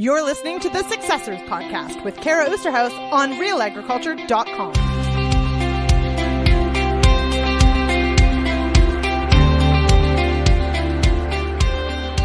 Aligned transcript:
You're 0.00 0.24
listening 0.24 0.60
to 0.60 0.70
the 0.70 0.82
Successors 0.84 1.40
Podcast 1.40 2.02
with 2.04 2.16
Kara 2.16 2.48
Oosterhuis 2.48 3.12
on 3.12 3.32
realagriculture.com. 3.32 4.89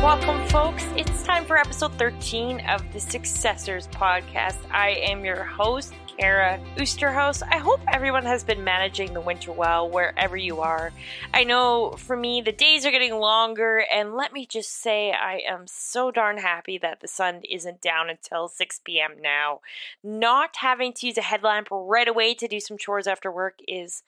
Welcome, 0.06 0.48
folks. 0.50 0.86
It's 0.96 1.24
time 1.24 1.46
for 1.46 1.58
episode 1.58 1.94
13 1.94 2.60
of 2.68 2.94
the 2.94 3.00
Successors 3.00 3.88
Podcast. 3.88 4.60
I 4.70 4.90
am 4.90 5.26
your 5.26 5.44
host, 5.44 5.96
Kara 6.16 6.62
Oosterhuis. 6.78 7.42
I 7.42 7.58
hope 7.58 7.80
everyone 7.92 8.24
has 8.24 8.44
been 8.44 8.64
managing 8.64 9.16
the 9.16 9.20
winter 9.20 9.52
well 9.52 9.90
wherever 9.90 10.38
you 10.38 10.60
are. 10.62 10.94
I 11.34 11.44
know 11.44 11.96
for 11.98 12.16
me, 12.16 12.40
the 12.40 12.52
days 12.52 12.86
are 12.86 12.92
getting 12.92 13.16
longer, 13.16 13.84
and 13.92 14.14
let 14.14 14.32
me 14.32 14.46
just 14.46 14.80
say, 14.80 15.12
I 15.12 15.40
am 15.40 15.66
so 15.66 16.12
darn 16.12 16.38
happy 16.38 16.78
that 16.78 17.02
the 17.02 17.08
sun 17.08 17.42
isn't 17.50 17.82
down 17.82 18.08
until 18.08 18.48
6 18.48 18.82
p.m. 18.86 19.16
now. 19.20 19.62
Not 20.04 20.58
having 20.58 20.94
to 20.94 21.08
use 21.08 21.18
a 21.18 21.24
headlamp 21.24 21.70
right 21.72 22.08
away 22.08 22.36
to 22.36 22.48
do 22.48 22.60
some 22.60 22.78
chores 22.78 23.08
after 23.08 23.32
work 23.32 23.58
is 23.68 24.04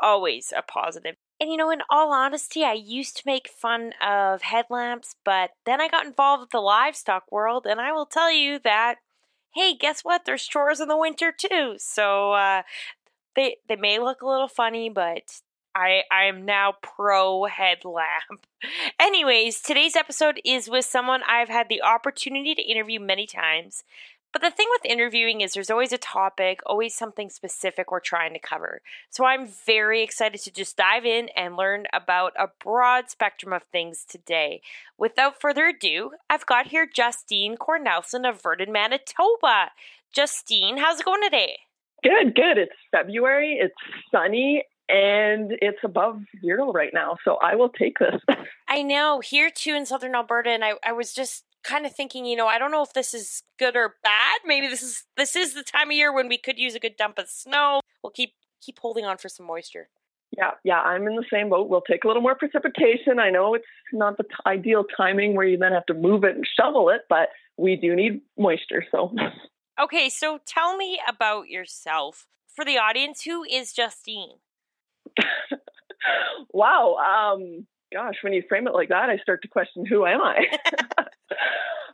always 0.00 0.54
a 0.56 0.62
positive. 0.62 1.16
And 1.40 1.50
you 1.50 1.56
know, 1.56 1.70
in 1.70 1.82
all 1.90 2.12
honesty, 2.12 2.64
I 2.64 2.74
used 2.74 3.16
to 3.18 3.22
make 3.26 3.48
fun 3.48 3.92
of 4.00 4.42
headlamps, 4.42 5.16
but 5.24 5.50
then 5.66 5.80
I 5.80 5.88
got 5.88 6.06
involved 6.06 6.42
with 6.42 6.50
the 6.50 6.60
livestock 6.60 7.24
world, 7.30 7.66
and 7.66 7.80
I 7.80 7.92
will 7.92 8.06
tell 8.06 8.32
you 8.32 8.58
that 8.60 8.98
hey, 9.54 9.74
guess 9.74 10.02
what? 10.02 10.24
There's 10.24 10.46
chores 10.46 10.80
in 10.80 10.88
the 10.88 10.96
winter 10.96 11.32
too. 11.32 11.76
So 11.78 12.32
uh, 12.32 12.62
they 13.36 13.56
they 13.68 13.76
may 13.76 13.98
look 13.98 14.22
a 14.22 14.28
little 14.28 14.48
funny, 14.48 14.90
but 14.90 15.40
I 15.74 16.02
I 16.10 16.24
am 16.24 16.44
now 16.44 16.74
pro 16.82 17.44
headlamp. 17.44 18.46
Anyways, 19.00 19.60
today's 19.60 19.96
episode 19.96 20.40
is 20.44 20.68
with 20.68 20.84
someone 20.84 21.22
I've 21.28 21.48
had 21.48 21.68
the 21.68 21.82
opportunity 21.82 22.54
to 22.54 22.62
interview 22.62 23.00
many 23.00 23.26
times. 23.26 23.84
But 24.34 24.42
the 24.42 24.50
thing 24.50 24.66
with 24.72 24.84
interviewing 24.84 25.42
is 25.42 25.52
there's 25.52 25.70
always 25.70 25.92
a 25.92 25.98
topic, 25.98 26.58
always 26.66 26.92
something 26.92 27.30
specific 27.30 27.92
we're 27.92 28.00
trying 28.00 28.32
to 28.32 28.40
cover. 28.40 28.82
So 29.08 29.24
I'm 29.24 29.46
very 29.46 30.02
excited 30.02 30.40
to 30.42 30.50
just 30.50 30.76
dive 30.76 31.06
in 31.06 31.28
and 31.36 31.56
learn 31.56 31.86
about 31.92 32.32
a 32.36 32.48
broad 32.62 33.10
spectrum 33.10 33.52
of 33.52 33.62
things 33.62 34.04
today. 34.04 34.60
Without 34.98 35.40
further 35.40 35.68
ado, 35.68 36.10
I've 36.28 36.46
got 36.46 36.66
here 36.66 36.84
Justine 36.84 37.56
Cornelsen 37.56 38.28
of 38.28 38.42
Virden, 38.42 38.72
Manitoba. 38.72 39.70
Justine, 40.12 40.78
how's 40.78 40.98
it 40.98 41.06
going 41.06 41.22
today? 41.22 41.60
Good, 42.02 42.34
good. 42.34 42.58
It's 42.58 42.74
February, 42.90 43.60
it's 43.60 43.74
sunny, 44.10 44.64
and 44.88 45.52
it's 45.62 45.78
above 45.84 46.20
zero 46.40 46.72
right 46.72 46.92
now. 46.92 47.18
So 47.24 47.36
I 47.40 47.54
will 47.54 47.68
take 47.70 48.00
this. 48.00 48.20
I 48.68 48.82
know. 48.82 49.20
Here 49.20 49.50
too 49.54 49.76
in 49.76 49.86
southern 49.86 50.16
Alberta, 50.16 50.50
and 50.50 50.64
I, 50.64 50.72
I 50.84 50.90
was 50.92 51.14
just 51.14 51.44
kind 51.64 51.86
of 51.86 51.94
thinking, 51.94 52.24
you 52.24 52.36
know, 52.36 52.46
I 52.46 52.58
don't 52.58 52.70
know 52.70 52.82
if 52.82 52.92
this 52.92 53.14
is 53.14 53.42
good 53.58 53.76
or 53.76 53.96
bad. 54.02 54.40
Maybe 54.44 54.68
this 54.68 54.82
is 54.82 55.04
this 55.16 55.34
is 55.34 55.54
the 55.54 55.62
time 55.62 55.88
of 55.88 55.96
year 55.96 56.12
when 56.12 56.28
we 56.28 56.38
could 56.38 56.58
use 56.58 56.74
a 56.74 56.80
good 56.80 56.96
dump 56.96 57.18
of 57.18 57.28
snow. 57.28 57.80
We'll 58.02 58.10
keep 58.12 58.34
keep 58.60 58.78
holding 58.78 59.04
on 59.04 59.18
for 59.18 59.28
some 59.28 59.46
moisture. 59.46 59.88
Yeah, 60.36 60.52
yeah, 60.64 60.80
I'm 60.80 61.06
in 61.06 61.14
the 61.14 61.24
same 61.32 61.50
boat. 61.50 61.68
We'll 61.68 61.82
take 61.82 62.04
a 62.04 62.08
little 62.08 62.22
more 62.22 62.34
precipitation. 62.34 63.18
I 63.20 63.30
know 63.30 63.54
it's 63.54 63.64
not 63.92 64.16
the 64.16 64.24
t- 64.24 64.30
ideal 64.46 64.84
timing 64.96 65.36
where 65.36 65.46
you 65.46 65.56
then 65.56 65.72
have 65.72 65.86
to 65.86 65.94
move 65.94 66.24
it 66.24 66.34
and 66.34 66.44
shovel 66.58 66.88
it, 66.88 67.02
but 67.08 67.28
we 67.56 67.76
do 67.76 67.94
need 67.94 68.20
moisture. 68.36 68.84
So, 68.90 69.14
okay, 69.80 70.08
so 70.08 70.40
tell 70.44 70.76
me 70.76 70.98
about 71.06 71.48
yourself 71.48 72.26
for 72.52 72.64
the 72.64 72.78
audience. 72.78 73.22
Who 73.22 73.44
is 73.44 73.72
Justine? 73.72 74.38
wow. 76.52 76.96
Um, 76.96 77.66
gosh, 77.94 78.16
when 78.22 78.32
you 78.32 78.42
frame 78.48 78.66
it 78.66 78.74
like 78.74 78.88
that, 78.88 79.08
I 79.08 79.16
start 79.18 79.42
to 79.42 79.48
question 79.48 79.86
who 79.86 80.04
am 80.04 80.20
I? 80.20 80.46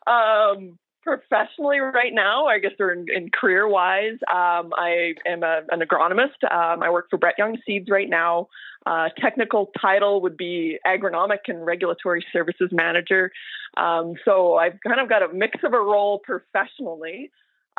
um, 0.57 0.79
professionally, 1.03 1.79
right 1.79 2.13
now, 2.13 2.47
I 2.47 2.59
guess, 2.59 2.73
or 2.81 2.93
in, 2.93 3.07
in 3.15 3.31
career 3.31 3.69
wise, 3.69 4.19
um, 4.33 4.73
I 4.77 5.15
am 5.27 5.43
a, 5.43 5.61
an 5.71 5.81
agronomist. 5.81 6.43
Um, 6.51 6.83
I 6.83 6.91
work 6.91 7.09
for 7.11 7.19
BrettYoung 7.19 7.59
Seeds 7.67 7.89
right 7.91 8.09
now. 8.09 8.49
Uh, 8.87 9.09
technical 9.19 9.71
title 9.81 10.23
would 10.23 10.39
be 10.39 10.79
agronomic 10.87 11.41
and 11.49 11.65
regulatory 11.65 12.25
services 12.33 12.71
manager. 12.73 13.31
Um, 13.77 14.15
so 14.25 14.57
I've 14.57 14.79
kind 14.87 15.01
of 15.01 15.09
got 15.09 15.23
a 15.23 15.33
mix 15.33 15.59
of 15.63 15.75
a 15.75 15.79
role 15.79 16.21
professionally. 16.25 17.31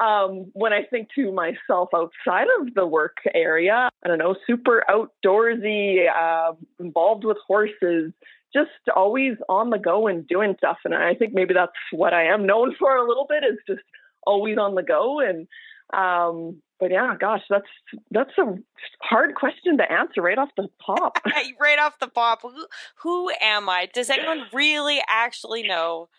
Um, 0.02 0.50
when 0.54 0.74
I 0.74 0.84
think 0.84 1.10
to 1.16 1.32
myself 1.32 1.90
outside 1.94 2.48
of 2.60 2.74
the 2.74 2.88
work 2.88 3.18
area, 3.36 3.90
I 4.04 4.08
don't 4.08 4.18
know, 4.18 4.36
super 4.48 4.84
outdoorsy, 4.90 6.06
uh, 6.10 6.54
involved 6.80 7.24
with 7.24 7.38
horses, 7.46 8.12
just 8.54 8.70
always 8.96 9.34
on 9.48 9.70
the 9.70 9.78
go 9.78 10.08
and 10.08 10.28
doing 10.28 10.56
stuff. 10.58 10.78
And 10.86 10.96
I 10.96 11.14
think 11.14 11.34
maybe 11.34 11.54
that's 11.54 11.72
what 11.92 12.14
I 12.14 12.26
am 12.26 12.46
known 12.46 12.76
for 12.80 12.96
a 12.96 13.08
little 13.08 13.28
bit 13.30 13.44
is 13.44 13.60
just 13.68 13.88
always 14.26 14.58
on 14.58 14.76
the 14.76 14.84
go. 14.84 15.20
And, 15.20 15.48
um, 15.94 16.62
but 16.80 16.90
yeah, 16.90 17.16
gosh, 17.20 17.42
that's, 17.50 17.68
that's 18.10 18.36
a 18.40 18.56
hard 19.02 19.36
question 19.36 19.78
to 19.78 19.92
answer 19.92 20.22
right 20.22 20.38
off 20.38 20.50
the 20.58 20.68
top. 20.84 21.20
right 21.60 21.80
off 21.80 22.00
the 22.00 22.08
pop. 22.08 22.42
Who, 22.42 22.66
who 23.04 23.32
am 23.40 23.70
I? 23.70 23.88
Does 23.94 24.10
anyone 24.10 24.44
really 24.52 25.00
actually 25.08 25.64
know? 25.64 26.10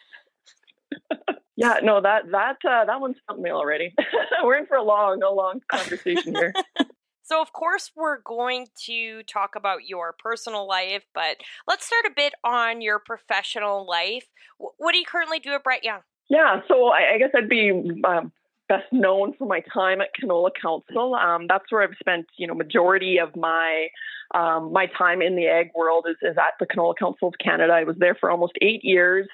Yeah, 1.56 1.80
no, 1.82 2.00
that, 2.00 2.30
that, 2.30 2.56
uh, 2.68 2.84
that 2.86 3.00
one's 3.00 3.16
stumped 3.24 3.42
me 3.42 3.50
already. 3.50 3.94
We're 4.42 4.56
in 4.56 4.66
for 4.66 4.76
a 4.76 4.82
long, 4.82 5.22
a 5.22 5.30
long 5.30 5.60
conversation 5.68 6.34
here. 6.34 6.54
So, 7.24 7.40
of 7.40 7.52
course, 7.52 7.92
we're 7.96 8.18
going 8.20 8.66
to 8.86 9.22
talk 9.22 9.54
about 9.56 9.88
your 9.88 10.14
personal 10.18 10.66
life, 10.66 11.04
but 11.14 11.36
let's 11.68 11.86
start 11.86 12.04
a 12.04 12.10
bit 12.14 12.34
on 12.44 12.82
your 12.82 12.98
professional 12.98 13.86
life. 13.86 14.26
What 14.58 14.92
do 14.92 14.98
you 14.98 15.04
currently 15.06 15.38
do 15.38 15.54
at 15.54 15.64
BrettYoung? 15.64 16.00
Yeah, 16.28 16.60
so 16.66 16.88
I, 16.88 17.14
I 17.14 17.18
guess 17.18 17.30
I'd 17.34 17.48
be 17.48 17.70
um, 18.04 18.32
best 18.68 18.92
known 18.92 19.34
for 19.38 19.46
my 19.46 19.60
time 19.72 20.00
at 20.00 20.08
Canola 20.20 20.50
Council. 20.60 21.14
Um, 21.14 21.46
that's 21.48 21.64
where 21.70 21.82
I've 21.82 21.96
spent, 22.00 22.26
you 22.36 22.46
know, 22.46 22.54
majority 22.54 23.18
of 23.18 23.34
my 23.36 23.88
um, 24.34 24.72
my 24.72 24.86
time 24.86 25.20
in 25.20 25.36
the 25.36 25.46
ag 25.46 25.70
world 25.74 26.06
is, 26.08 26.16
is 26.22 26.38
at 26.38 26.54
the 26.58 26.66
Canola 26.66 26.96
Council 26.98 27.28
of 27.28 27.34
Canada. 27.42 27.72
I 27.72 27.84
was 27.84 27.96
there 27.98 28.14
for 28.14 28.30
almost 28.30 28.54
eight 28.62 28.82
years. 28.82 29.28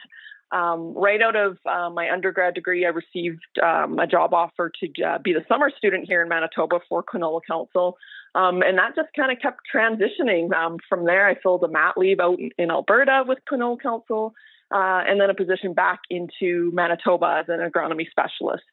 Um, 0.51 0.95
right 0.95 1.21
out 1.21 1.37
of 1.37 1.59
uh, 1.67 1.91
my 1.91 2.11
undergrad 2.11 2.55
degree, 2.55 2.87
I 2.87 2.89
received 2.89 3.43
um, 3.63 3.99
a 3.99 4.07
job 4.07 4.33
offer 4.33 4.73
to 4.81 5.03
uh, 5.03 5.19
be 5.19 5.33
the 5.33 5.45
summer 5.49 5.71
student 5.77 6.07
here 6.09 6.23
in 6.23 6.29
Manitoba 6.29 6.81
for 6.89 7.03
Canola 7.03 7.41
Council. 7.47 7.99
Um, 8.35 8.63
and 8.63 8.79
that 8.79 8.95
just 8.97 9.09
kind 9.15 9.31
of 9.31 9.41
kept 9.41 9.61
transitioning. 9.75 10.53
Um, 10.55 10.79
from 10.89 11.05
there, 11.05 11.27
I 11.27 11.35
filled 11.35 11.65
a 11.65 11.69
mat 11.69 11.99
leave 11.99 12.21
out 12.21 12.39
in, 12.57 12.71
Alberta 12.71 13.25
with 13.27 13.39
Canola 13.51 13.81
Council, 13.81 14.35
uh, 14.75 15.03
and 15.07 15.21
then 15.21 15.29
a 15.29 15.35
position 15.35 15.75
back 15.75 16.01
into 16.09 16.71
Manitoba 16.73 17.41
as 17.41 17.47
an 17.49 17.61
agronomy 17.61 18.09
specialist. 18.11 18.65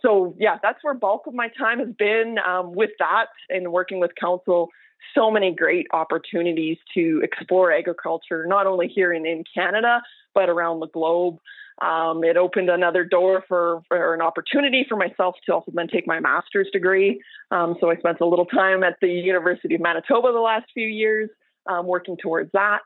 So, 0.00 0.34
yeah, 0.38 0.58
that's 0.62 0.82
where 0.82 0.94
bulk 0.94 1.26
of 1.26 1.34
my 1.34 1.48
time 1.48 1.78
has 1.78 1.88
been 1.96 2.36
um, 2.46 2.72
with 2.72 2.90
that 2.98 3.26
and 3.48 3.72
working 3.72 4.00
with 4.00 4.10
council 4.20 4.68
so 5.14 5.30
many 5.30 5.52
great 5.54 5.86
opportunities 5.92 6.78
to 6.94 7.20
explore 7.22 7.72
agriculture, 7.72 8.46
not 8.46 8.66
only 8.66 8.88
here 8.88 9.12
in, 9.12 9.26
in 9.26 9.44
Canada, 9.54 10.02
but 10.34 10.48
around 10.48 10.80
the 10.80 10.88
globe. 10.88 11.38
Um, 11.82 12.22
it 12.22 12.36
opened 12.36 12.70
another 12.70 13.04
door 13.04 13.42
for, 13.48 13.82
for, 13.88 14.14
an 14.14 14.20
opportunity 14.20 14.86
for 14.88 14.96
myself 14.96 15.34
to 15.46 15.54
also 15.54 15.72
then 15.74 15.88
take 15.88 16.06
my 16.06 16.20
master's 16.20 16.68
degree. 16.72 17.20
Um, 17.50 17.76
so 17.80 17.90
I 17.90 17.96
spent 17.96 18.20
a 18.20 18.26
little 18.26 18.46
time 18.46 18.84
at 18.84 18.96
the 19.00 19.08
University 19.08 19.74
of 19.74 19.80
Manitoba 19.80 20.30
the 20.32 20.38
last 20.38 20.66
few 20.72 20.86
years 20.86 21.30
um, 21.68 21.86
working 21.86 22.16
towards 22.16 22.52
that. 22.52 22.82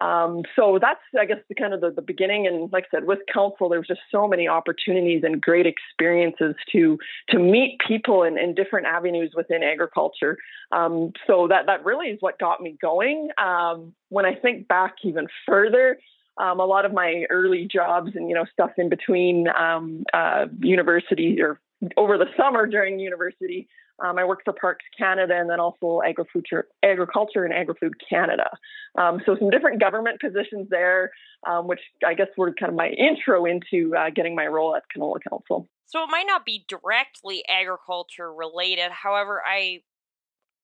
Um, 0.00 0.42
so 0.56 0.78
that's, 0.80 1.00
I 1.18 1.26
guess, 1.26 1.38
the 1.48 1.54
kind 1.54 1.74
of 1.74 1.82
the, 1.82 1.90
the, 1.90 2.00
beginning. 2.00 2.46
And 2.46 2.72
like 2.72 2.84
I 2.86 2.96
said, 2.96 3.06
with 3.06 3.18
council, 3.32 3.68
there 3.68 3.78
was 3.78 3.88
just 3.88 4.00
so 4.10 4.26
many 4.26 4.48
opportunities 4.48 5.22
and 5.24 5.42
great 5.42 5.66
experiences 5.66 6.54
to 6.72 6.98
to 7.28 7.38
meet 7.38 7.78
people 7.86 8.22
in, 8.22 8.38
in 8.38 8.54
different 8.54 8.86
avenues 8.86 9.32
within 9.36 9.62
agriculture. 9.62 10.38
Um, 10.72 11.12
so 11.26 11.48
that 11.48 11.66
that 11.66 11.84
really 11.84 12.06
is 12.06 12.16
what 12.20 12.38
got 12.38 12.62
me 12.62 12.78
going. 12.80 13.28
Um, 13.36 13.92
when 14.08 14.24
I 14.24 14.34
think 14.34 14.68
back 14.68 14.94
even 15.04 15.26
further, 15.46 15.98
um, 16.40 16.60
a 16.60 16.64
lot 16.64 16.84
of 16.84 16.92
my 16.92 17.24
early 17.30 17.68
jobs 17.72 18.12
and 18.14 18.28
you 18.28 18.34
know 18.34 18.44
stuff 18.52 18.70
in 18.78 18.88
between 18.88 19.46
um, 19.48 20.04
uh, 20.14 20.46
university 20.60 21.38
or 21.40 21.60
over 21.96 22.18
the 22.18 22.26
summer 22.36 22.66
during 22.66 22.98
university 22.98 23.68
um, 24.02 24.18
I 24.18 24.24
worked 24.24 24.44
for 24.44 24.52
Parks 24.52 24.84
Canada 24.96 25.34
and 25.36 25.50
then 25.50 25.60
also 25.60 26.00
agriculture, 26.06 26.68
agriculture 26.82 27.44
and 27.44 27.52
agri-food 27.52 27.94
Canada. 28.08 28.48
Um, 28.98 29.20
so 29.26 29.36
some 29.38 29.50
different 29.50 29.80
government 29.80 30.20
positions 30.20 30.68
there, 30.70 31.10
um, 31.46 31.68
which 31.68 31.80
I 32.06 32.14
guess 32.14 32.28
were 32.36 32.52
kind 32.52 32.70
of 32.70 32.76
my 32.76 32.88
intro 32.88 33.44
into 33.44 33.94
uh, 33.96 34.10
getting 34.14 34.34
my 34.34 34.46
role 34.46 34.74
at 34.74 34.84
Canola 34.94 35.18
Council. 35.28 35.68
So 35.86 36.02
it 36.02 36.08
might 36.10 36.26
not 36.26 36.46
be 36.46 36.64
directly 36.68 37.42
agriculture 37.48 38.32
related. 38.32 38.90
However, 38.90 39.42
I 39.46 39.82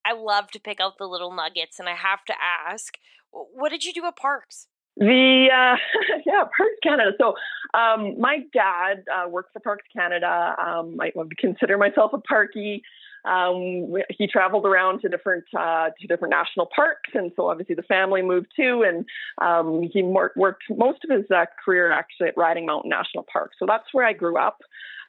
I 0.04 0.12
love 0.12 0.52
to 0.52 0.60
pick 0.60 0.80
out 0.80 0.98
the 0.98 1.06
little 1.08 1.34
nuggets, 1.34 1.80
and 1.80 1.88
I 1.88 1.94
have 1.94 2.24
to 2.26 2.34
ask, 2.40 2.96
what 3.32 3.70
did 3.70 3.84
you 3.84 3.92
do 3.92 4.04
at 4.06 4.16
Parks? 4.16 4.68
The 4.96 5.48
uh, 5.52 5.76
yeah, 6.26 6.44
Parks 6.56 6.78
Canada. 6.82 7.12
So 7.20 7.34
um, 7.78 8.18
my 8.18 8.38
dad 8.52 9.04
uh, 9.14 9.28
worked 9.28 9.52
for 9.52 9.60
Parks 9.60 9.84
Canada. 9.94 10.54
Um, 10.58 10.96
I 11.00 11.12
would 11.14 11.36
consider 11.38 11.76
myself 11.76 12.12
a 12.14 12.18
parkie. 12.18 12.80
um, 13.26 13.92
he 14.08 14.26
traveled 14.26 14.64
around 14.64 15.00
to 15.00 15.08
different 15.08 15.44
uh, 15.58 15.90
to 16.00 16.06
different 16.06 16.30
national 16.30 16.68
parks, 16.74 17.10
and 17.14 17.32
so 17.36 17.48
obviously 17.50 17.74
the 17.74 17.82
family 17.82 18.22
moved 18.22 18.48
too. 18.56 18.84
And 18.86 19.04
um, 19.42 19.82
he 19.92 20.02
worked 20.02 20.64
most 20.70 21.04
of 21.04 21.14
his 21.14 21.30
uh, 21.30 21.44
career 21.62 21.92
actually 21.92 22.28
at 22.28 22.36
Riding 22.36 22.66
Mountain 22.66 22.90
National 22.90 23.26
Park. 23.30 23.52
So 23.58 23.66
that's 23.66 23.92
where 23.92 24.06
I 24.06 24.12
grew 24.12 24.38
up. 24.38 24.58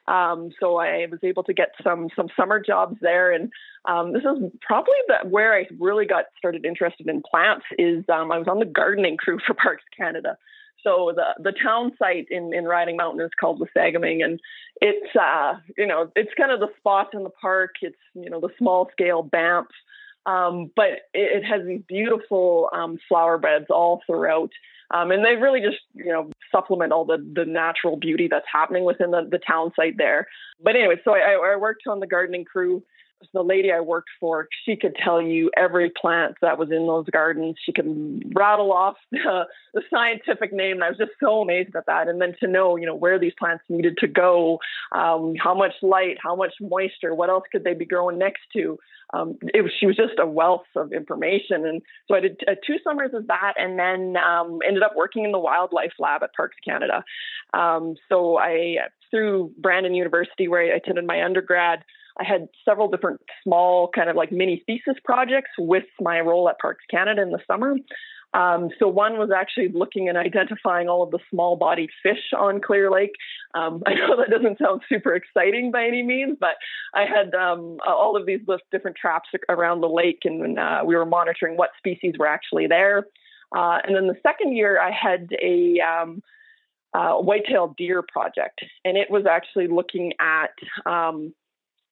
Um, 0.08 0.50
so 0.58 0.78
I 0.78 1.06
was 1.10 1.20
able 1.22 1.44
to 1.44 1.52
get 1.52 1.74
some 1.84 2.08
some 2.16 2.28
summer 2.36 2.60
jobs 2.60 2.96
there, 3.00 3.30
and 3.30 3.52
um, 3.84 4.12
this 4.12 4.22
is 4.22 4.50
probably 4.62 4.94
the, 5.06 5.28
where 5.28 5.54
I 5.54 5.66
really 5.78 6.06
got 6.06 6.24
started 6.38 6.64
interested 6.64 7.08
in 7.08 7.22
plants. 7.22 7.66
Is 7.78 8.04
um, 8.08 8.32
I 8.32 8.38
was 8.38 8.48
on 8.48 8.58
the 8.58 8.64
gardening 8.64 9.18
crew 9.18 9.38
for 9.46 9.54
Parks 9.54 9.84
Canada. 9.96 10.38
So 10.82 11.12
the 11.14 11.42
the 11.42 11.52
town 11.52 11.92
site 11.98 12.26
in 12.30 12.54
in 12.54 12.64
Riding 12.64 12.96
Mountain 12.96 13.20
is 13.20 13.30
called 13.38 13.60
Wasagaming, 13.60 14.24
and 14.24 14.40
it's 14.80 15.14
uh 15.14 15.54
you 15.76 15.86
know 15.86 16.10
it's 16.16 16.32
kind 16.36 16.52
of 16.52 16.60
the 16.60 16.72
spot 16.78 17.08
in 17.12 17.24
the 17.24 17.30
park. 17.30 17.72
It's 17.82 17.96
you 18.14 18.30
know 18.30 18.40
the 18.40 18.50
small 18.58 18.88
scale 18.92 19.22
Banff, 19.22 19.66
um, 20.28 20.70
but 20.76 20.88
it, 21.14 21.42
it, 21.42 21.44
has 21.44 21.66
these 21.66 21.80
beautiful 21.88 22.68
um, 22.74 22.98
flower 23.08 23.38
beds 23.38 23.66
all 23.70 24.02
throughout. 24.06 24.50
Um, 24.90 25.10
and 25.10 25.24
they 25.24 25.36
really 25.36 25.60
just, 25.60 25.78
you 25.94 26.12
know, 26.12 26.30
supplement 26.52 26.92
all 26.92 27.06
the, 27.06 27.16
the 27.34 27.46
natural 27.46 27.96
beauty 27.96 28.28
that's 28.30 28.46
happening 28.50 28.84
within 28.84 29.10
the, 29.10 29.26
the 29.30 29.38
town 29.38 29.72
site 29.74 29.96
there. 29.96 30.28
But 30.62 30.76
anyway, 30.76 30.96
so 31.02 31.14
I, 31.14 31.52
I 31.52 31.56
worked 31.56 31.86
on 31.86 32.00
the 32.00 32.06
gardening 32.06 32.44
crew 32.44 32.82
the 33.32 33.42
lady 33.42 33.72
I 33.72 33.80
worked 33.80 34.10
for, 34.20 34.48
she 34.64 34.76
could 34.76 34.94
tell 34.96 35.20
you 35.20 35.50
every 35.56 35.90
plant 35.90 36.36
that 36.40 36.58
was 36.58 36.70
in 36.70 36.86
those 36.86 37.06
gardens. 37.10 37.56
She 37.64 37.72
could 37.72 38.32
rattle 38.34 38.72
off 38.72 38.96
the, 39.10 39.46
the, 39.74 39.82
scientific 39.90 40.52
name. 40.52 40.76
And 40.76 40.84
I 40.84 40.88
was 40.88 40.98
just 40.98 41.12
so 41.20 41.42
amazed 41.42 41.74
at 41.74 41.86
that. 41.86 42.08
And 42.08 42.20
then 42.20 42.34
to 42.40 42.46
know, 42.46 42.76
you 42.76 42.86
know, 42.86 42.94
where 42.94 43.18
these 43.18 43.32
plants 43.38 43.64
needed 43.68 43.98
to 43.98 44.06
go, 44.06 44.58
um, 44.92 45.34
how 45.42 45.54
much 45.54 45.74
light, 45.82 46.16
how 46.22 46.36
much 46.36 46.54
moisture, 46.60 47.14
what 47.14 47.30
else 47.30 47.44
could 47.50 47.64
they 47.64 47.74
be 47.74 47.84
growing 47.84 48.18
next 48.18 48.42
to? 48.54 48.78
Um, 49.14 49.38
it 49.42 49.70
she 49.80 49.86
was 49.86 49.96
just 49.96 50.18
a 50.18 50.26
wealth 50.26 50.66
of 50.76 50.92
information. 50.92 51.66
And 51.66 51.82
so 52.06 52.14
I 52.14 52.20
did 52.20 52.40
uh, 52.46 52.54
two 52.66 52.76
summers 52.84 53.12
of 53.14 53.26
that 53.28 53.54
and 53.56 53.78
then 53.78 54.16
um, 54.22 54.58
ended 54.66 54.82
up 54.82 54.94
working 54.96 55.24
in 55.24 55.32
the 55.32 55.38
wildlife 55.38 55.92
lab 55.98 56.22
at 56.22 56.34
Parks 56.34 56.56
Canada. 56.64 57.04
Um, 57.54 57.96
so 58.08 58.38
I, 58.38 58.76
through 59.10 59.52
Brandon 59.58 59.94
University, 59.94 60.48
where 60.48 60.60
I 60.60 60.76
attended 60.76 61.06
my 61.06 61.24
undergrad, 61.24 61.84
I 62.18 62.24
had 62.24 62.48
several 62.64 62.88
different 62.88 63.20
small 63.44 63.88
kind 63.88 64.10
of 64.10 64.16
like 64.16 64.32
mini 64.32 64.62
thesis 64.66 64.96
projects 65.04 65.50
with 65.58 65.84
my 66.00 66.20
role 66.20 66.48
at 66.48 66.58
Parks 66.58 66.84
Canada 66.90 67.22
in 67.22 67.30
the 67.30 67.40
summer. 67.46 67.76
Um, 68.34 68.68
so 68.78 68.88
one 68.88 69.18
was 69.18 69.30
actually 69.34 69.68
looking 69.68 70.08
and 70.08 70.18
identifying 70.18 70.88
all 70.88 71.02
of 71.02 71.10
the 71.10 71.18
small 71.30 71.56
bodied 71.56 71.90
fish 72.02 72.32
on 72.36 72.60
Clear 72.60 72.90
Lake. 72.90 73.14
Um, 73.54 73.82
I 73.86 73.94
know 73.94 74.16
that 74.16 74.30
doesn't 74.30 74.58
sound 74.58 74.82
super 74.88 75.14
exciting 75.14 75.70
by 75.70 75.86
any 75.86 76.02
means, 76.02 76.36
but 76.38 76.56
I 76.94 77.04
had 77.06 77.34
um, 77.34 77.78
all 77.86 78.16
of 78.16 78.26
these 78.26 78.40
different 78.70 78.96
traps 78.96 79.28
around 79.48 79.80
the 79.80 79.88
lake 79.88 80.22
and 80.24 80.58
uh, 80.58 80.82
we 80.84 80.94
were 80.94 81.06
monitoring 81.06 81.56
what 81.56 81.70
species 81.78 82.14
were 82.18 82.26
actually 82.26 82.66
there. 82.66 83.06
Uh, 83.56 83.78
and 83.84 83.96
then 83.96 84.08
the 84.08 84.18
second 84.22 84.54
year 84.54 84.78
I 84.78 84.90
had 84.90 85.30
a 85.42 85.80
um, 85.80 86.22
uh, 86.92 87.14
white-tailed 87.14 87.76
deer 87.76 88.02
project, 88.02 88.60
and 88.84 88.96
it 88.96 89.10
was 89.10 89.24
actually 89.26 89.68
looking 89.68 90.12
at 90.20 90.50
um, 90.84 91.32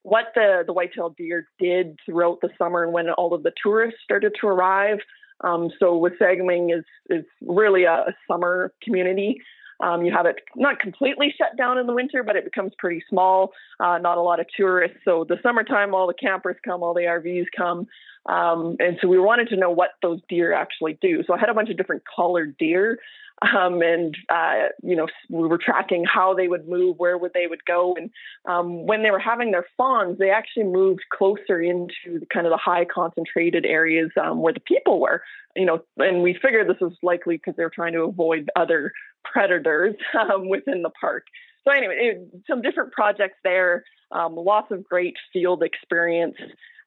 what 0.06 0.26
the, 0.36 0.62
the 0.64 0.72
white-tailed 0.72 1.16
deer 1.16 1.48
did 1.58 1.98
throughout 2.06 2.38
the 2.40 2.48
summer 2.56 2.84
and 2.84 2.92
when 2.92 3.10
all 3.10 3.34
of 3.34 3.42
the 3.42 3.50
tourists 3.60 3.98
started 4.04 4.32
to 4.40 4.46
arrive. 4.46 4.98
Um, 5.42 5.68
so 5.80 6.00
Wasagaming 6.00 6.72
is 6.76 6.84
is 7.10 7.24
really 7.42 7.84
a, 7.84 8.14
summer 8.30 8.72
community. 8.82 9.40
Um, 9.80 10.04
you 10.04 10.12
have 10.12 10.24
it 10.24 10.36
not 10.54 10.78
completely 10.78 11.34
shut 11.36 11.58
down 11.58 11.76
in 11.76 11.86
the 11.86 11.92
winter, 11.92 12.22
but 12.22 12.36
it 12.36 12.44
becomes 12.44 12.72
pretty 12.78 13.02
small. 13.10 13.52
Uh, 13.80 13.98
not 13.98 14.16
a 14.16 14.22
lot 14.22 14.40
of 14.40 14.46
tourists. 14.56 14.96
So 15.04 15.26
the 15.28 15.36
summertime, 15.42 15.92
all 15.92 16.06
the 16.06 16.14
campers 16.14 16.56
come, 16.64 16.82
all 16.82 16.94
the 16.94 17.02
RVs 17.02 17.46
come, 17.54 17.86
um, 18.26 18.76
and 18.78 18.96
so 19.02 19.08
we 19.08 19.18
wanted 19.18 19.48
to 19.48 19.56
know 19.56 19.70
what 19.70 19.90
those 20.02 20.20
deer 20.28 20.52
actually 20.52 20.98
do. 21.02 21.24
So 21.26 21.34
I 21.34 21.38
had 21.38 21.48
a 21.48 21.54
bunch 21.54 21.68
of 21.68 21.76
different 21.76 22.04
collared 22.14 22.56
deer 22.58 22.98
um, 23.42 23.82
and 23.82 24.16
uh, 24.28 24.68
you 24.82 24.96
know 24.96 25.06
we 25.28 25.46
were 25.46 25.58
tracking 25.58 26.04
how 26.04 26.34
they 26.34 26.48
would 26.48 26.68
move, 26.68 26.96
where 26.98 27.18
would 27.18 27.32
they 27.34 27.46
would 27.46 27.64
go, 27.64 27.94
and 27.96 28.10
um, 28.46 28.86
when 28.86 29.02
they 29.02 29.10
were 29.10 29.18
having 29.18 29.50
their 29.50 29.66
fawns, 29.76 30.18
they 30.18 30.30
actually 30.30 30.64
moved 30.64 31.02
closer 31.12 31.60
into 31.60 32.20
the, 32.20 32.26
kind 32.32 32.46
of 32.46 32.50
the 32.50 32.56
high 32.56 32.84
concentrated 32.84 33.66
areas 33.66 34.10
um, 34.22 34.40
where 34.40 34.52
the 34.52 34.60
people 34.60 35.00
were. 35.00 35.22
You 35.54 35.66
know, 35.66 35.82
and 35.98 36.22
we 36.22 36.34
figured 36.34 36.68
this 36.68 36.80
was 36.80 36.92
likely 37.02 37.36
because 37.36 37.56
they 37.56 37.62
were 37.62 37.70
trying 37.70 37.94
to 37.94 38.02
avoid 38.02 38.50
other 38.56 38.92
predators 39.24 39.94
um, 40.18 40.48
within 40.48 40.82
the 40.82 40.90
park. 40.90 41.24
So 41.64 41.72
anyway, 41.72 41.96
it, 41.98 42.42
some 42.48 42.62
different 42.62 42.92
projects 42.92 43.38
there, 43.42 43.84
um, 44.12 44.36
lots 44.36 44.70
of 44.70 44.84
great 44.84 45.16
field 45.32 45.62
experience. 45.62 46.36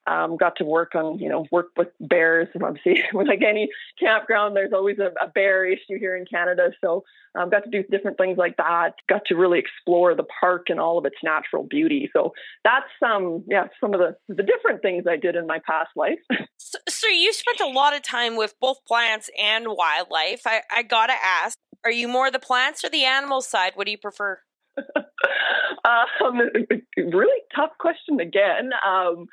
Um, 0.07 0.37
got 0.37 0.55
to 0.57 0.63
work 0.63 0.95
on, 0.95 1.19
you 1.19 1.29
know, 1.29 1.45
work 1.51 1.67
with 1.77 1.89
bears. 1.99 2.47
And 2.53 2.63
obviously, 2.63 3.03
with 3.13 3.27
like 3.27 3.41
any 3.41 3.69
campground, 3.99 4.55
there's 4.55 4.73
always 4.73 4.97
a, 4.99 5.11
a 5.23 5.27
bear 5.27 5.65
issue 5.65 5.99
here 5.99 6.15
in 6.15 6.25
Canada. 6.25 6.71
So, 6.81 7.03
um, 7.35 7.49
got 7.49 7.63
to 7.63 7.69
do 7.69 7.83
different 7.91 8.17
things 8.17 8.37
like 8.37 8.57
that. 8.57 8.95
Got 9.07 9.25
to 9.25 9.35
really 9.35 9.59
explore 9.59 10.15
the 10.15 10.25
park 10.39 10.67
and 10.69 10.79
all 10.79 10.97
of 10.97 11.05
its 11.05 11.17
natural 11.23 11.63
beauty. 11.63 12.09
So 12.11 12.33
that's 12.63 12.89
um, 13.05 13.43
yeah, 13.47 13.67
some 13.79 13.93
of 13.93 13.99
the 13.99 14.15
the 14.33 14.43
different 14.43 14.81
things 14.81 15.05
I 15.07 15.17
did 15.17 15.35
in 15.35 15.45
my 15.45 15.59
past 15.65 15.89
life. 15.95 16.19
so, 16.57 16.79
so 16.87 17.07
you 17.07 17.31
spent 17.33 17.59
a 17.59 17.67
lot 17.67 17.95
of 17.95 18.01
time 18.01 18.35
with 18.35 18.55
both 18.59 18.77
plants 18.87 19.29
and 19.39 19.65
wildlife. 19.67 20.41
I, 20.45 20.61
I 20.71 20.83
gotta 20.83 21.13
ask, 21.23 21.57
are 21.83 21.91
you 21.91 22.07
more 22.07 22.31
the 22.31 22.39
plants 22.39 22.83
or 22.83 22.89
the 22.89 23.05
animal 23.05 23.41
side? 23.41 23.73
What 23.75 23.85
do 23.85 23.91
you 23.91 23.97
prefer? 23.97 24.39
um, 25.85 26.39
really 26.97 27.41
tough 27.55 27.71
question 27.79 28.19
again. 28.19 28.71
Um, 28.87 29.27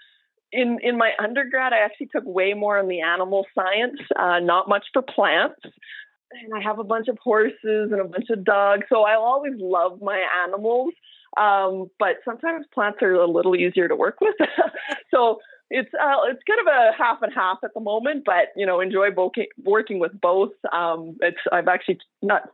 in 0.53 0.79
in 0.83 0.97
my 0.97 1.13
undergrad, 1.19 1.73
I 1.73 1.79
actually 1.79 2.09
took 2.09 2.25
way 2.25 2.55
more 2.55 2.79
on 2.79 2.89
the 2.89 3.01
animal 3.01 3.47
science, 3.55 3.99
uh, 4.19 4.41
not 4.41 4.69
much 4.69 4.85
for 4.93 5.03
plants. 5.03 5.61
And 6.33 6.53
I 6.55 6.61
have 6.61 6.79
a 6.79 6.85
bunch 6.85 7.09
of 7.09 7.19
horses 7.23 7.91
and 7.93 8.01
a 8.01 8.05
bunch 8.05 8.31
of 8.31 8.45
dogs, 8.45 8.85
so 8.89 9.03
I'll 9.03 9.23
always 9.23 9.55
love 9.59 10.01
my 10.03 10.23
animals. 10.45 10.93
Um, 11.37 11.91
but 11.99 12.17
sometimes 12.25 12.67
plants 12.73 12.99
are 13.03 13.15
a 13.15 13.31
little 13.31 13.55
easier 13.55 13.89
to 13.89 13.95
work 13.95 14.21
with. 14.21 14.35
so 15.11 15.39
it's 15.71 15.93
uh, 15.95 16.17
it's 16.29 16.43
kind 16.49 16.61
of 16.61 16.67
a 16.67 16.91
half 16.97 17.23
and 17.23 17.33
half 17.33 17.59
at 17.65 17.75
the 17.75 17.81
moment, 17.81 18.25
but 18.25 18.49
you 18.57 18.67
know, 18.67 18.81
enjoy 18.81 19.09
working 19.65 19.99
with 19.99 20.21
both. 20.21 20.53
Um, 20.73 21.17
it's 21.21 21.39
I've 21.53 21.69
actually 21.69 21.99
not 22.23 22.51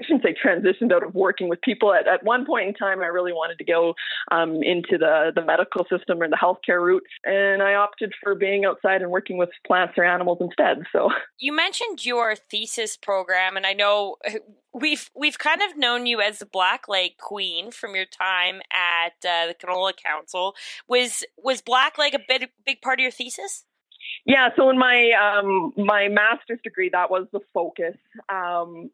I 0.00 0.04
shouldn't 0.04 0.24
say 0.24 0.34
transitioned 0.34 0.92
out 0.92 1.04
of 1.04 1.14
working 1.14 1.48
with 1.48 1.60
people. 1.60 1.94
At, 1.94 2.08
at 2.08 2.24
one 2.24 2.44
point 2.44 2.66
in 2.66 2.74
time, 2.74 3.00
I 3.00 3.06
really 3.06 3.32
wanted 3.32 3.58
to 3.58 3.64
go 3.64 3.94
um, 4.32 4.60
into 4.62 4.98
the, 4.98 5.30
the 5.34 5.44
medical 5.44 5.86
system 5.88 6.20
or 6.20 6.28
the 6.28 6.36
healthcare 6.36 6.82
route, 6.82 7.04
and 7.24 7.62
I 7.62 7.74
opted 7.74 8.12
for 8.22 8.34
being 8.34 8.64
outside 8.64 9.02
and 9.02 9.10
working 9.10 9.36
with 9.36 9.50
plants 9.66 9.94
or 9.96 10.04
animals 10.04 10.38
instead. 10.40 10.78
So 10.90 11.10
you 11.38 11.54
mentioned 11.54 12.04
your 12.04 12.34
thesis 12.34 12.96
program, 12.96 13.56
and 13.56 13.66
I 13.66 13.72
know 13.72 14.16
we've 14.72 15.10
we've 15.14 15.38
kind 15.38 15.62
of 15.62 15.76
known 15.76 16.06
you 16.06 16.20
as 16.20 16.40
the 16.40 16.46
Blackleg 16.46 17.16
Queen 17.18 17.70
from 17.70 17.94
your 17.94 18.06
time 18.06 18.60
at 18.72 19.12
uh, 19.24 19.46
the 19.46 19.54
Canola 19.54 19.92
Council. 19.96 20.54
Was 20.88 21.24
was 21.38 21.62
Blackleg 21.62 22.14
a 22.14 22.20
big 22.26 22.48
big 22.66 22.82
part 22.82 22.98
of 22.98 23.02
your 23.02 23.12
thesis? 23.12 23.64
Yeah, 24.26 24.48
so 24.56 24.70
in 24.70 24.78
my 24.78 25.12
um, 25.12 25.72
my 25.76 26.08
master's 26.08 26.60
degree, 26.64 26.90
that 26.92 27.10
was 27.10 27.26
the 27.32 27.40
focus. 27.52 27.96
Um, 28.28 28.90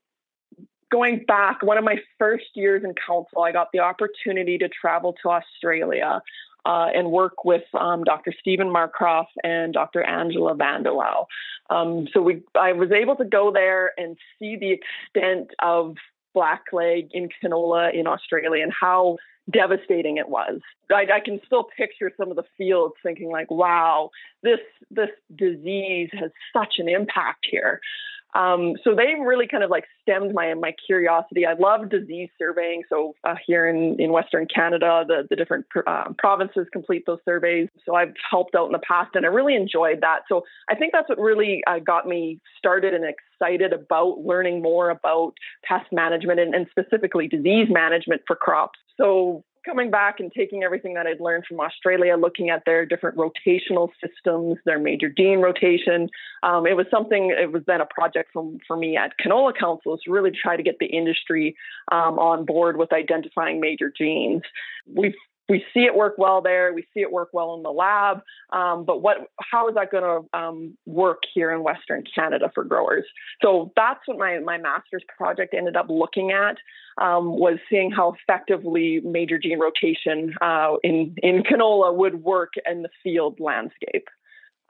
going 0.91 1.25
back, 1.27 1.63
one 1.63 1.79
of 1.79 1.85
my 1.85 1.97
first 2.19 2.47
years 2.55 2.83
in 2.85 2.95
council, 3.07 3.43
I 3.43 3.53
got 3.53 3.69
the 3.73 3.81
opportunity 3.81 4.59
to 4.59 4.69
travel 4.69 5.15
to 5.23 5.31
Australia 5.31 6.23
uh, 6.65 6.89
and 6.95 7.11
work 7.11 7.45
with 7.45 7.65
um, 7.79 8.05
Dr. 8.05 8.35
Stephen 8.39 8.69
Marcroft 8.69 9.33
and 9.43 9.73
Dr. 9.73 10.03
Angela 10.03 10.55
Van 10.55 10.83
de 10.83 10.91
Wouw. 10.91 11.27
Um, 11.71 12.09
so 12.13 12.21
we, 12.21 12.43
I 12.55 12.73
was 12.73 12.91
able 12.91 13.17
to 13.17 13.25
go 13.25 13.53
there 13.53 13.93
and 13.97 14.17
see 14.39 14.57
the 14.57 14.73
extent 14.73 15.53
of 15.61 15.97
blackleg 16.35 17.09
in 17.13 17.29
canola 17.43 17.95
in 17.95 18.07
Australia 18.07 18.63
and 18.63 18.73
how 18.79 19.17
devastating 19.51 20.17
it 20.17 20.29
was. 20.29 20.61
I, 20.91 21.07
I, 21.15 21.21
can 21.21 21.41
still 21.45 21.65
picture 21.77 22.13
some 22.17 22.31
of 22.31 22.37
the 22.37 22.45
fields 22.57 22.95
thinking 23.03 23.31
like, 23.31 23.51
wow, 23.51 24.11
this 24.43 24.61
this 24.91 25.09
disease 25.35 26.11
has 26.13 26.31
such 26.53 26.75
an 26.79 26.89
impact 26.89 27.47
here. 27.51 27.81
Um, 28.35 28.75
so 28.85 28.95
they 28.95 29.15
really 29.21 29.47
kind 29.47 29.65
of 29.65 29.71
like 29.71 29.85
stemmed 30.03 30.35
my 30.35 30.55
my 30.55 30.73
curiosity. 30.87 31.47
I 31.47 31.55
love 31.55 31.91
disease 31.91 32.29
surveying. 32.39 32.83
So 32.89 33.15
uh, 33.25 33.35
here 33.47 33.69
in, 33.69 33.97
in 33.99 34.13
Western 34.13 34.47
Canada, 34.53 35.05
the 35.07 35.27
the 35.29 35.37
different 35.37 35.67
uh, 35.87 36.13
provinces 36.19 36.67
complete 36.73 37.05
those 37.07 37.19
surveys. 37.25 37.69
So 37.85 37.95
I've 37.95 38.15
helped 38.31 38.55
out 38.55 38.67
in 38.67 38.73
the 38.73 38.81
past, 38.87 39.11
and 39.15 39.25
I 39.25 39.29
really 39.29 39.55
enjoyed 39.55 40.01
that. 40.03 40.21
So 40.29 40.43
I 40.69 40.75
think 40.75 40.93
that's 40.93 41.09
what 41.09 41.19
really 41.19 41.63
uh, 41.67 41.79
got 41.79 42.07
me 42.07 42.41
started 42.59 42.95
and 42.95 43.05
excited 43.05 43.73
about 43.73 44.21
learning 44.21 44.63
more 44.63 44.91
about 44.91 45.33
pest 45.65 45.87
management 45.93 46.41
and, 46.41 46.55
and 46.55 46.67
specifically 46.71 47.29
disease 47.29 47.69
management 47.71 48.23
for 48.27 48.37
crops. 48.37 48.79
So 48.97 49.45
coming 49.65 49.91
back 49.91 50.21
and 50.21 50.33
taking 50.33 50.63
everything 50.63 50.95
that 50.95 51.07
I'd 51.07 51.21
learned 51.21 51.45
from 51.47 51.61
Australia, 51.61 52.17
looking 52.17 52.51
at 52.51 52.63
their 52.65 52.87
different 52.87 53.17
rotational 53.17 53.89
systems, 54.05 54.57
their 54.65 54.79
major 54.79 55.09
gene 55.09 55.41
rotation. 55.41 56.09
Um, 56.43 56.67
it 56.67 56.77
was 56.77 56.87
something, 56.91 57.35
it 57.39 57.53
was 57.53 57.63
then 57.67 57.81
a 57.81 57.87
project 57.87 58.31
from, 58.33 58.59
for 58.67 58.77
me 58.77 58.97
at 58.97 59.13
Canola 59.19 59.53
Council 59.59 59.99
to 59.99 60.11
really 60.11 60.31
try 60.31 60.57
to 60.57 60.63
get 60.63 60.79
the 60.79 60.87
industry 60.87 61.57
um, 61.93 62.19
on 62.19 62.45
board 62.45 62.77
with 62.77 62.93
identifying 62.93 63.61
major 63.61 63.93
genes. 63.97 64.43
We've 64.87 65.15
we 65.51 65.65
see 65.75 65.81
it 65.81 65.95
work 65.95 66.15
well 66.17 66.41
there. 66.41 66.73
We 66.73 66.83
see 66.95 67.01
it 67.01 67.11
work 67.11 67.31
well 67.33 67.55
in 67.55 67.63
the 67.63 67.73
lab. 67.73 68.23
Um, 68.53 68.85
but 68.85 69.03
what, 69.03 69.17
how 69.41 69.69
is 69.69 69.75
that 69.75 69.91
going 69.91 70.05
to 70.05 70.39
um, 70.39 70.79
work 70.87 71.23
here 71.35 71.51
in 71.51 71.63
Western 71.65 72.05
Canada 72.15 72.51
for 72.55 72.65
growers? 72.65 73.05
So 73.43 73.73
that's 73.75 74.01
what 74.07 74.17
my, 74.17 74.39
my 74.39 74.59
master's 74.59 75.03
project 75.17 75.53
ended 75.53 75.77
up 75.77 75.87
looking 75.89 76.31
at 76.31 76.57
um, 77.03 77.37
was 77.37 77.59
seeing 77.69 77.91
how 77.91 78.15
effectively 78.15 79.01
major 79.05 79.39
gene 79.39 79.59
rotation 79.59 80.35
uh, 80.41 80.77
in, 80.85 81.15
in 81.23 81.43
canola 81.43 81.95
would 81.95 82.23
work 82.23 82.53
in 82.71 82.83
the 82.83 82.91
field 83.03 83.41
landscape. 83.41 84.09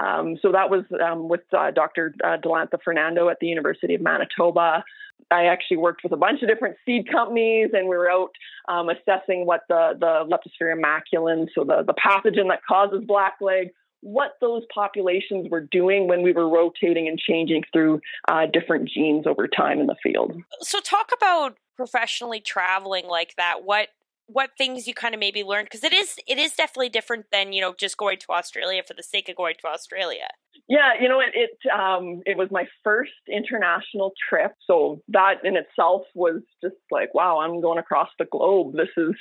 Um, 0.00 0.38
so 0.40 0.52
that 0.52 0.70
was 0.70 0.84
um, 1.04 1.28
with 1.28 1.42
uh, 1.56 1.70
Dr. 1.70 2.14
Uh, 2.24 2.36
Dilantha 2.38 2.78
Fernando 2.82 3.28
at 3.28 3.38
the 3.40 3.46
University 3.46 3.94
of 3.94 4.00
Manitoba. 4.00 4.82
I 5.30 5.44
actually 5.44 5.76
worked 5.76 6.02
with 6.02 6.12
a 6.12 6.16
bunch 6.16 6.42
of 6.42 6.48
different 6.48 6.76
seed 6.84 7.10
companies, 7.10 7.70
and 7.72 7.88
we 7.88 7.96
were 7.96 8.10
out 8.10 8.30
um, 8.68 8.88
assessing 8.88 9.46
what 9.46 9.62
the 9.68 9.92
the 9.98 10.24
Leptosphaeria 10.28 10.80
maculans, 10.80 11.48
so 11.54 11.64
the 11.64 11.84
the 11.86 11.94
pathogen 11.94 12.48
that 12.48 12.60
causes 12.66 13.04
blackleg, 13.04 13.70
what 14.00 14.36
those 14.40 14.62
populations 14.74 15.48
were 15.50 15.60
doing 15.60 16.08
when 16.08 16.22
we 16.22 16.32
were 16.32 16.48
rotating 16.48 17.06
and 17.06 17.18
changing 17.18 17.62
through 17.72 18.00
uh, 18.28 18.46
different 18.52 18.88
genes 18.88 19.26
over 19.26 19.46
time 19.46 19.78
in 19.78 19.86
the 19.86 19.96
field. 20.02 20.34
So, 20.60 20.80
talk 20.80 21.10
about 21.14 21.58
professionally 21.76 22.40
traveling 22.40 23.06
like 23.06 23.34
that. 23.36 23.64
What 23.64 23.88
what 24.32 24.50
things 24.56 24.86
you 24.86 24.94
kind 24.94 25.14
of 25.14 25.20
maybe 25.20 25.42
learned 25.42 25.66
because 25.66 25.84
it 25.84 25.92
is 25.92 26.16
it 26.26 26.38
is 26.38 26.52
definitely 26.52 26.88
different 26.88 27.26
than 27.32 27.52
you 27.52 27.60
know 27.60 27.74
just 27.78 27.96
going 27.96 28.18
to 28.18 28.26
Australia 28.30 28.82
for 28.86 28.94
the 28.94 29.02
sake 29.02 29.28
of 29.28 29.36
going 29.36 29.54
to 29.60 29.68
Australia. 29.68 30.28
Yeah, 30.68 30.92
you 31.00 31.08
know 31.08 31.20
it 31.20 31.32
it 31.34 31.70
um 31.70 32.22
it 32.26 32.36
was 32.36 32.48
my 32.50 32.64
first 32.84 33.12
international 33.28 34.12
trip, 34.28 34.52
so 34.66 35.02
that 35.08 35.44
in 35.44 35.56
itself 35.56 36.02
was 36.14 36.42
just 36.62 36.76
like 36.90 37.14
wow, 37.14 37.40
I'm 37.40 37.60
going 37.60 37.78
across 37.78 38.08
the 38.18 38.26
globe. 38.26 38.74
This 38.74 38.88
is 38.96 39.14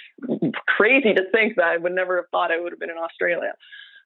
crazy 0.68 1.14
to 1.14 1.24
think 1.32 1.56
that 1.56 1.66
I 1.66 1.78
would 1.78 1.94
never 1.94 2.18
have 2.18 2.26
thought 2.32 2.52
I 2.52 2.60
would 2.60 2.72
have 2.72 2.80
been 2.80 2.92
in 2.92 2.98
Australia. 2.98 3.54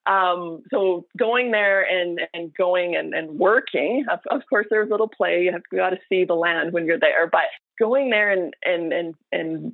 Um, 0.05 0.63
so 0.69 1.05
going 1.17 1.51
there 1.51 1.81
and 1.81 2.19
and 2.33 2.53
going 2.53 2.95
and, 2.95 3.13
and 3.13 3.39
working, 3.39 4.05
of, 4.12 4.19
of 4.29 4.41
course, 4.50 4.67
there's 4.69 4.89
little 4.89 5.07
play. 5.07 5.43
You 5.43 5.53
have 5.53 5.63
got 5.74 5.91
to 5.91 5.98
see 6.10 6.25
the 6.25 6.33
land 6.33 6.74
when 6.74 6.86
you're 6.86 7.00
there, 7.00 7.27
but 7.31 7.43
going 7.79 8.10
there 8.10 8.31
and 8.31 8.53
and 8.65 8.91
and 8.91 9.15
and 9.31 9.74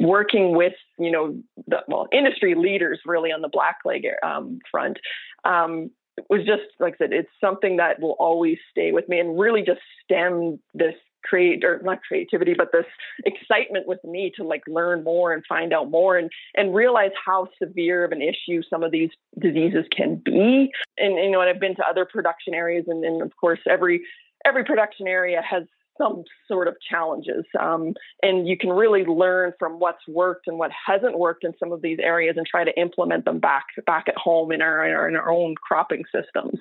working 0.00 0.56
with 0.56 0.74
you 0.98 1.10
know 1.10 1.36
the 1.66 1.78
well 1.88 2.06
industry 2.12 2.54
leaders 2.54 3.00
really 3.04 3.32
on 3.32 3.42
the 3.42 3.50
blackleg 3.50 4.04
um, 4.24 4.58
front 4.70 4.98
um, 5.44 5.90
was 6.28 6.44
just 6.44 6.62
like 6.80 6.94
I 6.94 6.98
said, 6.98 7.12
it's 7.12 7.30
something 7.40 7.76
that 7.76 8.00
will 8.00 8.16
always 8.18 8.58
stay 8.70 8.92
with 8.92 9.08
me 9.08 9.18
and 9.18 9.38
really 9.38 9.62
just 9.62 9.80
stem 10.04 10.58
this 10.74 10.94
create 11.24 11.64
or 11.64 11.80
not 11.82 12.00
creativity, 12.06 12.54
but 12.54 12.70
this 12.72 12.86
excitement 13.24 13.86
with 13.86 14.02
me 14.04 14.32
to 14.36 14.44
like 14.44 14.62
learn 14.66 15.04
more 15.04 15.32
and 15.32 15.44
find 15.46 15.72
out 15.72 15.90
more 15.90 16.16
and 16.16 16.30
and 16.54 16.74
realize 16.74 17.10
how 17.24 17.48
severe 17.62 18.04
of 18.04 18.12
an 18.12 18.22
issue 18.22 18.62
some 18.68 18.82
of 18.82 18.92
these 18.92 19.10
diseases 19.38 19.84
can 19.94 20.16
be. 20.16 20.70
And 20.96 21.14
you 21.16 21.30
know, 21.30 21.40
and 21.40 21.50
I've 21.50 21.60
been 21.60 21.76
to 21.76 21.84
other 21.88 22.04
production 22.04 22.54
areas, 22.54 22.84
and, 22.88 23.04
and 23.04 23.22
of 23.22 23.36
course 23.36 23.60
every 23.68 24.02
every 24.44 24.64
production 24.64 25.06
area 25.06 25.42
has 25.48 25.64
some 25.98 26.24
sort 26.46 26.68
of 26.68 26.76
challenges. 26.88 27.44
Um, 27.58 27.94
and 28.22 28.48
you 28.48 28.56
can 28.56 28.70
really 28.70 29.04
learn 29.04 29.52
from 29.58 29.80
what's 29.80 30.06
worked 30.08 30.46
and 30.46 30.58
what 30.58 30.70
hasn't 30.86 31.18
worked 31.18 31.44
in 31.44 31.52
some 31.58 31.72
of 31.72 31.82
these 31.82 31.98
areas 32.00 32.36
and 32.36 32.46
try 32.46 32.64
to 32.64 32.80
implement 32.80 33.24
them 33.24 33.40
back 33.40 33.66
back 33.84 34.06
at 34.08 34.16
home 34.16 34.52
in 34.52 34.62
our 34.62 34.86
in 34.86 34.92
our, 34.94 35.08
in 35.08 35.16
our 35.16 35.30
own 35.30 35.54
cropping 35.56 36.04
systems. 36.14 36.58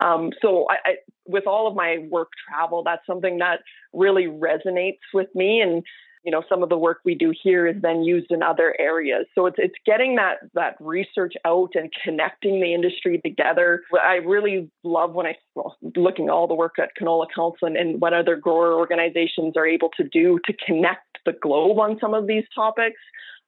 Um, 0.00 0.30
so 0.40 0.66
I, 0.70 0.90
I, 0.90 0.94
with 1.26 1.46
all 1.46 1.66
of 1.66 1.74
my 1.74 1.98
work 2.10 2.30
travel, 2.48 2.82
that's 2.84 3.06
something 3.06 3.38
that 3.38 3.60
really 3.92 4.26
resonates 4.26 5.00
with 5.12 5.34
me 5.34 5.60
and 5.60 5.82
you 6.26 6.32
know 6.32 6.42
some 6.48 6.64
of 6.64 6.68
the 6.68 6.76
work 6.76 6.98
we 7.04 7.14
do 7.14 7.32
here 7.40 7.68
is 7.68 7.80
then 7.80 8.02
used 8.02 8.30
in 8.30 8.42
other 8.42 8.74
areas. 8.80 9.26
So 9.34 9.46
it's 9.46 9.56
it's 9.58 9.76
getting 9.86 10.16
that 10.16 10.38
that 10.54 10.76
research 10.80 11.34
out 11.44 11.70
and 11.74 11.90
connecting 12.04 12.60
the 12.60 12.74
industry 12.74 13.20
together. 13.24 13.82
I 13.94 14.16
really 14.16 14.68
love 14.82 15.14
when 15.14 15.26
i 15.26 15.36
well, 15.54 15.76
looking 15.94 16.28
all 16.28 16.48
the 16.48 16.54
work 16.54 16.74
at 16.80 16.90
canola 17.00 17.26
council 17.32 17.68
and, 17.68 17.76
and 17.76 18.00
what 18.00 18.12
other 18.12 18.34
grower 18.34 18.74
organizations 18.74 19.54
are 19.56 19.66
able 19.66 19.90
to 19.96 20.02
do 20.02 20.40
to 20.46 20.52
connect 20.52 21.06
the 21.24 21.32
globe 21.32 21.78
on 21.78 21.96
some 22.00 22.12
of 22.12 22.26
these 22.26 22.44
topics 22.54 23.00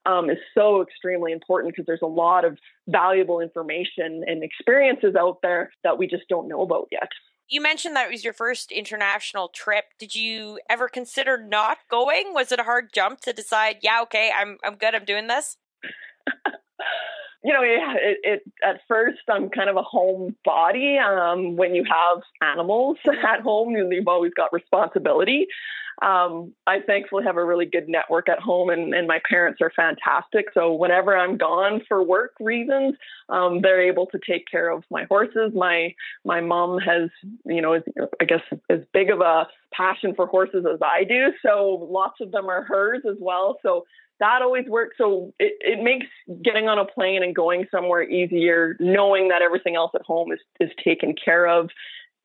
um, 0.07 0.31
is 0.31 0.39
so 0.55 0.81
extremely 0.81 1.33
important 1.33 1.75
because 1.75 1.87
there's 1.87 2.01
a 2.03 2.07
lot 2.07 2.45
of 2.45 2.57
valuable 2.87 3.41
information 3.41 4.23
and 4.27 4.45
experiences 4.45 5.17
out 5.17 5.39
there 5.43 5.71
that 5.83 5.99
we 5.99 6.07
just 6.07 6.29
don't 6.29 6.49
know 6.49 6.63
about 6.63 6.87
yet 6.93 7.09
you 7.49 7.61
mentioned 7.61 7.97
that 7.97 8.07
it 8.07 8.13
was 8.13 8.25
your 8.25 8.33
first 8.33 8.71
international 8.71 9.49
trip. 9.49 9.87
Did 9.99 10.15
you 10.15 10.61
ever 10.69 10.89
consider 10.89 11.39
not 11.43 11.79
going? 11.91 12.35
Was 12.35 12.53
it 12.53 12.61
a 12.61 12.65
hard 12.65 12.91
jump 12.93 13.21
to 13.23 13.33
decide, 13.33 13.79
yeah, 13.83 14.03
okay, 14.03 14.31
I'm 14.37 14.59
I'm 14.65 14.77
good, 14.77 14.95
I'm 14.95 15.05
doing 15.05 15.27
this? 15.27 15.57
you 17.45 17.53
know, 17.53 17.63
yeah, 17.63 17.95
it, 17.97 18.19
it, 18.23 18.43
at 18.65 18.81
first 18.87 19.21
I'm 19.31 19.49
kind 19.49 19.71
of 19.71 19.77
a 19.77 19.83
home 19.83 20.37
body. 20.45 20.99
Um, 20.99 21.57
when 21.57 21.75
you 21.75 21.85
have 21.85 22.23
animals 22.43 22.99
at 23.07 23.41
home, 23.41 23.75
you've 23.75 24.09
always 24.09 24.33
got 24.35 24.53
responsibility 24.53 25.47
um, 26.03 26.53
I 26.67 26.81
thankfully 26.81 27.25
have 27.25 27.37
a 27.37 27.45
really 27.45 27.67
good 27.67 27.89
network 27.89 28.29
at 28.29 28.39
home, 28.39 28.71
and, 28.71 28.95
and 28.95 29.09
my 29.09 29.21
parents 29.29 29.61
are 29.61 29.73
fantastic. 29.75 30.47
So 30.55 30.73
whenever 30.73 31.17
I'm 31.17 31.37
gone 31.37 31.83
for 31.89 32.03
work 32.03 32.35
reasons, 32.39 32.95
um, 33.29 33.61
they're 33.63 33.83
able 33.83 34.07
to 34.07 34.19
take 34.19 34.47
care 34.49 34.71
of 34.71 34.85
my 34.91 35.05
horses. 35.05 35.53
My 35.55 35.95
my 36.25 36.41
mom 36.41 36.79
has, 36.79 37.11
you 37.45 37.61
know, 37.61 37.75
is, 37.75 37.83
I 38.21 38.25
guess 38.25 38.43
as 38.71 38.81
big 38.93 39.11
of 39.11 39.21
a 39.21 39.49
passion 39.73 40.15
for 40.15 40.27
horses 40.27 40.65
as 40.73 40.81
I 40.83 41.05
do. 41.05 41.33
So 41.45 41.89
lots 41.91 42.21
of 42.21 42.31
them 42.31 42.49
are 42.49 42.63
hers 42.63 43.03
as 43.09 43.17
well. 43.19 43.59
So 43.63 43.85
that 44.21 44.43
always 44.43 44.67
works. 44.67 44.97
So 44.99 45.33
it, 45.39 45.55
it 45.61 45.83
makes 45.83 46.07
getting 46.43 46.69
on 46.69 46.79
a 46.79 46.85
plane 46.85 47.23
and 47.23 47.35
going 47.35 47.67
somewhere 47.71 48.03
easier, 48.03 48.77
knowing 48.81 49.29
that 49.29 49.43
everything 49.43 49.77
else 49.77 49.93
at 49.95 50.03
home 50.03 50.33
is, 50.33 50.41
is 50.61 50.71
taken 50.83 51.15
care 51.15 51.47
of. 51.47 51.71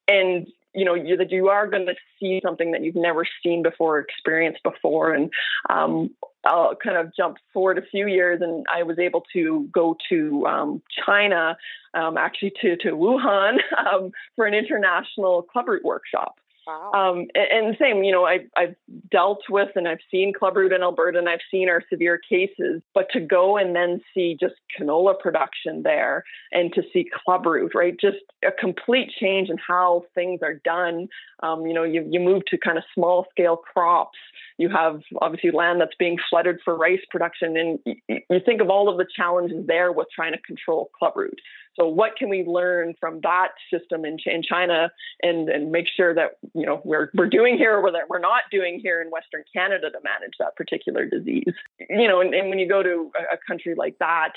And 0.08 0.48
you 0.74 0.86
know 0.86 0.94
you, 0.94 1.18
that 1.18 1.32
you 1.32 1.50
are 1.50 1.68
going 1.68 1.86
to 1.86 1.96
see 2.20 2.42
something 2.44 2.72
that 2.72 2.84
you've 2.84 2.96
never 2.96 3.26
seen 3.42 3.64
before, 3.64 4.00
experienced 4.00 4.64
before, 4.64 5.14
and 5.14 5.32
um, 5.70 6.10
I'll 6.46 6.76
kind 6.76 6.98
of 6.98 7.16
jump 7.16 7.38
forward 7.54 7.78
a 7.78 7.82
few 7.82 8.08
years, 8.08 8.42
and 8.42 8.66
I 8.74 8.84
was 8.84 9.00
able 9.00 9.24
to 9.34 9.68
go 9.72 9.96
to 10.10 10.46
um, 10.48 10.82
China, 11.06 11.58
um, 11.94 12.18
actually 12.18 12.54
to 12.62 12.76
to 12.78 12.92
Wuhan, 12.92 13.58
um, 13.94 14.12
for 14.36 14.46
an 14.46 14.54
international 14.54 15.46
clubroot 15.54 15.84
workshop. 15.84 16.36
Um, 16.68 17.28
and, 17.36 17.68
and 17.68 17.78
same, 17.80 18.04
you 18.04 18.12
know, 18.12 18.26
I, 18.26 18.40
I've 18.56 18.76
dealt 19.12 19.42
with 19.50 19.70
and 19.76 19.88
I've 19.88 20.00
seen 20.10 20.34
clubroot 20.34 20.76
in 20.76 20.82
Alberta 20.82 21.18
and 21.20 21.30
I've 21.30 21.40
seen 21.52 21.70
our 21.70 21.84
severe 21.90 22.18
cases, 22.18 22.82
but 22.94 23.08
to 23.12 23.20
go 23.20 23.58
and 23.58 23.76
then 23.76 24.02
see 24.14 24.38
just 24.40 24.56
canola 24.80 25.20
production 25.20 25.84
there 25.84 26.24
and 26.52 26.74
to 26.74 26.84
see 26.94 27.10
clubroot, 27.28 27.74
right? 27.74 27.96
Just 28.00 28.18
a 28.46 28.52
complete 28.52 29.12
change 29.20 29.50
in 29.50 29.58
how 29.58 30.04
things 30.16 30.42
are 30.42 30.56
done. 30.64 31.08
Um, 31.42 31.66
you 31.66 31.74
know, 31.74 31.84
you, 31.84 32.06
you 32.10 32.20
move 32.20 32.44
to 32.48 32.58
kind 32.58 32.78
of 32.78 32.84
small 32.94 33.26
scale 33.32 33.58
crops. 33.58 34.18
You 34.58 34.70
have 34.70 35.02
obviously 35.22 35.52
land 35.52 35.82
that's 35.82 35.96
being 35.98 36.18
flooded 36.30 36.60
for 36.64 36.78
rice 36.78 37.02
production. 37.10 37.58
And 37.58 37.80
you, 37.86 38.20
you 38.30 38.40
think 38.46 38.62
of 38.62 38.70
all 38.70 38.90
of 38.90 38.98
the 38.98 39.06
challenges 39.16 39.66
there 39.68 39.92
with 39.92 40.08
trying 40.16 40.34
to 40.34 40.40
control 40.40 40.92
clubroot. 41.02 41.40
So 41.76 41.88
what 41.88 42.16
can 42.18 42.30
we 42.30 42.44
learn 42.44 42.94
from 43.00 43.20
that 43.22 43.50
system 43.72 44.06
in, 44.06 44.18
in 44.26 44.44
China 44.44 44.92
and, 45.22 45.50
and 45.50 45.72
make 45.72 45.86
sure 45.88 46.14
that, 46.14 46.38
you 46.54 46.66
know, 46.66 46.82
we're, 46.84 47.10
we're 47.16 47.30
doing 47.30 47.58
here 47.58 47.78
or 47.78 47.92
that 47.92 48.10
we're 48.10 48.20
not 48.20 48.44
doing 48.52 48.80
here 48.82 49.02
in 49.02 49.10
Western 49.10 49.44
Canada 49.56 49.90
to 49.90 49.98
manage 50.04 50.34
that 50.40 50.56
particular 50.56 51.06
disease? 51.06 51.54
You 51.90 52.08
know, 52.08 52.22
and, 52.22 52.34
and 52.34 52.50
when 52.50 52.60
you 52.60 52.68
go 52.68 52.84
to 52.84 53.12
a, 53.32 53.38
country 53.48 53.74
like 53.76 53.98
that, 54.00 54.34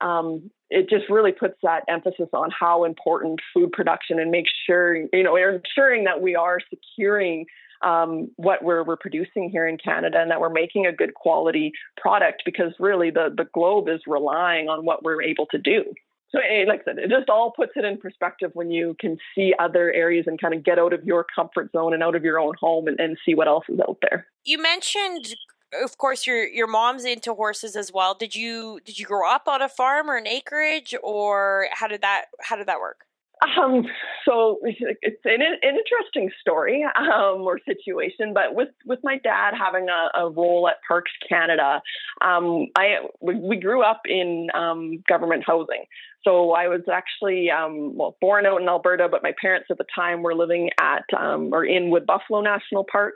um, 0.00 0.50
it 0.70 0.88
just 0.90 1.08
really 1.08 1.32
puts 1.32 1.54
that 1.62 1.84
emphasis 1.88 2.28
on 2.32 2.50
how 2.58 2.84
important 2.84 3.40
food 3.54 3.70
production 3.72 4.18
and 4.18 4.30
make 4.30 4.46
sure, 4.66 4.96
you 4.96 5.22
know, 5.22 5.36
ensuring 5.36 6.04
that 6.04 6.20
we 6.20 6.34
are 6.34 6.58
securing 6.68 7.46
um, 7.82 8.30
what 8.36 8.62
we're, 8.62 8.82
we're 8.84 8.96
producing 8.96 9.50
here 9.50 9.66
in 9.66 9.78
Canada 9.78 10.20
and 10.20 10.30
that 10.30 10.40
we're 10.40 10.50
making 10.50 10.86
a 10.86 10.92
good 10.92 11.14
quality 11.14 11.72
product 11.96 12.42
because 12.44 12.72
really 12.78 13.10
the, 13.10 13.32
the 13.36 13.46
globe 13.52 13.88
is 13.88 14.00
relying 14.06 14.68
on 14.68 14.84
what 14.84 15.02
we're 15.02 15.22
able 15.22 15.46
to 15.46 15.58
do 15.58 15.84
so 16.32 16.40
eh, 16.40 16.64
like 16.66 16.80
I 16.80 16.84
said, 16.84 16.98
it 16.98 17.10
just 17.10 17.28
all 17.28 17.52
puts 17.52 17.72
it 17.76 17.84
in 17.84 17.98
perspective 17.98 18.50
when 18.54 18.70
you 18.70 18.96
can 18.98 19.18
see 19.34 19.52
other 19.58 19.92
areas 19.92 20.24
and 20.26 20.40
kind 20.40 20.54
of 20.54 20.64
get 20.64 20.78
out 20.78 20.92
of 20.92 21.04
your 21.04 21.26
comfort 21.34 21.70
zone 21.72 21.94
and 21.94 22.02
out 22.02 22.16
of 22.16 22.24
your 22.24 22.38
own 22.38 22.54
home 22.58 22.88
and, 22.88 22.98
and 22.98 23.18
see 23.24 23.34
what 23.34 23.48
else 23.48 23.64
is 23.68 23.78
out 23.80 23.98
there. 24.02 24.26
You 24.44 24.60
mentioned 24.60 25.34
of 25.82 25.96
course 25.96 26.26
your 26.26 26.46
your 26.46 26.66
mom's 26.66 27.04
into 27.04 27.34
horses 27.34 27.76
as 27.76 27.92
well. 27.92 28.14
Did 28.14 28.34
you 28.34 28.80
did 28.84 28.98
you 28.98 29.06
grow 29.06 29.28
up 29.30 29.48
on 29.48 29.62
a 29.62 29.68
farm 29.68 30.10
or 30.10 30.16
an 30.16 30.26
acreage 30.26 30.94
or 31.02 31.68
how 31.72 31.88
did 31.88 32.02
that 32.02 32.26
how 32.40 32.56
did 32.56 32.66
that 32.66 32.80
work? 32.80 33.06
Um, 33.42 33.84
so 34.24 34.58
it's 34.62 35.24
an, 35.24 35.40
an 35.42 35.58
interesting 35.62 36.30
story 36.40 36.84
um, 36.84 37.42
or 37.42 37.58
situation, 37.66 38.32
but 38.32 38.54
with, 38.54 38.68
with 38.86 39.00
my 39.02 39.18
dad 39.18 39.54
having 39.58 39.88
a, 39.88 40.20
a 40.20 40.30
role 40.30 40.68
at 40.68 40.76
Parks 40.86 41.10
Canada, 41.28 41.82
um, 42.20 42.68
I 42.76 42.98
we, 43.20 43.56
grew 43.56 43.82
up 43.82 44.02
in 44.06 44.48
um, 44.54 45.02
government 45.08 45.44
housing. 45.46 45.84
So 46.24 46.52
I 46.52 46.68
was 46.68 46.82
actually 46.92 47.50
um, 47.50 47.96
well 47.96 48.16
born 48.20 48.46
out 48.46 48.60
in 48.60 48.68
Alberta, 48.68 49.08
but 49.10 49.22
my 49.22 49.32
parents 49.40 49.66
at 49.70 49.78
the 49.78 49.86
time 49.94 50.22
were 50.22 50.34
living 50.34 50.70
at 50.80 51.04
um, 51.18 51.50
or 51.52 51.64
in 51.64 51.90
Wood 51.90 52.06
Buffalo 52.06 52.40
National 52.42 52.84
Park. 52.90 53.14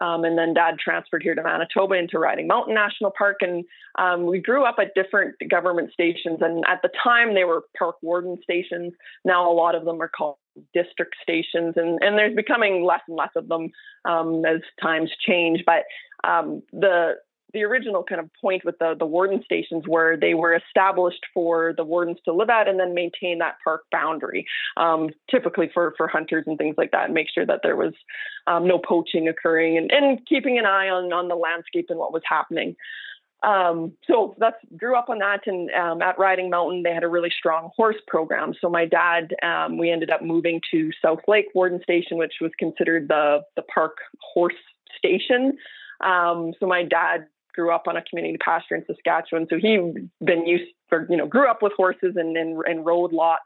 Um, 0.00 0.24
and 0.24 0.36
then 0.36 0.54
dad 0.54 0.78
transferred 0.78 1.22
here 1.22 1.34
to 1.34 1.42
Manitoba 1.42 1.94
into 1.94 2.18
Riding 2.18 2.46
Mountain 2.46 2.74
National 2.74 3.12
Park. 3.16 3.38
And 3.40 3.64
um, 3.98 4.26
we 4.26 4.40
grew 4.40 4.64
up 4.64 4.76
at 4.78 4.94
different 4.94 5.36
government 5.50 5.92
stations. 5.92 6.38
And 6.40 6.64
at 6.68 6.82
the 6.82 6.90
time, 7.02 7.34
they 7.34 7.44
were 7.44 7.62
park 7.78 7.96
warden 8.02 8.36
stations. 8.42 8.92
Now, 9.24 9.50
a 9.50 9.54
lot 9.54 9.74
of 9.74 9.84
them 9.84 10.00
are 10.02 10.10
called 10.14 10.36
district 10.74 11.14
stations. 11.22 11.74
And, 11.76 11.98
and 12.02 12.18
there's 12.18 12.36
becoming 12.36 12.84
less 12.84 13.00
and 13.08 13.16
less 13.16 13.30
of 13.36 13.48
them 13.48 13.70
um, 14.04 14.44
as 14.44 14.60
times 14.82 15.10
change. 15.26 15.62
But 15.64 15.84
um, 16.24 16.62
the 16.72 17.14
the 17.52 17.62
original 17.62 18.02
kind 18.02 18.20
of 18.20 18.28
point 18.40 18.64
with 18.64 18.78
the, 18.78 18.94
the 18.98 19.06
warden 19.06 19.42
stations 19.44 19.84
where 19.86 20.16
they 20.16 20.34
were 20.34 20.54
established 20.54 21.24
for 21.32 21.72
the 21.76 21.84
wardens 21.84 22.18
to 22.24 22.32
live 22.32 22.50
at 22.50 22.68
and 22.68 22.78
then 22.78 22.94
maintain 22.94 23.38
that 23.38 23.56
park 23.62 23.82
boundary, 23.92 24.46
um, 24.76 25.10
typically 25.30 25.70
for, 25.72 25.94
for 25.96 26.08
hunters 26.08 26.44
and 26.46 26.58
things 26.58 26.74
like 26.76 26.90
that, 26.90 27.06
and 27.06 27.14
make 27.14 27.28
sure 27.32 27.46
that 27.46 27.60
there 27.62 27.76
was 27.76 27.94
um, 28.46 28.66
no 28.66 28.78
poaching 28.78 29.28
occurring 29.28 29.78
and, 29.78 29.90
and 29.90 30.26
keeping 30.26 30.58
an 30.58 30.66
eye 30.66 30.88
on, 30.88 31.12
on 31.12 31.28
the 31.28 31.36
landscape 31.36 31.86
and 31.88 31.98
what 31.98 32.12
was 32.12 32.22
happening. 32.28 32.76
Um, 33.42 33.92
so 34.06 34.34
that's 34.38 34.56
grew 34.76 34.96
up 34.96 35.08
on 35.08 35.18
that, 35.18 35.40
and 35.46 35.70
um, 35.70 36.02
at 36.02 36.18
Riding 36.18 36.50
Mountain 36.50 36.82
they 36.82 36.92
had 36.92 37.04
a 37.04 37.08
really 37.08 37.30
strong 37.38 37.70
horse 37.76 37.96
program. 38.08 38.54
So 38.60 38.68
my 38.68 38.86
dad, 38.86 39.34
um, 39.42 39.76
we 39.76 39.90
ended 39.90 40.10
up 40.10 40.22
moving 40.22 40.60
to 40.72 40.90
South 41.04 41.20
Lake 41.28 41.46
Warden 41.54 41.80
Station, 41.82 42.16
which 42.16 42.32
was 42.40 42.50
considered 42.58 43.08
the 43.08 43.42
the 43.54 43.62
park 43.62 43.98
horse 44.34 44.54
station. 44.98 45.56
Um, 46.00 46.54
so 46.58 46.66
my 46.66 46.82
dad 46.82 47.26
grew 47.56 47.72
up 47.72 47.88
on 47.88 47.96
a 47.96 48.02
community 48.02 48.38
pasture 48.38 48.76
in 48.76 48.84
Saskatchewan, 48.86 49.46
so 49.50 49.56
he 49.58 49.78
been 50.24 50.46
used 50.46 50.70
for 50.88 51.06
you 51.10 51.16
know 51.16 51.26
grew 51.26 51.50
up 51.50 51.62
with 51.62 51.72
horses 51.76 52.14
and 52.16 52.36
and, 52.36 52.62
and 52.66 52.86
rode 52.86 53.12
lots. 53.12 53.42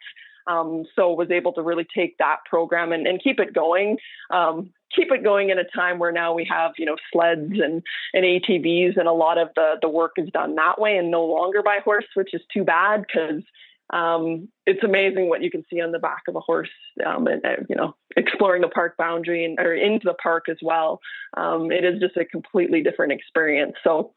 Um, 0.47 0.85
so 0.97 1.13
was 1.13 1.31
able 1.31 1.53
to 1.53 1.63
really 1.63 1.87
take 1.95 2.19
that 2.19 2.39
program 2.49 2.93
and, 2.93 3.07
and 3.07 3.23
keep 3.23 3.39
it 3.39 3.55
going. 3.55 3.99
Um, 4.31 4.71
keep 4.95 5.13
it 5.13 5.23
going 5.23 5.51
in 5.51 5.59
a 5.59 5.65
time 5.65 5.99
where 5.99 6.13
now 6.13 6.33
we 6.33 6.47
have 6.51 6.73
you 6.77 6.87
know 6.87 6.97
sleds 7.13 7.53
and, 7.53 7.83
and 8.13 8.25
ATVs 8.25 8.99
and 8.99 9.09
a 9.09 9.13
lot 9.13 9.39
of 9.39 9.49
the 9.55 9.75
the 9.81 9.89
work 9.89 10.13
is 10.17 10.29
done 10.33 10.55
that 10.57 10.81
way 10.81 10.97
and 10.97 11.11
no 11.11 11.25
longer 11.25 11.63
by 11.63 11.79
horse, 11.85 12.07
which 12.15 12.35
is 12.35 12.43
too 12.53 12.65
bad 12.65 13.05
because 13.07 13.43
um, 13.93 14.49
it's 14.67 14.85
amazing 14.85 15.29
what 15.29 15.43
you 15.43 15.51
can 15.51 15.65
see 15.71 15.81
on 15.81 15.93
the 15.93 15.99
back 15.99 16.23
of 16.29 16.37
a 16.37 16.41
horse, 16.41 16.71
um, 17.05 17.27
and, 17.27 17.45
uh, 17.45 17.57
you 17.69 17.77
know, 17.77 17.95
exploring 18.17 18.63
the 18.63 18.69
park 18.69 18.97
boundary 18.97 19.45
and 19.45 19.59
or 19.59 19.75
into 19.75 20.05
the 20.05 20.15
park 20.15 20.49
as 20.49 20.59
well. 20.63 21.01
Um, 21.37 21.73
it 21.73 21.85
is 21.85 22.01
just 22.01 22.17
a 22.17 22.25
completely 22.25 22.83
different 22.83 23.13
experience. 23.13 23.75
So, 23.83 24.13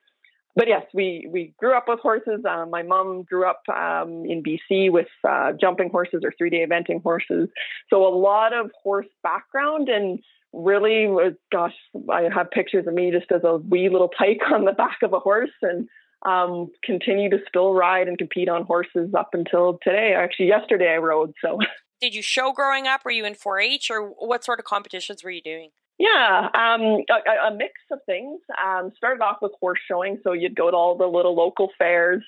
but 0.55 0.67
yes, 0.67 0.83
we 0.93 1.27
we 1.31 1.55
grew 1.57 1.75
up 1.75 1.85
with 1.87 1.99
horses. 1.99 2.41
Uh, 2.47 2.65
my 2.69 2.83
mom 2.83 3.23
grew 3.23 3.45
up 3.47 3.61
um, 3.69 4.25
in 4.25 4.43
BC 4.43 4.91
with 4.91 5.07
uh, 5.27 5.53
jumping 5.59 5.89
horses 5.89 6.21
or 6.23 6.31
three 6.37 6.51
day 6.51 6.63
eventing 6.65 7.01
horses. 7.01 7.49
So 7.89 8.05
a 8.05 8.13
lot 8.15 8.53
of 8.53 8.69
horse 8.83 9.07
background 9.23 9.89
and 9.89 10.19
really, 10.53 11.07
gosh, 11.51 11.73
I 12.11 12.29
have 12.33 12.51
pictures 12.51 12.85
of 12.85 12.93
me 12.93 13.09
just 13.09 13.31
as 13.31 13.43
a 13.43 13.57
wee 13.57 13.89
little 13.89 14.09
tyke 14.09 14.41
on 14.53 14.65
the 14.65 14.71
back 14.71 14.99
of 15.01 15.13
a 15.13 15.19
horse 15.19 15.49
and 15.63 15.87
um, 16.25 16.71
continue 16.83 17.29
to 17.29 17.37
still 17.47 17.73
ride 17.73 18.07
and 18.07 18.17
compete 18.17 18.49
on 18.49 18.63
horses 18.63 19.13
up 19.17 19.29
until 19.33 19.79
today. 19.83 20.13
Actually, 20.17 20.47
yesterday 20.47 20.93
I 20.93 20.97
rode. 20.97 21.33
So, 21.43 21.59
did 22.01 22.15
you 22.15 22.21
show 22.21 22.51
growing 22.51 22.87
up? 22.87 23.01
Were 23.05 23.11
you 23.11 23.25
in 23.25 23.33
4-H, 23.33 23.91
or 23.91 24.09
what 24.09 24.43
sort 24.43 24.59
of 24.59 24.65
competitions 24.65 25.23
were 25.23 25.31
you 25.31 25.41
doing? 25.41 25.69
Yeah, 25.99 26.49
um, 26.53 27.03
a, 27.09 27.47
a, 27.47 27.55
mix 27.55 27.73
of 27.91 27.99
things. 28.05 28.41
Um, 28.61 28.91
started 28.97 29.21
off 29.21 29.37
with 29.41 29.51
horse 29.59 29.79
showing, 29.87 30.19
so 30.23 30.33
you'd 30.33 30.55
go 30.55 30.71
to 30.71 30.75
all 30.75 30.97
the 30.97 31.05
little 31.05 31.35
local 31.35 31.69
fairs. 31.77 32.23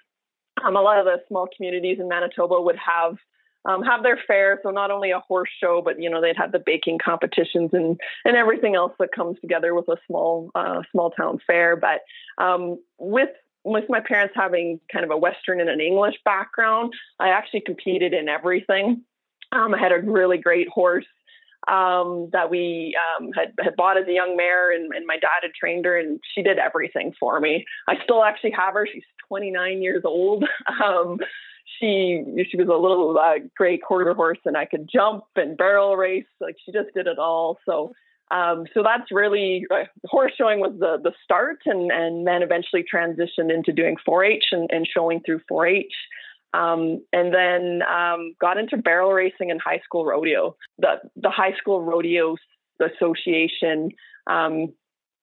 Um, 0.63 0.75
a 0.75 0.81
lot 0.81 0.99
of 0.99 1.05
the 1.05 1.17
small 1.27 1.47
communities 1.55 1.97
in 1.99 2.07
Manitoba 2.07 2.61
would 2.61 2.77
have 2.77 3.17
um, 3.65 3.81
have 3.81 4.03
their 4.03 4.19
fair. 4.27 4.59
So 4.63 4.69
not 4.69 4.91
only 4.91 5.11
a 5.11 5.19
horse 5.19 5.49
show, 5.59 5.81
but 5.83 6.01
you 6.01 6.09
know 6.09 6.21
they'd 6.21 6.37
have 6.37 6.51
the 6.51 6.61
baking 6.63 6.99
competitions 7.03 7.71
and 7.73 7.99
and 8.23 8.37
everything 8.37 8.75
else 8.75 8.93
that 8.99 9.11
comes 9.11 9.39
together 9.41 9.73
with 9.73 9.87
a 9.89 9.97
small 10.07 10.51
uh, 10.55 10.81
small 10.91 11.09
town 11.09 11.39
fair. 11.45 11.75
But 11.75 12.01
um, 12.43 12.79
with 12.99 13.29
with 13.65 13.85
my 13.89 13.99
parents 13.99 14.33
having 14.37 14.79
kind 14.91 15.03
of 15.03 15.11
a 15.11 15.17
Western 15.17 15.59
and 15.59 15.69
an 15.69 15.81
English 15.81 16.15
background, 16.23 16.93
I 17.19 17.29
actually 17.29 17.61
competed 17.61 18.13
in 18.13 18.29
everything. 18.29 19.01
Um, 19.51 19.73
I 19.73 19.79
had 19.79 19.91
a 19.91 19.99
really 19.99 20.37
great 20.37 20.69
horse 20.69 21.05
um, 21.67 22.29
that 22.31 22.49
we 22.51 22.95
um, 23.19 23.31
had, 23.33 23.53
had 23.59 23.75
bought 23.75 23.97
as 23.97 24.07
a 24.07 24.13
young 24.13 24.37
mare, 24.37 24.71
and, 24.71 24.93
and, 24.93 25.07
my 25.07 25.15
dad 25.15 25.41
had 25.41 25.51
trained 25.59 25.85
her, 25.85 25.97
and 25.97 26.19
she 26.35 26.43
did 26.43 26.59
everything 26.59 27.13
for 27.19 27.39
me. 27.39 27.65
I 27.87 27.95
still 28.03 28.23
actually 28.23 28.51
have 28.51 28.75
her. 28.75 28.87
She's 28.91 29.03
29 29.27 29.81
years 29.81 30.03
old. 30.05 30.45
Um, 30.83 31.17
she 31.79 32.23
she 32.49 32.57
was 32.57 32.67
a 32.67 32.73
little 32.73 33.17
uh, 33.17 33.39
gray 33.57 33.77
quarter 33.77 34.13
horse, 34.13 34.37
and 34.45 34.55
I 34.55 34.65
could 34.65 34.87
jump 34.91 35.23
and 35.35 35.57
barrel 35.57 35.97
race. 35.97 36.25
Like 36.39 36.55
she 36.63 36.71
just 36.71 36.93
did 36.93 37.07
it 37.07 37.17
all. 37.17 37.57
So 37.65 37.93
um, 38.31 38.65
so 38.73 38.81
that's 38.83 39.11
really 39.11 39.65
uh, 39.71 39.83
horse 40.05 40.33
showing 40.37 40.59
was 40.59 40.73
the 40.79 40.97
the 41.03 41.13
start, 41.23 41.59
and 41.65 41.91
and 41.91 42.25
then 42.25 42.41
eventually 42.41 42.83
transitioned 42.83 43.53
into 43.53 43.71
doing 43.71 43.97
4-H 44.07 44.45
and, 44.51 44.69
and 44.71 44.87
showing 44.91 45.21
through 45.21 45.41
4-H. 45.51 45.93
Um, 46.53 47.03
and 47.11 47.33
then 47.33 47.81
um, 47.83 48.33
got 48.39 48.57
into 48.57 48.77
barrel 48.77 49.11
racing 49.11 49.51
and 49.51 49.61
high 49.61 49.81
school 49.83 50.05
rodeo. 50.05 50.55
The 50.79 51.01
the 51.15 51.29
high 51.29 51.53
school 51.57 51.81
rodeo 51.81 52.35
association 52.81 53.89
um, 54.27 54.73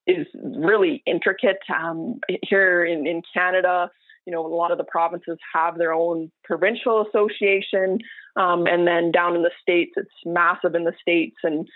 is 0.06 0.26
really 0.34 1.02
intricate. 1.06 1.58
Um, 1.74 2.20
here 2.42 2.84
in, 2.84 3.06
in 3.06 3.22
Canada, 3.34 3.90
you 4.26 4.32
know, 4.32 4.46
a 4.46 4.54
lot 4.54 4.70
of 4.70 4.78
the 4.78 4.84
provinces 4.84 5.38
have 5.52 5.76
their 5.76 5.92
own 5.92 6.30
provincial 6.44 7.04
association, 7.06 7.98
um, 8.36 8.66
and 8.66 8.86
then 8.86 9.10
down 9.10 9.34
in 9.34 9.42
the 9.42 9.50
states, 9.60 9.92
it's 9.96 10.10
massive 10.24 10.74
in 10.74 10.84
the 10.84 10.94
states 11.00 11.36
and 11.42 11.66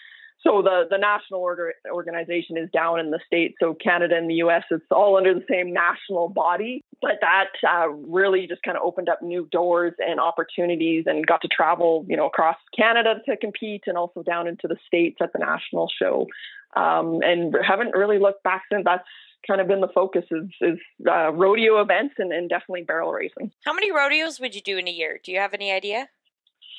so 0.43 0.63
the 0.63 0.85
the 0.91 0.99
national 0.99 1.41
order, 1.41 1.73
organization 1.91 2.57
is 2.57 2.69
down 2.71 3.01
in 3.01 3.11
the 3.11 3.21
states. 3.27 3.55
So 3.61 3.75
Canada 3.75 4.17
and 4.17 4.29
the 4.29 4.35
U.S. 4.35 4.65
it's 4.71 4.85
all 4.91 5.17
under 5.17 5.35
the 5.35 5.45
same 5.51 5.73
national 5.73 6.29
body. 6.29 6.83
But 7.01 7.19
that 7.21 7.49
uh, 7.67 7.89
really 7.89 8.47
just 8.47 8.63
kind 8.63 8.77
of 8.77 8.83
opened 8.83 9.09
up 9.09 9.23
new 9.23 9.49
doors 9.51 9.95
and 9.99 10.21
opportunities, 10.21 11.05
and 11.07 11.27
got 11.27 11.43
to 11.43 11.49
travel, 11.49 12.05
you 12.09 12.17
know, 12.17 12.27
across 12.27 12.57
Canada 12.77 13.17
to 13.29 13.37
compete, 13.37 13.85
and 13.87 13.97
also 13.97 14.23
down 14.23 14.47
into 14.47 14.69
the 14.69 14.77
states 14.87 15.19
at 15.21 15.33
the 15.33 15.39
national 15.39 15.91
show. 16.01 16.27
Um, 16.75 17.21
and 17.23 17.57
haven't 17.67 17.95
really 17.95 18.19
looked 18.19 18.43
back 18.43 18.63
since. 18.71 18.85
That's 18.85 19.07
kind 19.47 19.61
of 19.61 19.69
been 19.69 19.81
the 19.81 19.89
focus 19.89 20.25
is, 20.31 20.49
is 20.61 20.79
uh, 21.09 21.33
rodeo 21.33 21.81
events 21.81 22.15
and, 22.19 22.33
and 22.33 22.49
definitely 22.49 22.83
barrel 22.83 23.13
racing. 23.13 23.53
How 23.65 23.73
many 23.73 23.93
rodeos 23.93 24.41
would 24.41 24.55
you 24.55 24.61
do 24.61 24.77
in 24.77 24.89
a 24.89 24.91
year? 24.91 25.21
Do 25.23 25.33
you 25.33 25.39
have 25.39 25.55
any 25.55 25.71
idea? 25.71 26.09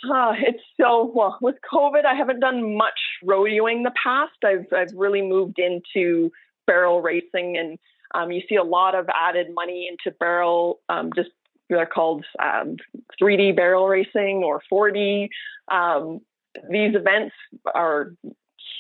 Uh, 0.03 0.33
it's 0.39 0.63
so 0.79 1.12
well 1.13 1.38
with 1.41 1.55
COVID. 1.71 2.05
I 2.05 2.13
haven't 2.13 2.39
done 2.39 2.77
much 2.77 2.99
rodeoing 3.23 3.83
the 3.83 3.91
past. 4.01 4.33
I've 4.43 4.71
I've 4.71 4.95
really 4.95 5.21
moved 5.21 5.60
into 5.60 6.31
barrel 6.65 7.01
racing, 7.01 7.57
and 7.57 7.79
um, 8.13 8.31
you 8.31 8.41
see 8.47 8.55
a 8.55 8.63
lot 8.63 8.95
of 8.95 9.07
added 9.10 9.47
money 9.53 9.89
into 9.89 10.15
barrel. 10.17 10.79
Um, 10.89 11.12
just 11.15 11.29
they're 11.69 11.86
called 11.86 12.25
um, 12.41 12.77
3D 13.21 13.55
barrel 13.55 13.88
racing 13.88 14.43
or 14.43 14.62
4D. 14.71 15.29
Um, 15.71 16.21
these 16.69 16.95
events 16.95 17.36
are 17.73 18.13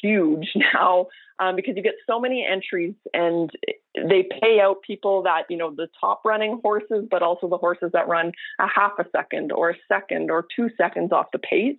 huge 0.01 0.51
now 0.73 1.07
um, 1.39 1.55
because 1.55 1.75
you 1.75 1.83
get 1.83 1.95
so 2.07 2.19
many 2.19 2.45
entries 2.45 2.93
and 3.13 3.51
they 3.95 4.27
pay 4.41 4.59
out 4.59 4.81
people 4.85 5.23
that 5.23 5.43
you 5.49 5.57
know 5.57 5.71
the 5.71 5.87
top 5.99 6.21
running 6.25 6.59
horses 6.63 7.05
but 7.09 7.21
also 7.21 7.47
the 7.47 7.57
horses 7.57 7.91
that 7.93 8.07
run 8.07 8.31
a 8.59 8.67
half 8.67 8.93
a 8.99 9.05
second 9.11 9.51
or 9.51 9.71
a 9.71 9.75
second 9.87 10.31
or 10.31 10.45
two 10.55 10.69
seconds 10.77 11.11
off 11.11 11.27
the 11.31 11.39
pace. 11.39 11.77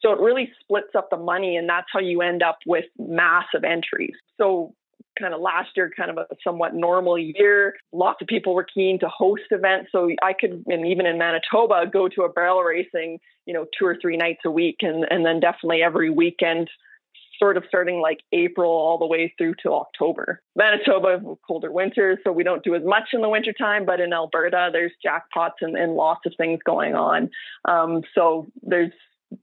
So 0.00 0.12
it 0.12 0.20
really 0.20 0.50
splits 0.60 0.94
up 0.96 1.10
the 1.10 1.16
money 1.16 1.56
and 1.56 1.68
that's 1.68 1.88
how 1.92 2.00
you 2.00 2.22
end 2.22 2.42
up 2.42 2.58
with 2.66 2.86
massive 2.98 3.64
entries. 3.64 4.14
So 4.38 4.74
kind 5.18 5.34
of 5.34 5.40
last 5.40 5.70
year 5.76 5.90
kind 5.94 6.10
of 6.10 6.18
a 6.18 6.26
somewhat 6.42 6.74
normal 6.74 7.18
year 7.18 7.74
lots 7.92 8.22
of 8.22 8.28
people 8.28 8.54
were 8.54 8.64
keen 8.64 8.98
to 8.98 9.08
host 9.08 9.42
events. 9.50 9.90
So 9.92 10.10
i 10.22 10.32
could 10.32 10.64
and 10.68 10.86
even 10.86 11.04
in 11.04 11.18
manitoba 11.18 11.86
go 11.92 12.08
to 12.08 12.22
a 12.22 12.28
barrel 12.28 12.60
racing 12.60 13.18
you 13.44 13.52
know 13.52 13.66
two 13.76 13.86
or 13.86 13.96
three 14.00 14.16
nights 14.16 14.40
a 14.44 14.50
week 14.50 14.76
and 14.80 15.04
and 15.10 15.26
then 15.26 15.40
definitely 15.40 15.82
every 15.82 16.10
weekend 16.10 16.70
sort 17.40 17.56
of 17.56 17.64
starting 17.66 18.00
like 18.00 18.18
April 18.32 18.70
all 18.70 18.98
the 18.98 19.06
way 19.06 19.32
through 19.36 19.54
to 19.62 19.72
October. 19.72 20.42
Manitoba, 20.54 21.20
colder 21.46 21.72
winters, 21.72 22.18
so 22.22 22.30
we 22.30 22.44
don't 22.44 22.62
do 22.62 22.74
as 22.74 22.82
much 22.84 23.08
in 23.12 23.22
the 23.22 23.28
wintertime, 23.28 23.84
but 23.84 24.00
in 24.00 24.12
Alberta, 24.12 24.68
there's 24.72 24.92
jackpots 25.04 25.60
and, 25.60 25.76
and 25.76 25.94
lots 25.94 26.20
of 26.26 26.34
things 26.36 26.60
going 26.64 26.94
on. 26.94 27.30
Um, 27.64 28.02
so 28.14 28.46
there's 28.62 28.92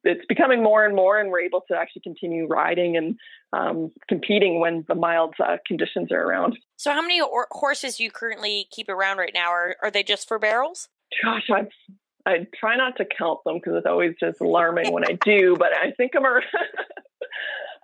it's 0.03 0.25
becoming 0.27 0.61
more 0.61 0.85
and 0.85 0.95
more, 0.95 1.17
and 1.17 1.29
we're 1.31 1.39
able 1.39 1.63
to 1.69 1.75
actually 1.75 2.01
continue 2.01 2.45
riding 2.45 2.97
and 2.97 3.17
um, 3.53 3.91
competing 4.09 4.59
when 4.59 4.83
the 4.87 4.95
mild 4.95 5.33
uh, 5.39 5.57
conditions 5.65 6.11
are 6.11 6.21
around. 6.21 6.57
So, 6.75 6.91
how 6.91 7.01
many 7.01 7.21
or- 7.21 7.47
horses 7.51 7.95
do 7.95 8.03
you 8.03 8.11
currently 8.11 8.67
keep 8.69 8.89
around 8.89 9.17
right 9.17 9.33
now? 9.33 9.49
Are 9.49 9.77
are 9.81 9.89
they 9.89 10.03
just 10.03 10.27
for 10.27 10.39
barrels? 10.39 10.89
Gosh, 11.23 11.49
I've 11.49 11.69
I 12.27 12.45
try 12.59 12.75
not 12.75 12.97
to 12.97 13.05
count 13.05 13.39
them 13.45 13.55
because 13.55 13.75
it's 13.77 13.85
always 13.87 14.13
just 14.19 14.41
alarming 14.41 14.91
when 14.91 15.05
I 15.05 15.17
do, 15.23 15.55
but 15.57 15.69
I 15.73 15.91
think 15.91 16.11
I'm 16.13 16.25
around, 16.25 16.43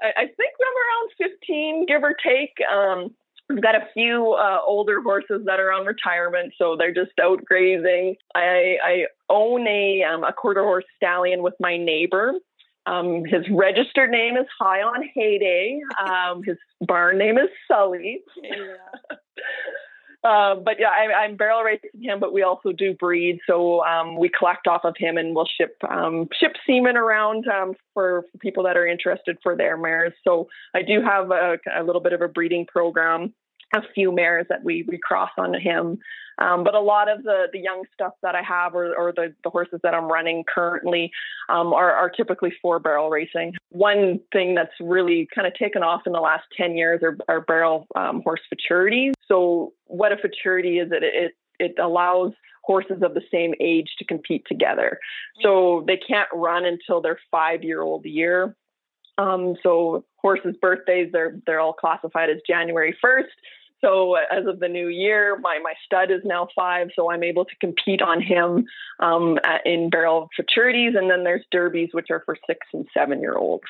I, 0.02 0.26
think 0.26 0.54
I'm 0.62 1.28
around 1.28 1.32
15, 1.40 1.86
give 1.86 2.04
or 2.04 2.16
take. 2.24 2.54
Um, 2.72 3.12
We've 3.50 3.62
got 3.62 3.76
a 3.76 3.88
few 3.94 4.34
uh, 4.34 4.60
older 4.66 5.02
horses 5.02 5.42
that 5.46 5.60
are 5.60 5.72
on 5.72 5.86
retirement, 5.86 6.54
so 6.58 6.78
they're 6.78 6.94
just 6.94 7.12
out 7.22 7.44
grazing. 7.44 8.16
I, 8.34 8.78
I 8.84 9.06
own 9.30 9.68
a 9.68 10.02
um, 10.04 10.24
a 10.24 10.32
quarter 10.32 10.64
horse 10.64 10.86
stallion 10.96 11.44
with 11.44 11.54
my 11.60 11.76
neighbor, 11.76 12.36
Um, 12.86 13.24
his 13.26 13.44
registered 13.50 14.12
name 14.12 14.38
is 14.38 14.46
High 14.60 14.82
on 14.82 15.08
Heyday. 15.14 15.82
Um, 16.06 16.44
his 16.44 16.58
barn 16.82 17.18
name 17.18 17.38
is 17.38 17.50
Sully. 17.68 18.22
Yeah. 18.42 19.18
Uh, 20.24 20.56
but 20.56 20.76
yeah, 20.80 20.88
I, 20.90 21.26
am 21.26 21.36
barrel 21.36 21.64
racing 21.64 21.90
him, 22.02 22.20
but 22.22 22.32
we 22.32 22.44
also 22.44 22.72
do 22.72 22.94
breed. 22.94 23.40
So 23.46 23.84
um, 23.84 24.18
we 24.18 24.30
collect 24.30 24.68
off 24.68 24.86
of 24.86 24.96
him, 24.98 25.18
and 25.18 25.36
we'll 25.36 25.50
ship 25.58 25.76
um, 25.90 26.30
ship 26.40 26.54
semen 26.66 26.96
around 26.96 27.46
um, 27.48 27.74
for, 27.94 28.24
for, 28.32 28.38
people 28.38 28.64
that 28.64 28.78
are 28.78 28.88
interested 28.88 29.38
for 29.44 29.58
their 29.58 29.76
mares. 29.76 30.14
So 30.24 30.48
I 30.74 30.82
do 30.82 31.02
have 31.02 31.32
a, 31.32 31.58
a 31.78 31.84
little 31.84 32.02
bit 32.02 32.14
of 32.14 32.22
a 32.22 32.30
breeding 32.30 32.66
program 32.66 33.34
a 33.74 33.82
few 33.94 34.12
mares 34.12 34.46
that 34.50 34.64
we, 34.64 34.86
we 34.88 34.98
cross 34.98 35.32
on 35.38 35.54
him. 35.60 36.00
Um, 36.40 36.64
but 36.64 36.74
a 36.74 36.80
lot 36.80 37.10
of 37.10 37.24
the, 37.24 37.46
the 37.54 37.60
young 37.60 37.84
stuff 37.94 38.14
that 38.24 38.36
I 38.36 38.42
have 38.42 38.74
or, 38.74 38.96
or 38.96 39.12
the, 39.12 39.34
the 39.44 39.50
horses 39.50 39.80
that 39.84 39.94
I'm 39.94 40.06
running 40.06 40.44
currently 40.48 41.12
um, 41.50 41.74
are, 41.74 41.92
are 41.92 42.10
typically 42.10 42.52
for 42.62 42.80
barrel 42.80 43.10
racing. 43.10 43.54
One 43.70 44.20
thing 44.32 44.56
that's 44.56 44.74
really 44.80 45.28
kind 45.34 45.46
of 45.46 45.54
taken 45.54 45.84
off 45.84 46.02
in 46.06 46.14
the 46.14 46.20
last 46.20 46.46
10 46.58 46.76
years 46.76 47.02
are, 47.04 47.18
are 47.28 47.42
barrel 47.42 47.88
um, 47.96 48.22
horse 48.24 48.42
futurities. 48.50 49.14
So 49.28 49.74
what 49.86 50.12
a 50.12 50.18
futurity 50.18 50.80
is, 50.80 50.92
it, 50.92 51.04
it, 51.04 51.34
it 51.60 51.80
allows 51.80 52.34
horses 52.64 53.02
of 53.04 53.14
the 53.14 53.22
same 53.32 53.54
age 53.60 53.90
to 54.00 54.06
compete 54.06 54.44
together. 54.48 55.00
So 55.42 55.84
they 55.86 55.98
can't 55.98 56.30
run 56.34 56.66
until 56.66 57.02
their 57.02 57.20
five 57.30 57.64
year 57.64 57.82
old 57.82 58.06
year. 58.06 58.56
Um, 59.18 59.56
so 59.62 60.06
horses' 60.18 60.56
birthdays, 60.60 61.12
they're 61.12 61.40
they're 61.46 61.60
all 61.60 61.74
classified 61.74 62.30
as 62.30 62.38
January 62.48 62.98
1st. 63.04 63.26
So 63.84 64.16
as 64.16 64.46
of 64.48 64.60
the 64.60 64.70
new 64.70 64.88
year, 64.88 65.38
my, 65.42 65.60
my 65.62 65.74
stud 65.86 66.10
is 66.10 66.22
now 66.24 66.48
five, 66.56 66.90
so 66.96 67.12
I'm 67.12 67.24
able 67.24 67.44
to 67.44 67.56
compete 67.60 68.02
on 68.02 68.22
him 68.22 68.66
um, 69.00 69.40
at, 69.44 69.66
in 69.66 69.90
barrel 69.90 70.30
futurities. 70.40 70.96
And 70.96 71.10
then 71.12 71.24
there's 71.24 71.44
derbies, 71.52 71.90
which 71.92 72.08
are 72.10 72.22
for 72.26 72.38
six 72.48 72.60
and 72.74 72.88
seven 72.94 73.20
year 73.20 73.36
olds. 73.36 73.66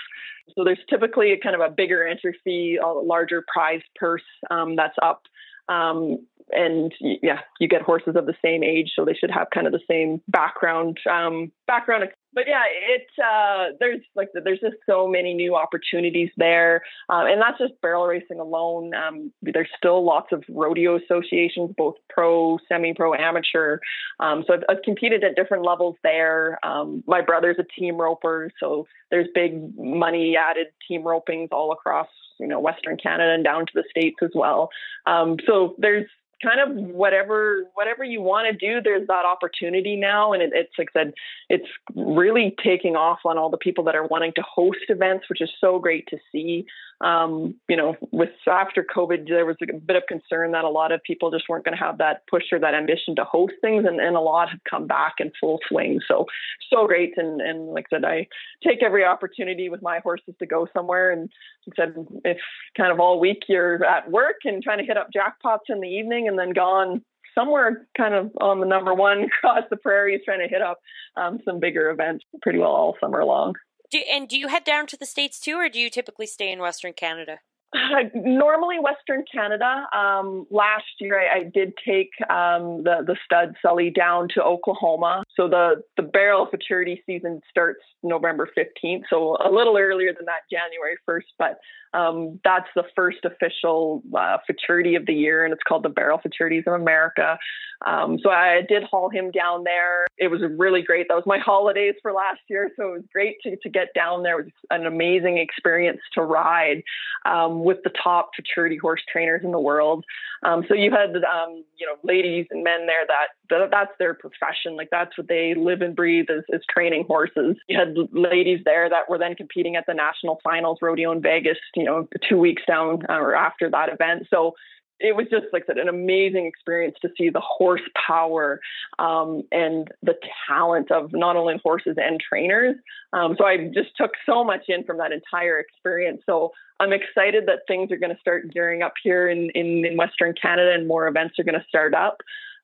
So 0.56 0.64
there's 0.64 0.80
typically 0.90 1.32
a 1.32 1.40
kind 1.40 1.56
of 1.56 1.62
a 1.62 1.70
bigger 1.70 2.06
entry 2.06 2.38
fee, 2.44 2.80
a 2.84 2.88
larger 2.88 3.44
prize 3.52 3.82
purse 3.96 4.22
um, 4.52 4.76
that's 4.76 4.96
up. 5.02 5.24
Um, 5.68 6.28
and 6.52 6.94
yeah, 7.00 7.40
you 7.60 7.68
get 7.68 7.82
horses 7.82 8.16
of 8.16 8.26
the 8.26 8.36
same 8.44 8.64
age, 8.64 8.92
so 8.96 9.06
they 9.06 9.14
should 9.14 9.32
have 9.32 9.48
kind 9.54 9.66
of 9.66 9.74
the 9.74 9.80
same 9.90 10.22
background 10.28 10.98
um, 11.10 11.52
background 11.68 12.04
but 12.34 12.46
yeah, 12.48 12.64
it's 12.68 13.20
uh, 13.20 13.76
there's 13.80 14.02
like 14.16 14.30
there's 14.34 14.60
just 14.60 14.76
so 14.86 15.08
many 15.08 15.34
new 15.34 15.56
opportunities 15.56 16.30
there, 16.38 16.82
um, 17.10 17.28
and 17.28 17.42
that's 17.42 17.58
just 17.60 17.80
barrel 17.82 18.06
racing 18.06 18.40
alone. 18.40 18.94
Um, 18.94 19.32
there's 19.42 19.70
still 19.78 20.04
lots 20.04 20.32
of 20.32 20.44
rodeo 20.50 20.98
associations, 20.98 21.74
both 21.78 21.96
pro, 22.10 22.58
semi-pro, 22.68 23.14
amateur. 23.14 23.80
Um, 24.20 24.44
so 24.48 24.56
I've, 24.56 24.64
I've, 24.70 24.82
competed 24.84 25.24
at 25.24 25.36
different 25.36 25.64
levels 25.66 25.96
there. 26.04 26.60
Um, 26.66 27.04
my 27.08 27.22
brother's 27.22 27.58
a 27.60 27.80
team 27.80 27.98
roper, 27.98 28.52
so 28.60 28.88
there's 29.12 29.28
big 29.34 29.78
money 29.78 30.36
added 30.38 30.68
team 30.88 31.04
ropings 31.04 31.50
all 31.52 31.72
across 31.72 32.08
you 32.40 32.48
know 32.48 32.60
Western 32.60 32.98
Canada 32.98 33.34
and 33.34 33.44
down 33.44 33.66
to 33.66 33.72
the 33.74 33.84
states 33.90 34.18
as 34.22 34.32
well. 34.34 34.70
Um, 35.06 35.38
so 35.46 35.76
there's 35.78 36.08
kind 36.44 36.60
of 36.60 36.76
whatever 36.94 37.64
whatever 37.74 38.04
you 38.04 38.22
want 38.22 38.48
to 38.48 38.54
do 38.54 38.82
there's 38.82 39.08
that 39.08 39.26
opportunity 39.26 39.96
now. 39.96 40.34
And 40.34 40.44
it, 40.44 40.52
it's 40.54 40.74
like 40.78 40.90
i 40.96 41.00
said 41.00 41.14
it's 41.50 41.68
really 41.96 42.56
taking 42.64 42.96
off 42.96 43.20
on 43.26 43.38
all 43.38 43.50
the 43.50 43.58
people 43.58 43.84
that 43.86 43.96
are 43.96 44.06
wanting 44.08 44.34
to 44.36 44.44
host 44.44 44.80
events 44.90 45.30
which 45.30 45.42
is 45.42 45.50
so 45.60 45.80
great 45.80 46.08
to 46.08 46.18
see 46.32 46.66
um, 47.04 47.56
you 47.68 47.76
know 47.76 47.96
with 48.12 48.30
after 48.48 48.84
covid 48.84 49.28
there 49.28 49.46
was 49.46 49.58
a 49.62 49.74
bit 49.74 49.96
of 49.96 50.04
concern 50.08 50.52
that 50.52 50.64
a 50.64 50.70
lot 50.70 50.92
of 50.92 51.02
people 51.04 51.30
just 51.30 51.46
weren't 51.50 51.66
going 51.66 51.78
to 51.78 51.84
have 51.84 51.98
that 51.98 52.26
push 52.28 52.44
or 52.52 52.60
that 52.60 52.74
ambition 52.74 53.16
to 53.16 53.24
host 53.24 53.54
things 53.62 53.86
and, 53.86 54.00
and 54.00 54.16
a 54.16 54.20
lot 54.20 54.50
have 54.50 54.60
come 54.70 54.88
back 54.88 55.16
in 55.20 55.32
full 55.40 55.60
swing. 55.68 56.00
So 56.08 56.26
so 56.72 56.88
great. 56.88 57.14
And 57.18 57.42
and 57.42 57.68
like 57.68 57.86
i 57.92 57.96
said 57.96 58.06
i 58.06 58.28
take 58.64 58.82
every 58.82 59.04
opportunity 59.04 59.70
with 59.70 59.82
my 59.82 60.00
horses 60.00 60.36
to 60.40 60.46
go 60.46 60.68
somewhere. 60.74 61.12
And 61.12 61.30
like 61.68 61.80
I 61.80 61.84
said 61.84 62.08
if 62.24 62.38
kind 62.78 62.92
of 62.92 63.00
all 63.00 63.20
week 63.20 63.44
you're 63.48 63.84
at 63.86 64.10
work 64.10 64.38
and 64.46 64.64
trying 64.64 64.80
to 64.80 64.86
hit 64.86 64.98
up 64.98 65.10
jackpots 65.16 65.70
in 65.70 65.82
the 65.82 65.88
evening 65.88 66.28
and 66.28 66.40
then 66.40 66.52
gone 66.52 67.04
somewhere 67.36 67.88
kind 67.98 68.14
of 68.14 68.32
on 68.40 68.60
the 68.60 68.66
number 68.66 68.94
one 68.94 69.24
across 69.44 69.64
the 69.70 69.78
prairies 69.78 70.22
trying 70.24 70.40
to 70.40 70.48
hit 70.48 70.62
up 70.62 70.80
um, 71.18 71.40
some 71.46 71.60
bigger 71.60 71.90
events 71.90 72.24
pretty 72.42 72.60
well 72.60 72.70
all 72.70 72.96
summer 73.02 73.24
long. 73.26 73.54
Do, 73.94 74.00
and 74.12 74.28
do 74.28 74.40
you 74.40 74.48
head 74.48 74.64
down 74.64 74.88
to 74.88 74.98
the 74.98 75.06
States 75.06 75.40
too, 75.40 75.56
or 75.56 75.70
do 75.70 75.80
you 75.80 75.88
typically 75.88 76.26
stay 76.26 76.52
in 76.52 76.58
Western 76.58 76.94
Canada? 76.94 77.42
Normally 78.14 78.78
Western 78.80 79.24
Canada. 79.32 79.86
Um, 79.96 80.46
last 80.52 80.86
year 81.00 81.20
I, 81.20 81.40
I 81.40 81.44
did 81.44 81.74
take 81.86 82.10
um, 82.30 82.84
the 82.84 83.04
the 83.06 83.16
stud 83.26 83.56
Sully 83.62 83.90
down 83.90 84.28
to 84.36 84.44
Oklahoma. 84.44 85.24
So 85.36 85.48
the 85.48 85.84
the 85.98 86.04
barrel 86.04 86.48
futurity 86.48 87.02
season 87.06 87.42
starts 87.50 87.82
November 88.04 88.50
15th, 88.58 89.04
so 89.10 89.38
a 89.44 89.52
little 89.52 89.78
earlier 89.78 90.14
than 90.14 90.26
that, 90.26 90.42
January 90.52 90.98
1st. 91.08 91.34
But 91.40 91.60
um, 91.94 92.40
that's 92.44 92.68
the 92.76 92.84
first 92.96 93.20
official 93.24 94.02
uh, 94.18 94.38
futurity 94.46 94.96
of 94.96 95.06
the 95.06 95.14
year, 95.14 95.46
and 95.46 95.54
it's 95.54 95.62
called 95.68 95.84
the 95.84 95.90
Barrel 95.90 96.20
Futurities 96.20 96.64
of 96.66 96.74
America. 96.74 97.38
Um, 97.86 98.18
so 98.24 98.30
I 98.30 98.62
did 98.68 98.84
haul 98.84 99.10
him 99.10 99.30
down 99.30 99.64
there. 99.64 100.08
It 100.18 100.30
was 100.30 100.42
really 100.58 100.82
great. 100.82 101.08
That 101.10 101.16
was 101.16 101.26
my 101.26 101.38
holidays 101.38 101.96
for 102.02 102.14
last 102.14 102.40
year, 102.50 102.72
so 102.76 102.90
it 102.90 102.92
was 102.92 103.04
great 103.12 103.36
to, 103.44 103.56
to 103.58 103.70
get 103.70 103.94
down 103.94 104.24
there. 104.24 104.40
It 104.40 104.46
was 104.46 104.54
an 104.72 104.86
amazing 104.86 105.38
experience 105.38 106.00
to 106.14 106.22
ride 106.22 106.82
um, 107.26 107.63
with 107.64 107.78
the 107.84 107.92
top 108.02 108.32
futurity 108.36 108.78
horse 108.78 109.02
trainers 109.12 109.42
in 109.44 109.52
the 109.52 109.60
world. 109.60 110.06
Um, 110.44 110.64
so 110.68 110.74
you 110.74 110.92
had 110.92 111.16
um, 111.16 111.64
you 111.78 111.86
know 111.86 111.96
ladies 112.04 112.48
and 112.52 112.64
men 112.64 112.86
there 112.86 113.06
that, 113.08 113.28
that, 113.50 113.70
that's 113.72 113.92
their 114.00 114.14
profession, 114.14 114.76
like 114.76 114.90
that's 114.92 115.18
what 115.18 115.28
they 115.28 115.54
live 115.56 115.82
and 115.82 115.96
breathe 115.96 116.26
is, 116.30 116.44
is 116.50 116.62
training 116.70 117.06
horses. 117.08 117.56
You 117.68 117.80
had 117.80 117.96
ladies 118.12 118.62
there 118.66 118.90
that 118.90 119.10
were 119.10 119.18
then 119.18 119.36
competing 119.36 119.76
at 119.76 119.86
the 119.88 119.94
national 119.94 120.40
finals 120.44 120.80
rodeo 120.82 121.12
in 121.12 121.22
Vegas 121.22 121.58
you 121.76 121.84
know, 121.84 122.08
two 122.28 122.38
weeks 122.38 122.64
down 122.68 123.04
uh, 123.10 123.14
or 123.14 123.36
after 123.36 123.70
that 123.70 123.90
event. 123.90 124.28
So 124.30 124.54
it 125.00 125.16
was 125.16 125.28
just 125.30 125.48
like 125.52 125.64
said, 125.66 125.78
an 125.78 125.90
amazing 125.90 126.46
experience 126.46 126.96
to 127.02 127.10
see 127.18 127.30
the 127.30 127.42
horsepower 127.42 128.60
um, 129.00 129.44
and 129.52 129.90
the 130.02 130.16
talent 130.48 130.92
of 130.92 131.12
not 131.14 131.36
only 131.36 131.60
horses 131.64 131.96
and 131.98 132.20
trainers. 132.20 132.76
Um, 133.12 133.36
so 133.38 133.46
I 133.46 133.70
just 133.74 133.96
took 133.98 134.12
so 134.26 134.44
much 134.44 134.64
in 134.68 134.84
from 134.84 134.98
that 134.98 135.12
entire 135.12 135.60
experience. 135.60 136.22
So 136.26 136.52
I'm 136.80 136.94
excited 136.94 137.46
that 137.48 137.60
things 137.68 137.92
are 137.92 137.98
going 137.98 138.14
to 138.14 138.20
start 138.20 138.52
gearing 138.54 138.82
up 138.82 138.94
here 139.04 139.30
in, 139.30 139.50
in, 139.56 139.86
in 139.86 139.98
Western 139.98 140.34
Canada 140.40 140.72
and 140.74 140.88
more 140.88 141.08
events 141.08 141.40
are 141.40 141.44
going 141.44 141.60
to 141.60 141.66
start 141.68 141.94
up. 141.94 142.18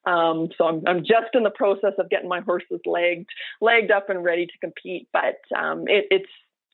Um, 0.06 0.50
so 0.58 0.66
I'm, 0.66 0.82
I'm 0.88 1.00
just 1.00 1.34
in 1.34 1.44
the 1.44 1.50
process 1.50 1.94
of 1.98 2.10
getting 2.10 2.30
my 2.30 2.40
horses 2.40 2.80
legged, 2.86 3.28
legged 3.60 3.92
up 3.92 4.10
and 4.10 4.24
ready 4.24 4.46
to 4.46 4.58
compete. 4.62 5.08
But 5.12 5.40
um, 5.58 5.88
it, 5.88 6.06
it's 6.10 6.30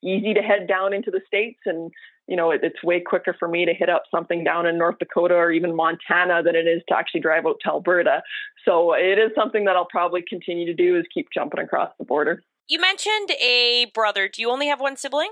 easy 0.05 0.33
to 0.33 0.41
head 0.41 0.67
down 0.67 0.93
into 0.93 1.11
the 1.11 1.21
states 1.27 1.59
and 1.65 1.91
you 2.27 2.35
know, 2.35 2.51
it, 2.51 2.61
it's 2.63 2.81
way 2.83 2.99
quicker 2.99 3.35
for 3.37 3.47
me 3.47 3.65
to 3.65 3.73
hit 3.73 3.89
up 3.89 4.03
something 4.09 4.43
down 4.43 4.65
in 4.65 4.77
North 4.77 4.97
Dakota 4.99 5.35
or 5.35 5.51
even 5.51 5.75
Montana 5.75 6.41
than 6.43 6.55
it 6.55 6.67
is 6.67 6.81
to 6.87 6.97
actually 6.97 7.21
drive 7.21 7.45
out 7.45 7.57
to 7.61 7.69
Alberta. 7.69 8.23
So 8.63 8.93
it 8.93 9.19
is 9.19 9.31
something 9.35 9.65
that 9.65 9.75
I'll 9.75 9.85
probably 9.85 10.23
continue 10.27 10.65
to 10.65 10.73
do 10.73 10.97
is 10.97 11.05
keep 11.13 11.27
jumping 11.33 11.59
across 11.59 11.91
the 11.99 12.05
border. 12.05 12.41
You 12.67 12.81
mentioned 12.81 13.31
a 13.39 13.91
brother. 13.93 14.27
Do 14.27 14.41
you 14.41 14.49
only 14.49 14.67
have 14.67 14.81
one 14.81 14.97
sibling? 14.97 15.29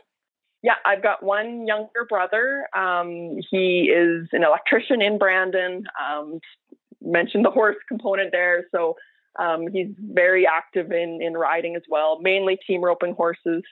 Yeah, 0.61 0.75
I've 0.85 1.01
got 1.01 1.23
one 1.23 1.65
younger 1.65 2.05
brother. 2.07 2.67
Um, 2.77 3.37
he 3.49 3.91
is 3.93 4.27
an 4.31 4.43
electrician 4.43 5.01
in 5.01 5.17
Brandon. 5.17 5.83
Um, 5.99 6.39
mentioned 7.01 7.43
the 7.43 7.51
horse 7.51 7.75
component 7.87 8.31
there. 8.31 8.65
So 8.71 8.95
um, 9.39 9.67
he's 9.67 9.89
very 9.99 10.47
active 10.47 10.91
in, 10.91 11.19
in 11.21 11.33
riding 11.33 11.75
as 11.75 11.81
well, 11.89 12.19
mainly 12.21 12.57
team 12.67 12.81
roping 12.81 13.13
horses. 13.13 13.63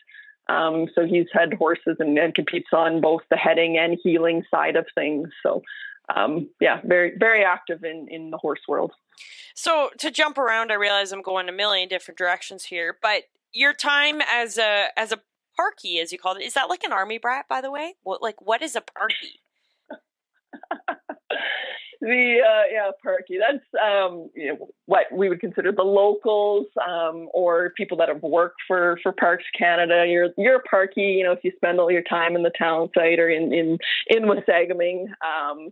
Um, 0.51 0.87
so 0.93 1.05
he's 1.05 1.27
head 1.31 1.53
horses 1.53 1.97
and, 1.99 2.17
and, 2.17 2.35
competes 2.35 2.69
on 2.73 2.99
both 2.99 3.21
the 3.29 3.37
heading 3.37 3.77
and 3.77 3.97
heeling 4.03 4.43
side 4.51 4.75
of 4.75 4.85
things. 4.93 5.29
So 5.43 5.61
um, 6.13 6.49
yeah, 6.59 6.81
very 6.83 7.13
very 7.17 7.43
active 7.43 7.83
in 7.83 8.07
in 8.09 8.31
the 8.31 8.37
horse 8.37 8.61
world. 8.67 8.91
So 9.55 9.91
to 9.99 10.11
jump 10.11 10.37
around, 10.37 10.71
I 10.71 10.75
realize 10.75 11.11
I'm 11.11 11.21
going 11.21 11.47
a 11.47 11.53
million 11.53 11.87
different 11.87 12.17
directions 12.17 12.65
here, 12.65 12.97
but 13.01 13.23
your 13.53 13.73
time 13.73 14.21
as 14.29 14.57
a 14.57 14.87
as 14.97 15.11
a 15.11 15.21
parky, 15.55 15.99
as 15.99 16.11
you 16.11 16.17
called 16.17 16.37
it, 16.37 16.43
is 16.43 16.53
that 16.53 16.69
like 16.69 16.83
an 16.83 16.91
army 16.91 17.17
brat, 17.17 17.45
by 17.47 17.61
the 17.61 17.71
way? 17.71 17.95
What 18.03 18.21
like 18.21 18.41
what 18.41 18.61
is 18.61 18.75
a 18.75 18.81
parky? 18.81 19.41
the 22.01 22.37
uh, 22.41 22.63
yeah 22.71 22.91
parky 23.01 23.37
that's 23.39 23.63
um, 23.81 24.29
you 24.35 24.47
know, 24.47 24.67
what 24.87 25.05
we 25.11 25.29
would 25.29 25.39
consider 25.39 25.71
the 25.71 25.83
locals 25.83 26.65
um, 26.85 27.29
or 27.33 27.71
people 27.77 27.97
that 27.97 28.09
have 28.09 28.21
worked 28.23 28.61
for 28.67 28.99
for 29.03 29.11
parks 29.11 29.45
canada. 29.57 30.05
You're 30.07 30.29
you're 30.37 30.57
a 30.57 30.63
parky 30.63 31.01
you 31.01 31.23
know 31.23 31.31
if 31.31 31.39
you 31.43 31.51
spend 31.55 31.79
all 31.79 31.91
your 31.91 32.03
time 32.03 32.35
in 32.35 32.43
the 32.43 32.51
town 32.57 32.89
site 32.95 33.19
or 33.19 33.29
in 33.29 33.53
in 33.53 33.77
in 34.07 34.23
wasagaming 34.23 35.05
um, 35.23 35.69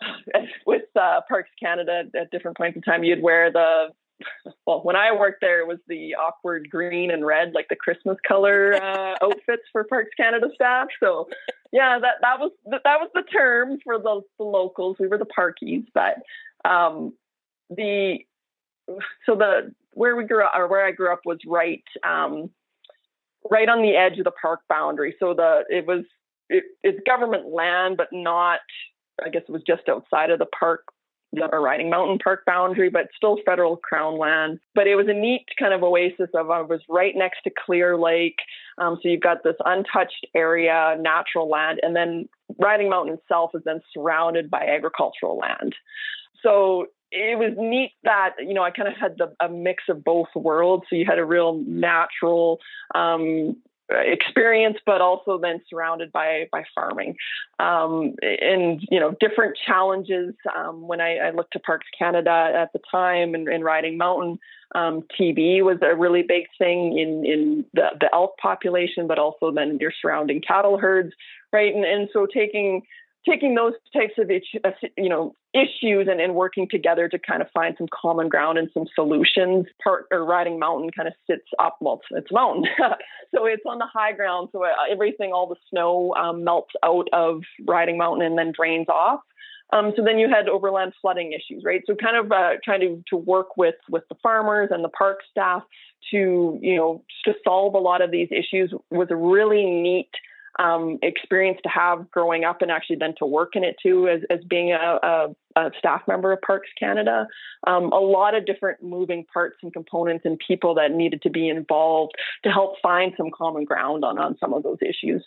with 0.66 0.84
uh, 0.94 1.20
parks 1.28 1.50
canada 1.60 2.04
at 2.18 2.30
different 2.30 2.56
points 2.56 2.76
in 2.76 2.82
time 2.82 3.04
you'd 3.04 3.22
wear 3.22 3.50
the 3.50 3.88
well, 4.66 4.80
when 4.82 4.96
I 4.96 5.12
worked 5.12 5.40
there, 5.40 5.60
it 5.60 5.66
was 5.66 5.78
the 5.88 6.14
awkward 6.14 6.68
green 6.70 7.10
and 7.10 7.24
red, 7.24 7.52
like 7.54 7.68
the 7.68 7.76
Christmas 7.76 8.16
color 8.26 8.74
uh, 8.82 9.14
outfits 9.22 9.62
for 9.72 9.84
Parks 9.84 10.10
Canada 10.16 10.48
staff. 10.54 10.88
So, 11.02 11.28
yeah, 11.72 11.98
that 12.00 12.16
that 12.22 12.38
was 12.38 12.52
that 12.70 12.82
was 12.84 13.10
the 13.14 13.22
term 13.22 13.78
for 13.84 13.98
the, 13.98 14.22
the 14.38 14.44
locals. 14.44 14.96
We 14.98 15.08
were 15.08 15.18
the 15.18 15.26
parkies, 15.26 15.84
but 15.94 16.16
um, 16.68 17.12
the 17.70 18.18
so 19.24 19.34
the 19.34 19.74
where 19.92 20.16
we 20.16 20.24
grew 20.24 20.44
up 20.44 20.52
or 20.54 20.68
where 20.68 20.86
I 20.86 20.92
grew 20.92 21.12
up 21.12 21.20
was 21.24 21.38
right 21.46 21.84
um, 22.06 22.50
right 23.50 23.68
on 23.68 23.82
the 23.82 23.96
edge 23.96 24.18
of 24.18 24.24
the 24.24 24.30
park 24.30 24.60
boundary. 24.68 25.14
So 25.18 25.34
the 25.34 25.64
it 25.68 25.86
was 25.86 26.04
it, 26.48 26.64
it's 26.82 27.00
government 27.06 27.48
land, 27.48 27.96
but 27.96 28.08
not. 28.12 28.60
I 29.24 29.30
guess 29.30 29.42
it 29.48 29.52
was 29.52 29.62
just 29.66 29.88
outside 29.88 30.30
of 30.30 30.38
the 30.38 30.46
park 30.46 30.84
the 31.36 31.58
Riding 31.58 31.90
Mountain 31.90 32.18
Park 32.18 32.44
boundary, 32.46 32.90
but 32.90 33.08
still 33.16 33.38
federal 33.44 33.76
crown 33.76 34.18
land. 34.18 34.58
But 34.74 34.86
it 34.86 34.96
was 34.96 35.06
a 35.08 35.12
neat 35.12 35.46
kind 35.58 35.72
of 35.72 35.82
oasis 35.82 36.30
of 36.34 36.50
I 36.50 36.62
was 36.62 36.80
right 36.88 37.14
next 37.14 37.42
to 37.44 37.50
Clear 37.64 37.96
Lake. 37.96 38.38
Um, 38.78 38.98
so 39.02 39.08
you've 39.08 39.20
got 39.20 39.44
this 39.44 39.56
untouched 39.64 40.26
area, 40.34 40.96
natural 41.00 41.48
land, 41.48 41.80
and 41.82 41.94
then 41.94 42.28
Riding 42.58 42.88
Mountain 42.88 43.14
itself 43.14 43.52
is 43.54 43.62
then 43.64 43.80
surrounded 43.92 44.50
by 44.50 44.66
agricultural 44.66 45.38
land. 45.38 45.74
So 46.42 46.86
it 47.12 47.38
was 47.38 47.54
neat 47.56 47.92
that 48.04 48.30
you 48.38 48.54
know 48.54 48.62
I 48.62 48.70
kind 48.70 48.88
of 48.88 48.94
had 48.94 49.16
the, 49.18 49.32
a 49.44 49.48
mix 49.48 49.84
of 49.88 50.04
both 50.04 50.28
worlds. 50.34 50.84
So 50.88 50.96
you 50.96 51.04
had 51.06 51.18
a 51.18 51.24
real 51.24 51.62
natural 51.66 52.58
um, 52.94 53.56
experience, 53.90 54.78
but 54.84 55.00
also 55.00 55.38
then 55.38 55.60
surrounded 55.68 56.10
by 56.12 56.48
by 56.50 56.64
farming, 56.74 57.16
um, 57.58 58.14
and 58.22 58.80
you 58.90 58.98
know 58.98 59.14
different 59.20 59.56
challenges. 59.66 60.34
Um, 60.56 60.86
when 60.88 61.00
I, 61.00 61.18
I, 61.18 61.30
looked 61.30 61.52
to 61.52 61.60
Parks 61.60 61.86
Canada 61.98 62.52
at 62.54 62.72
the 62.72 62.80
time 62.90 63.34
and, 63.34 63.48
and 63.48 63.64
Riding 63.64 63.96
Mountain, 63.96 64.38
um, 64.74 65.04
TB 65.18 65.62
was 65.62 65.78
a 65.82 65.94
really 65.94 66.22
big 66.22 66.44
thing 66.58 66.98
in 66.98 67.24
in 67.24 67.64
the, 67.74 67.90
the 68.00 68.08
elk 68.12 68.36
population, 68.38 69.06
but 69.06 69.18
also 69.18 69.52
then 69.52 69.78
your 69.80 69.92
surrounding 70.02 70.40
cattle 70.40 70.78
herds, 70.78 71.12
right? 71.52 71.74
And 71.74 71.84
and 71.84 72.08
so 72.12 72.26
taking 72.26 72.82
taking 73.28 73.54
those 73.54 73.74
types 73.92 74.14
of 74.18 74.30
you 74.96 75.08
know 75.08 75.34
issues 75.56 76.08
and, 76.10 76.20
and 76.20 76.34
working 76.34 76.68
together 76.68 77.08
to 77.08 77.18
kind 77.18 77.40
of 77.40 77.48
find 77.52 77.74
some 77.78 77.86
common 77.92 78.28
ground 78.28 78.58
and 78.58 78.68
some 78.74 78.86
solutions. 78.94 79.66
Part 79.82 80.06
or 80.10 80.24
Riding 80.24 80.58
Mountain 80.58 80.90
kind 80.90 81.08
of 81.08 81.14
sits 81.26 81.48
up, 81.58 81.78
well, 81.80 82.00
it's, 82.10 82.30
mountain, 82.30 82.64
so 83.34 83.46
it's 83.46 83.62
on 83.66 83.78
the 83.78 83.86
high 83.92 84.12
ground. 84.12 84.48
So 84.52 84.64
uh, 84.64 84.68
everything, 84.90 85.32
all 85.32 85.48
the 85.48 85.56
snow 85.70 86.14
um, 86.14 86.44
melts 86.44 86.72
out 86.84 87.08
of 87.12 87.42
Riding 87.66 87.98
Mountain 87.98 88.26
and 88.26 88.38
then 88.38 88.52
drains 88.54 88.88
off. 88.88 89.20
Um, 89.72 89.92
so 89.96 90.04
then 90.04 90.18
you 90.18 90.28
had 90.28 90.48
overland 90.48 90.92
flooding 91.00 91.32
issues, 91.32 91.64
right? 91.64 91.82
So 91.86 91.96
kind 91.96 92.16
of 92.16 92.30
uh, 92.30 92.52
trying 92.64 92.80
to, 92.80 93.02
to 93.10 93.16
work 93.16 93.56
with 93.56 93.74
with 93.90 94.04
the 94.08 94.14
farmers 94.22 94.68
and 94.70 94.84
the 94.84 94.88
park 94.88 95.20
staff 95.28 95.62
to 96.12 96.58
you 96.62 96.76
know 96.76 97.02
to 97.24 97.34
solve 97.42 97.74
a 97.74 97.78
lot 97.78 98.00
of 98.00 98.12
these 98.12 98.28
issues 98.30 98.72
was 98.90 99.08
a 99.10 99.16
really 99.16 99.64
neat 99.66 100.10
um, 100.58 100.98
experience 101.02 101.58
to 101.62 101.68
have 101.68 102.10
growing 102.10 102.44
up 102.44 102.62
and 102.62 102.70
actually 102.70 102.96
then 102.96 103.14
to 103.18 103.26
work 103.26 103.54
in 103.54 103.64
it 103.64 103.76
too 103.82 104.08
as, 104.08 104.20
as 104.30 104.44
being 104.48 104.72
a, 104.72 104.98
a, 105.02 105.26
a 105.56 105.70
staff 105.78 106.02
member 106.08 106.32
of 106.32 106.40
Parks 106.40 106.68
Canada. 106.78 107.26
Um, 107.66 107.92
a 107.92 108.00
lot 108.00 108.34
of 108.34 108.46
different 108.46 108.82
moving 108.82 109.24
parts 109.32 109.56
and 109.62 109.72
components 109.72 110.24
and 110.24 110.40
people 110.46 110.74
that 110.76 110.92
needed 110.92 111.22
to 111.22 111.30
be 111.30 111.48
involved 111.48 112.12
to 112.44 112.50
help 112.50 112.74
find 112.82 113.12
some 113.16 113.30
common 113.36 113.64
ground 113.64 114.04
on, 114.04 114.18
on 114.18 114.36
some 114.38 114.54
of 114.54 114.62
those 114.62 114.78
issues. 114.82 115.24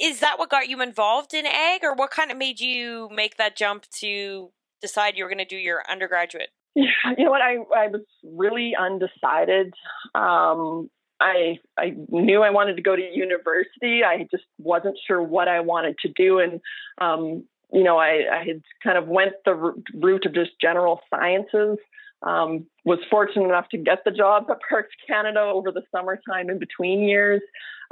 Is 0.00 0.20
that 0.20 0.38
what 0.38 0.50
got 0.50 0.68
you 0.68 0.80
involved 0.80 1.34
in 1.34 1.46
ag 1.46 1.80
or 1.82 1.94
what 1.94 2.10
kind 2.10 2.30
of 2.30 2.36
made 2.36 2.60
you 2.60 3.08
make 3.12 3.36
that 3.36 3.56
jump 3.56 3.84
to 4.00 4.50
decide 4.80 5.16
you 5.16 5.24
were 5.24 5.30
going 5.30 5.38
to 5.38 5.44
do 5.44 5.56
your 5.56 5.82
undergraduate? 5.88 6.50
Yeah, 6.74 6.84
you 7.16 7.24
know 7.24 7.30
what? 7.30 7.42
I, 7.42 7.56
I 7.76 7.88
was 7.88 8.02
really 8.22 8.74
undecided. 8.78 9.74
Um, 10.14 10.90
I 11.20 11.58
I 11.78 11.94
knew 12.08 12.42
I 12.42 12.50
wanted 12.50 12.76
to 12.76 12.82
go 12.82 12.96
to 12.96 13.02
university. 13.02 14.02
I 14.04 14.26
just 14.30 14.44
wasn't 14.58 14.98
sure 15.06 15.22
what 15.22 15.48
I 15.48 15.60
wanted 15.60 15.96
to 16.00 16.08
do, 16.08 16.38
and 16.38 16.60
um, 17.00 17.44
you 17.72 17.82
know, 17.82 17.98
I, 17.98 18.22
I 18.32 18.44
had 18.46 18.62
kind 18.82 18.96
of 18.96 19.08
went 19.08 19.32
the 19.44 19.54
route 19.94 20.26
of 20.26 20.34
just 20.34 20.52
general 20.60 21.00
sciences. 21.10 21.78
Um, 22.22 22.66
was 22.84 22.98
fortunate 23.08 23.44
enough 23.44 23.68
to 23.70 23.78
get 23.78 24.02
the 24.04 24.10
job 24.10 24.46
at 24.50 24.58
Parks 24.68 24.94
Canada 25.06 25.40
over 25.40 25.70
the 25.70 25.82
summertime 25.92 26.50
in 26.50 26.58
between 26.58 27.02
years. 27.02 27.40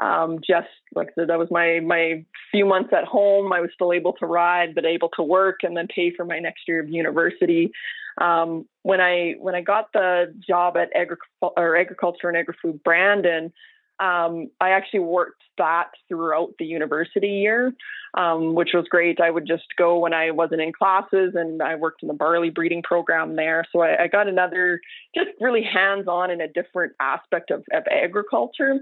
Um, 0.03 0.39
just 0.47 0.69
like 0.95 1.09
I 1.09 1.21
said, 1.21 1.29
that 1.29 1.39
was 1.39 1.49
my 1.51 1.81
my 1.81 2.25
few 2.51 2.67
months 2.67 2.93
at 2.93 3.05
home. 3.05 3.53
I 3.53 3.61
was 3.61 3.71
still 3.75 3.93
able 3.93 4.15
to 4.15 4.27
ride, 4.27 4.75
but 4.75 4.85
able 4.85 5.11
to 5.17 5.23
work 5.23 5.61
and 5.62 5.77
then 5.77 5.87
pay 5.95 6.12
for 6.15 6.25
my 6.25 6.39
next 6.39 6.62
year 6.67 6.81
of 6.81 6.89
university. 6.89 7.71
Um, 8.18 8.66
when 8.83 9.00
I 9.00 9.35
when 9.38 9.55
I 9.55 9.61
got 9.61 9.92
the 9.92 10.35
job 10.46 10.76
at 10.76 10.94
Agri- 10.94 11.16
or 11.40 11.76
Agriculture 11.76 12.29
and 12.29 12.37
Agri-Food 12.37 12.83
Brandon, 12.83 13.52
um, 13.98 14.50
I 14.61 14.70
actually 14.70 15.00
worked 15.00 15.42
that 15.59 15.90
throughout 16.09 16.50
the 16.59 16.66
university 16.66 17.29
year, 17.29 17.72
um, 18.14 18.55
which 18.55 18.70
was 18.74 18.87
great. 18.88 19.20
I 19.20 19.31
would 19.31 19.46
just 19.46 19.64
go 19.79 19.98
when 19.98 20.12
I 20.12 20.31
wasn't 20.31 20.61
in 20.61 20.72
classes, 20.72 21.35
and 21.35 21.62
I 21.62 21.76
worked 21.76 22.02
in 22.02 22.09
the 22.09 22.14
barley 22.14 22.50
breeding 22.50 22.83
program 22.83 23.37
there. 23.37 23.64
So 23.72 23.81
I, 23.81 24.05
I 24.05 24.09
got 24.09 24.29
another 24.29 24.81
just 25.14 25.31
really 25.40 25.62
hands-on 25.62 26.31
in 26.31 26.40
a 26.40 26.48
different 26.48 26.92
aspect 27.00 27.50
of, 27.50 27.64
of 27.72 27.85
agriculture. 27.90 28.81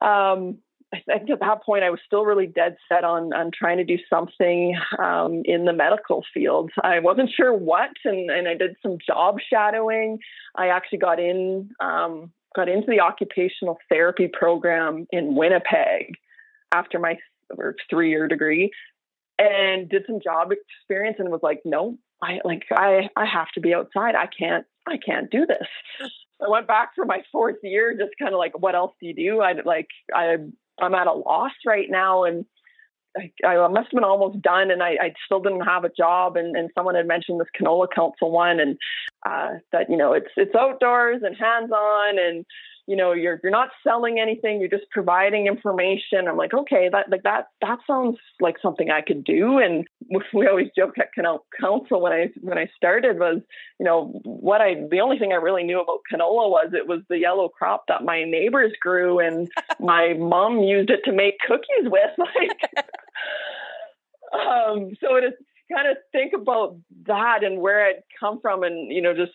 Um, 0.00 0.58
I 0.94 1.00
think 1.06 1.30
at 1.30 1.40
that 1.40 1.62
point 1.62 1.84
I 1.84 1.90
was 1.90 2.00
still 2.06 2.24
really 2.24 2.46
dead 2.46 2.76
set 2.88 3.04
on 3.04 3.32
on 3.32 3.50
trying 3.50 3.78
to 3.78 3.84
do 3.84 3.96
something 4.10 4.76
um, 4.98 5.42
in 5.44 5.64
the 5.64 5.72
medical 5.72 6.22
field. 6.34 6.70
I 6.82 6.98
wasn't 6.98 7.30
sure 7.34 7.54
what, 7.54 7.90
and, 8.04 8.30
and 8.30 8.46
I 8.46 8.54
did 8.54 8.76
some 8.82 8.98
job 9.04 9.36
shadowing. 9.50 10.18
I 10.56 10.68
actually 10.68 10.98
got 10.98 11.18
in 11.18 11.70
um, 11.80 12.32
got 12.54 12.68
into 12.68 12.88
the 12.88 13.00
occupational 13.00 13.78
therapy 13.88 14.28
program 14.30 15.06
in 15.10 15.34
Winnipeg 15.34 16.14
after 16.72 16.98
my 16.98 17.16
three 17.88 18.10
year 18.10 18.28
degree, 18.28 18.70
and 19.38 19.88
did 19.88 20.04
some 20.06 20.20
job 20.22 20.52
experience, 20.52 21.16
and 21.18 21.30
was 21.30 21.40
like, 21.42 21.62
no, 21.64 21.96
I 22.22 22.40
like 22.44 22.64
I 22.70 23.08
I 23.16 23.24
have 23.24 23.48
to 23.54 23.60
be 23.60 23.72
outside. 23.72 24.14
I 24.14 24.26
can't 24.26 24.66
I 24.86 24.98
can't 24.98 25.30
do 25.30 25.46
this. 25.46 25.68
I 26.44 26.48
went 26.48 26.66
back 26.66 26.90
for 26.94 27.04
my 27.04 27.22
fourth 27.30 27.56
year, 27.62 27.96
just 27.96 28.18
kind 28.18 28.34
of 28.34 28.38
like, 28.38 28.58
what 28.58 28.74
else 28.74 28.92
do 29.00 29.06
you 29.06 29.14
do? 29.14 29.40
I 29.40 29.54
like 29.64 29.88
I 30.14 30.36
I'm 30.80 30.94
at 30.94 31.06
a 31.06 31.12
loss 31.12 31.52
right 31.66 31.88
now 31.90 32.24
and 32.24 32.44
I, 33.16 33.46
I 33.46 33.68
must 33.68 33.88
have 33.88 33.92
been 33.92 34.04
almost 34.04 34.40
done 34.40 34.70
and 34.70 34.82
I, 34.82 34.90
I 35.00 35.14
still 35.26 35.40
didn't 35.40 35.62
have 35.62 35.84
a 35.84 35.90
job 35.90 36.36
and, 36.36 36.56
and 36.56 36.70
someone 36.74 36.94
had 36.94 37.06
mentioned 37.06 37.40
this 37.40 37.48
canola 37.58 37.86
council 37.94 38.30
one 38.30 38.58
and 38.58 38.78
uh, 39.26 39.58
that 39.72 39.90
you 39.90 39.96
know 39.96 40.12
it's 40.12 40.30
it's 40.36 40.54
outdoors 40.54 41.22
and 41.22 41.36
hands 41.36 41.70
on 41.70 42.18
and 42.18 42.46
you 42.86 42.96
know 42.96 43.12
you're 43.12 43.38
you're 43.42 43.52
not 43.52 43.68
selling 43.86 44.18
anything 44.18 44.60
you're 44.60 44.68
just 44.68 44.90
providing 44.90 45.46
information. 45.46 46.28
I'm 46.28 46.36
like 46.36 46.54
okay 46.54 46.88
that 46.90 47.10
like 47.10 47.22
that 47.22 47.46
that 47.60 47.78
sounds 47.86 48.18
like 48.40 48.56
something 48.60 48.90
i 48.90 49.00
could 49.00 49.24
do. 49.24 49.58
And 49.58 49.86
we 50.34 50.46
always 50.46 50.68
joke 50.76 50.94
at 50.98 51.08
canola 51.16 51.40
council 51.60 52.00
when 52.00 52.12
i 52.12 52.28
when 52.40 52.58
i 52.58 52.68
started 52.76 53.18
was 53.18 53.40
you 53.78 53.84
know 53.84 54.20
what 54.24 54.60
i 54.60 54.74
the 54.90 55.00
only 55.00 55.18
thing 55.18 55.32
i 55.32 55.36
really 55.36 55.62
knew 55.62 55.80
about 55.80 56.00
canola 56.12 56.50
was 56.50 56.70
it 56.72 56.86
was 56.86 57.00
the 57.08 57.18
yellow 57.18 57.48
crop 57.48 57.84
that 57.88 58.04
my 58.04 58.24
neighbors 58.24 58.72
grew 58.80 59.18
and 59.20 59.48
my 59.80 60.14
mom 60.18 60.60
used 60.60 60.90
it 60.90 61.00
to 61.04 61.12
make 61.12 61.34
cookies 61.46 61.84
with 61.84 62.10
like 62.18 62.86
um 64.32 64.90
so 65.00 65.16
it 65.16 65.24
is 65.24 65.32
kind 65.72 65.88
of 65.88 65.96
think 66.12 66.32
about 66.34 66.76
that 67.06 67.42
and 67.42 67.60
where 67.60 67.86
I'd 67.86 68.02
come 68.18 68.40
from 68.40 68.62
and 68.62 68.92
you 68.92 69.00
know 69.02 69.14
just 69.14 69.32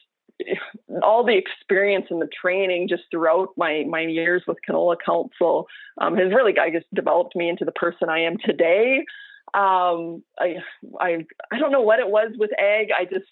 all 1.03 1.23
the 1.23 1.37
experience 1.37 2.07
and 2.09 2.21
the 2.21 2.29
training 2.41 2.87
just 2.87 3.03
throughout 3.11 3.49
my 3.57 3.83
my 3.87 4.01
years 4.01 4.43
with 4.47 4.57
Canola 4.67 4.95
Council 5.03 5.67
um, 5.99 6.15
has 6.17 6.31
really, 6.33 6.57
I 6.59 6.69
guess, 6.69 6.83
developed 6.93 7.35
me 7.35 7.49
into 7.49 7.65
the 7.65 7.71
person 7.71 8.09
I 8.09 8.21
am 8.21 8.37
today. 8.37 9.05
Um, 9.53 10.23
I 10.39 10.57
I 10.99 11.25
I 11.51 11.59
don't 11.59 11.71
know 11.71 11.81
what 11.81 11.99
it 11.99 12.09
was 12.09 12.31
with 12.37 12.51
egg 12.59 12.89
I 12.97 13.05
just 13.05 13.25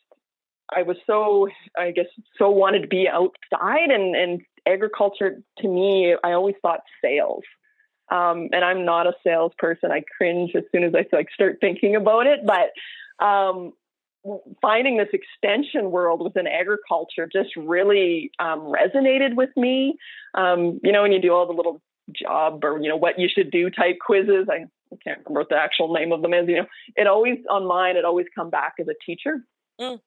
I 0.76 0.84
was 0.84 0.98
so 1.06 1.50
I 1.78 1.92
guess 1.92 2.08
so 2.38 2.50
wanted 2.50 2.82
to 2.82 2.88
be 2.88 3.08
outside 3.08 3.92
and 3.92 4.16
and 4.16 4.42
agriculture 4.66 5.42
to 5.60 5.68
me 5.68 6.16
I 6.24 6.32
always 6.32 6.56
thought 6.62 6.82
sales. 7.04 7.44
Um, 8.12 8.50
and 8.52 8.64
I'm 8.64 8.86
not 8.86 9.08
a 9.08 9.14
salesperson. 9.24 9.92
I 9.92 10.04
cringe 10.16 10.52
as 10.56 10.64
soon 10.72 10.84
as 10.84 10.94
I 10.94 11.06
like 11.12 11.28
start 11.34 11.58
thinking 11.60 11.96
about 11.96 12.28
it. 12.28 12.42
But 12.46 13.26
um, 13.26 13.74
finding 14.62 14.98
this 14.98 15.10
extension 15.14 15.92
world 15.92 16.22
within 16.24 16.48
agriculture 16.48 17.30
just 17.32 17.56
really 17.56 18.32
um, 18.40 18.62
resonated 18.62 19.36
with 19.36 19.50
me. 19.56 19.96
Um, 20.34 20.80
you 20.84 20.92
know, 20.92 21.02
when 21.02 21.12
you 21.12 21.22
do 21.22 21.34
all 21.34 21.48
the 21.48 21.54
little 21.54 21.82
job 22.12 22.64
or 22.64 22.80
you 22.82 22.90
know 22.90 22.98
what 22.98 23.20
you 23.20 23.28
should 23.34 23.52
do 23.52 23.70
type 23.70 23.98
quizzes, 24.06 24.48
I, 24.50 24.66
I 24.92 24.98
can't 25.04 25.20
remember 25.26 25.42
what 25.42 25.50
the 25.50 25.58
actual 25.58 25.94
name 25.94 26.12
of 26.12 26.22
them 26.22 26.34
is. 26.34 26.48
You 26.48 26.58
know, 26.58 26.66
it 26.96 27.08
always 27.08 27.40
on 27.50 27.66
mine, 27.66 27.98
it 27.98 28.06
always 28.06 28.28
come 28.36 28.50
back 28.50 28.74
as 28.80 28.88
a 28.88 28.96
teacher. 29.06 29.44
Mm. 29.80 30.00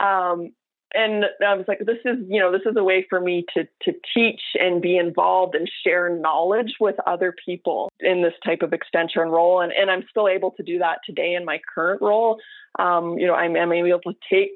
Um, 0.00 0.52
and 0.94 1.24
I 1.46 1.54
was 1.54 1.66
like, 1.68 1.80
this 1.80 1.98
is, 2.04 2.18
you 2.28 2.40
know, 2.40 2.52
this 2.52 2.62
is 2.66 2.76
a 2.76 2.84
way 2.84 3.06
for 3.08 3.20
me 3.20 3.44
to 3.54 3.64
to 3.82 3.92
teach 4.14 4.40
and 4.58 4.82
be 4.82 4.96
involved 4.96 5.54
and 5.54 5.70
share 5.84 6.08
knowledge 6.08 6.74
with 6.80 6.96
other 7.06 7.34
people 7.44 7.90
in 8.00 8.22
this 8.22 8.34
type 8.44 8.62
of 8.62 8.72
extension 8.72 9.28
role. 9.28 9.60
And 9.60 9.72
and 9.72 9.90
I'm 9.90 10.04
still 10.10 10.28
able 10.28 10.52
to 10.52 10.62
do 10.62 10.78
that 10.78 10.98
today 11.06 11.34
in 11.34 11.44
my 11.44 11.60
current 11.74 12.02
role. 12.02 12.38
Um, 12.78 13.18
you 13.18 13.26
know, 13.26 13.34
I'm, 13.34 13.56
I'm 13.56 13.72
able 13.72 14.00
to 14.12 14.18
take 14.30 14.54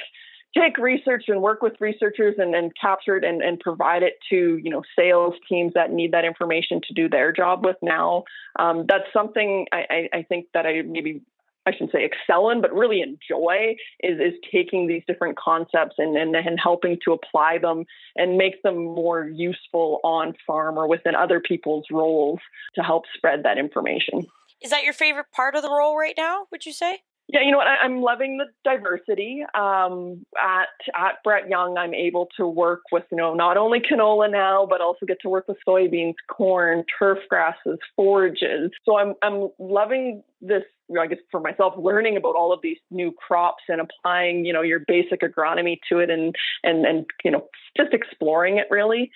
take 0.56 0.78
research 0.78 1.24
and 1.28 1.42
work 1.42 1.62
with 1.62 1.74
researchers 1.80 2.36
and, 2.38 2.54
and 2.54 2.72
capture 2.80 3.16
it 3.16 3.24
and, 3.24 3.42
and 3.42 3.60
provide 3.60 4.02
it 4.02 4.14
to 4.30 4.58
you 4.62 4.70
know 4.70 4.82
sales 4.98 5.34
teams 5.48 5.72
that 5.74 5.92
need 5.92 6.12
that 6.12 6.24
information 6.24 6.80
to 6.86 6.94
do 6.94 7.08
their 7.08 7.32
job 7.32 7.64
with 7.64 7.76
now. 7.82 8.24
Um, 8.58 8.84
that's 8.88 9.04
something 9.12 9.66
I, 9.72 9.84
I, 9.90 10.18
I 10.18 10.22
think 10.22 10.46
that 10.54 10.66
I 10.66 10.82
maybe 10.82 11.22
I 11.66 11.72
shouldn't 11.72 11.92
say 11.92 12.04
excel 12.04 12.50
in, 12.50 12.60
but 12.60 12.72
really 12.72 13.00
enjoy 13.00 13.76
is, 14.00 14.18
is 14.20 14.34
taking 14.52 14.86
these 14.86 15.02
different 15.06 15.36
concepts 15.36 15.96
and, 15.98 16.16
and, 16.16 16.34
and 16.34 16.58
helping 16.62 16.98
to 17.04 17.12
apply 17.12 17.58
them 17.58 17.84
and 18.14 18.36
make 18.36 18.62
them 18.62 18.76
more 18.76 19.24
useful 19.24 20.00
on 20.04 20.34
farm 20.46 20.78
or 20.78 20.88
within 20.88 21.14
other 21.14 21.40
people's 21.40 21.86
roles 21.90 22.38
to 22.76 22.82
help 22.82 23.04
spread 23.16 23.42
that 23.42 23.58
information. 23.58 24.26
Is 24.62 24.70
that 24.70 24.84
your 24.84 24.92
favorite 24.92 25.26
part 25.32 25.54
of 25.54 25.62
the 25.62 25.70
role 25.70 25.98
right 25.98 26.14
now, 26.16 26.46
would 26.50 26.64
you 26.64 26.72
say? 26.72 27.00
Yeah, 27.28 27.40
you 27.44 27.50
know 27.50 27.56
what? 27.56 27.66
I, 27.66 27.84
am 27.84 28.02
loving 28.02 28.38
the 28.38 28.44
diversity. 28.64 29.44
Um, 29.54 30.24
at 30.40 30.68
at 30.94 31.24
BrettYoung, 31.26 31.76
I'm 31.76 31.92
able 31.92 32.28
to 32.36 32.46
work 32.46 32.82
with 32.92 33.02
you 33.10 33.16
know 33.16 33.34
not 33.34 33.56
only 33.56 33.80
canola 33.80 34.30
now, 34.30 34.64
but 34.64 34.80
also 34.80 35.06
get 35.06 35.18
to 35.22 35.28
work 35.28 35.48
with 35.48 35.56
soybeans, 35.66 36.14
corn, 36.28 36.84
turf 36.96 37.18
grasses, 37.28 37.78
forages. 37.96 38.70
So 38.84 38.96
I'm 38.96 39.14
I'm 39.22 39.48
loving 39.58 40.22
this. 40.40 40.62
I 40.98 41.06
guess 41.06 41.18
for 41.30 41.40
myself, 41.40 41.74
learning 41.76 42.16
about 42.16 42.36
all 42.36 42.52
of 42.52 42.60
these 42.62 42.78
new 42.90 43.12
crops 43.12 43.64
and 43.68 43.80
applying 43.80 44.44
you 44.44 44.52
know 44.52 44.62
your 44.62 44.80
basic 44.86 45.20
agronomy 45.20 45.78
to 45.88 45.98
it, 45.98 46.10
and 46.10 46.34
and 46.62 46.84
and 46.84 47.06
you 47.24 47.30
know 47.30 47.46
just 47.76 47.92
exploring 47.92 48.58
it 48.58 48.66
really. 48.70 49.10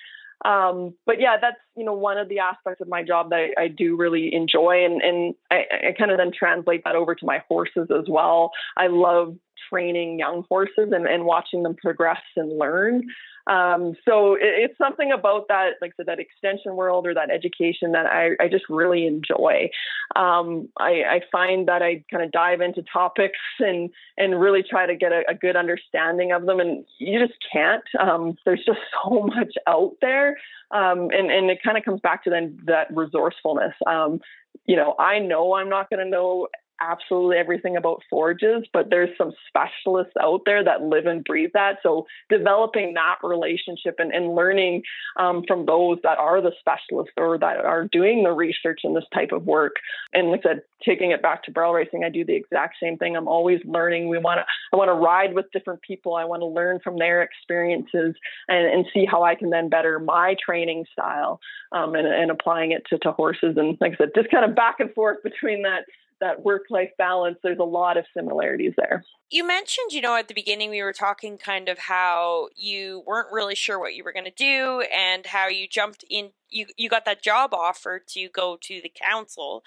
Um, 0.45 0.95
but 1.05 1.21
yeah, 1.21 1.37
that's 1.41 1.59
you 1.77 1.85
know 1.85 1.93
one 1.93 2.17
of 2.19 2.29
the 2.29 2.39
aspects 2.39 2.81
of 2.81 2.89
my 2.89 3.03
job 3.03 3.31
that 3.31 3.51
I, 3.59 3.65
I 3.65 3.69
do 3.69 3.97
really 3.97 4.35
enjoy, 4.35 4.85
and 4.85 5.03
and 5.03 5.35
I, 5.51 5.89
I 5.89 5.93
kind 5.99 6.11
of 6.11 6.19
then 6.19 6.33
translate 6.37 6.83
that 6.85 6.97
over 6.97 7.15
to 7.15 7.27
my 7.27 7.43
horses 7.49 7.89
as 7.91 8.07
well. 8.09 8.51
I 8.77 8.87
love 8.87 9.37
training 9.69 10.19
young 10.19 10.45
horses 10.49 10.93
and, 10.93 11.07
and 11.07 11.25
watching 11.25 11.63
them 11.63 11.75
progress 11.75 12.23
and 12.37 12.59
learn. 12.59 13.05
Um, 13.47 13.95
so 14.07 14.35
it, 14.35 14.43
it's 14.43 14.79
something 14.79 15.11
about 15.13 15.49
that, 15.49 15.73
like 15.81 15.93
said, 15.97 16.07
that 16.07 16.21
extension 16.21 16.77
world 16.77 17.07
or 17.07 17.15
that 17.15 17.31
education 17.31 17.93
that 17.93 18.07
I, 18.07 18.31
I 18.41 18.49
just 18.49 18.65
really 18.69 19.07
enjoy. 19.07 19.71
Um, 20.15 20.69
I, 20.79 21.03
I, 21.09 21.21
find 21.33 21.67
that 21.67 21.83
I 21.83 22.05
kind 22.11 22.23
of 22.23 22.31
dive 22.33 22.61
into 22.61 22.83
topics 22.93 23.39
and 23.59 23.91
and 24.19 24.41
really 24.41 24.63
try 24.63 24.87
to 24.87 24.95
get 24.95 25.13
a, 25.13 25.23
a 25.29 25.35
good 25.35 25.57
understanding 25.57 26.33
of 26.33 26.47
them, 26.47 26.61
and 26.61 26.85
you 26.99 27.19
just 27.19 27.39
can't. 27.53 27.83
Um, 27.99 28.37
there's 28.45 28.65
just 28.65 28.79
so 29.05 29.23
much 29.23 29.55
out 29.67 29.97
there, 30.01 30.37
um, 30.71 31.09
and 31.11 31.31
and 31.31 31.51
it 31.51 31.63
kind 31.63 31.79
of 31.79 31.85
comes 31.85 32.01
back 32.01 32.25
to 32.25 32.31
then 32.31 32.59
that 32.67 32.95
resourcefulness. 32.95 33.75
Um, 33.87 34.21
you 34.67 34.77
know, 34.77 34.95
I 34.99 35.19
know 35.19 35.55
I'm 35.55 35.69
not 35.69 35.91
going 35.91 36.05
to 36.05 36.11
know 36.11 36.49
absolutely 36.81 37.37
everything 37.37 37.77
about 37.77 38.03
forages, 38.09 38.65
but 38.73 38.91
there's 38.91 39.17
some 39.19 39.33
specialists 39.49 40.15
out 40.21 40.43
there 40.47 40.65
that 40.65 40.83
live 40.83 41.07
and 41.07 41.25
breathe 41.25 41.51
that. 41.55 41.79
So 41.83 42.07
developing 42.29 42.95
that 42.95 43.17
relationship 43.23 43.97
and, 43.99 44.13
and 44.13 44.35
learning 44.35 44.83
um, 45.19 45.45
from 45.47 45.67
those 45.67 45.99
that 46.03 46.19
are 46.19 46.41
the 46.41 46.53
specialists 46.59 47.13
or 47.17 47.39
that 47.39 47.59
are 47.59 47.89
doing 47.91 48.23
the 48.23 48.33
research 48.33 48.81
in 48.85 48.95
this 48.95 49.05
type 49.13 49.33
of 49.33 49.45
work. 49.45 49.77
And 50.13 50.31
like 50.31 50.41
I 50.45 50.51
said, 50.51 50.63
taking 50.85 51.11
it 51.11 51.23
back 51.23 51.45
to 51.45 51.51
barrel 51.51 51.75
racing, 51.75 52.05
I 52.05 52.09
do 52.09 52.25
the 52.25 52.35
exact 52.35 52.77
same 52.83 52.97
thing. 52.97 53.17
I'm 53.17 53.29
always 53.29 53.61
learning. 53.65 54.09
We 54.09 54.19
want 54.19 54.39
to, 54.39 54.45
I 54.73 54.77
want 54.77 54.89
to 54.89 54.95
ride 54.95 55.35
with 55.35 55.53
different 55.53 55.83
people. 55.83 56.15
I 56.15 56.25
want 56.25 56.41
to 56.41 56.47
learn 56.47 56.81
from 56.83 56.99
their 56.99 57.23
experiences 57.23 58.15
and, 58.49 58.67
and 58.67 58.87
see 58.95 59.05
how 59.05 59.23
I 59.23 59.35
can 59.35 59.51
then 59.51 59.69
better 59.69 59.99
my 59.99 60.35
training 60.45 60.87
style 60.93 61.41
um, 61.73 61.95
and, 61.95 62.07
and 62.07 62.31
applying 62.31 62.73
it 62.73 62.85
to, 62.91 62.99
to 62.99 63.13
horses. 63.13 63.57
And 63.57 63.77
like 63.81 63.93
I 63.93 63.97
said, 63.97 64.11
just 64.15 64.31
kind 64.31 64.49
of 64.49 64.57
back 64.57 64.81
and 64.81 64.93
forth 64.95 65.23
between 65.23 65.63
that 65.63 65.85
that 66.21 66.45
work 66.45 66.65
life 66.71 66.91
balance, 66.99 67.39
there's 67.43 67.59
a 67.59 67.65
lot 67.65 67.97
of 67.97 68.05
similarities 68.17 68.75
there. 68.77 69.05
You 69.31 69.47
mentioned, 69.47 69.93
you 69.93 70.01
know, 70.01 70.17
at 70.17 70.29
the 70.29 70.35
beginning 70.35 70.71
we 70.71 70.83
were 70.83 70.93
talking 70.93 71.39
kind 71.39 71.69
of 71.69 71.79
how 71.79 72.49
you 72.57 73.03
weren't 73.07 73.33
really 73.33 73.55
sure 73.55 73.79
what 73.79 73.95
you 73.95 74.05
were 74.05 74.13
going 74.13 74.25
to 74.25 74.31
do 74.31 74.83
and 74.95 75.27
how 75.27 75.49
you 75.49 75.69
jumped 75.69 76.05
in 76.09 76.31
you 76.49 76.67
you 76.77 76.89
got 76.89 77.05
that 77.05 77.23
job 77.23 77.55
offer 77.55 78.03
to 78.09 78.29
go 78.29 78.59
to 78.61 78.81
the 78.83 78.93
council. 78.95 79.65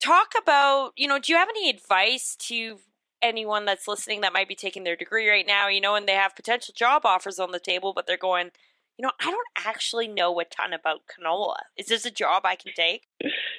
Talk 0.00 0.32
about, 0.40 0.92
you 0.96 1.06
know, 1.06 1.18
do 1.18 1.32
you 1.32 1.38
have 1.38 1.48
any 1.48 1.70
advice 1.70 2.36
to 2.40 2.78
anyone 3.20 3.64
that's 3.64 3.86
listening 3.86 4.20
that 4.20 4.32
might 4.32 4.48
be 4.48 4.54
taking 4.54 4.82
their 4.82 4.96
degree 4.96 5.28
right 5.28 5.46
now, 5.46 5.68
you 5.68 5.80
know, 5.80 5.94
and 5.94 6.08
they 6.08 6.14
have 6.14 6.34
potential 6.34 6.74
job 6.76 7.02
offers 7.04 7.38
on 7.38 7.52
the 7.52 7.60
table 7.60 7.92
but 7.92 8.06
they're 8.06 8.16
going 8.16 8.50
you 8.98 9.04
know, 9.04 9.12
I 9.20 9.30
don't 9.30 9.66
actually 9.66 10.08
know 10.08 10.38
a 10.40 10.44
ton 10.44 10.72
about 10.72 11.00
canola. 11.06 11.56
Is 11.76 11.86
this 11.86 12.04
a 12.04 12.10
job 12.10 12.42
I 12.44 12.56
can 12.56 12.72
take? 12.74 13.06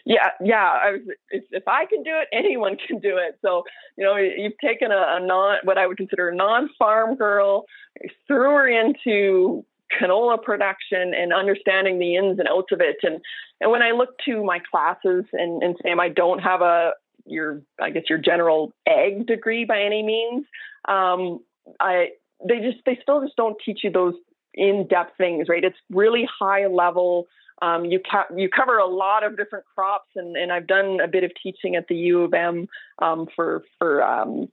Yeah, 0.06 0.30
yeah. 0.44 0.80
I 0.84 0.92
was, 0.92 1.02
if, 1.32 1.44
if 1.52 1.68
I 1.68 1.86
can 1.86 2.04
do 2.04 2.12
it, 2.14 2.28
anyone 2.32 2.78
can 2.88 3.00
do 3.00 3.18
it. 3.18 3.40
So, 3.42 3.64
you 3.98 4.04
know, 4.04 4.16
you've 4.16 4.58
taken 4.64 4.92
a, 4.92 5.18
a 5.18 5.26
non, 5.26 5.58
what 5.64 5.78
I 5.78 5.88
would 5.88 5.98
consider 5.98 6.30
a 6.30 6.36
non-farm 6.36 7.16
girl, 7.16 7.66
threw 8.28 8.52
her 8.52 8.68
into 8.68 9.66
canola 10.02 10.42
production 10.42 11.14
and 11.14 11.34
understanding 11.34 12.00
the 12.00 12.16
ins 12.16 12.40
and 12.40 12.48
outs 12.48 12.72
of 12.72 12.82
it. 12.82 12.98
And 13.04 13.20
and 13.62 13.72
when 13.72 13.82
I 13.82 13.92
look 13.92 14.10
to 14.26 14.44
my 14.44 14.60
classes 14.72 15.26
and, 15.34 15.64
and 15.64 15.76
Sam, 15.82 16.00
I 16.00 16.10
don't 16.10 16.40
have 16.40 16.62
a 16.62 16.92
your 17.26 17.62
I 17.82 17.90
guess 17.90 18.04
your 18.10 18.20
general 18.20 18.74
egg 18.88 19.28
degree 19.28 19.66
by 19.66 19.82
any 19.82 20.04
means. 20.04 20.46
Um, 20.88 21.40
I 21.80 22.10
they 22.48 22.60
just 22.60 22.84
they 22.86 23.00
still 23.02 23.22
just 23.22 23.36
don't 23.36 23.58
teach 23.66 23.82
you 23.84 23.92
those 23.92 24.16
in-depth 24.54 25.18
things, 25.18 25.48
right? 25.50 25.64
It's 25.64 25.78
really 25.90 26.28
high 26.40 26.68
level. 26.68 27.28
Um, 27.62 27.86
you 27.86 28.00
ca- 28.00 28.34
you 28.36 28.50
cover 28.50 28.78
a 28.78 28.88
lot 28.88 29.24
of 29.24 29.38
different 29.38 29.66
crops, 29.74 30.10
and, 30.16 30.36
and 30.36 30.52
I've 30.52 30.68
done 30.68 31.00
a 31.02 31.08
bit 31.08 31.24
of 31.24 31.32
teaching 31.42 31.76
at 31.76 31.88
the 31.88 31.96
U 31.96 32.22
of 32.24 32.34
M 32.34 32.68
um, 33.02 33.28
for 33.36 33.64
for 33.80 34.04
um, 34.04 34.50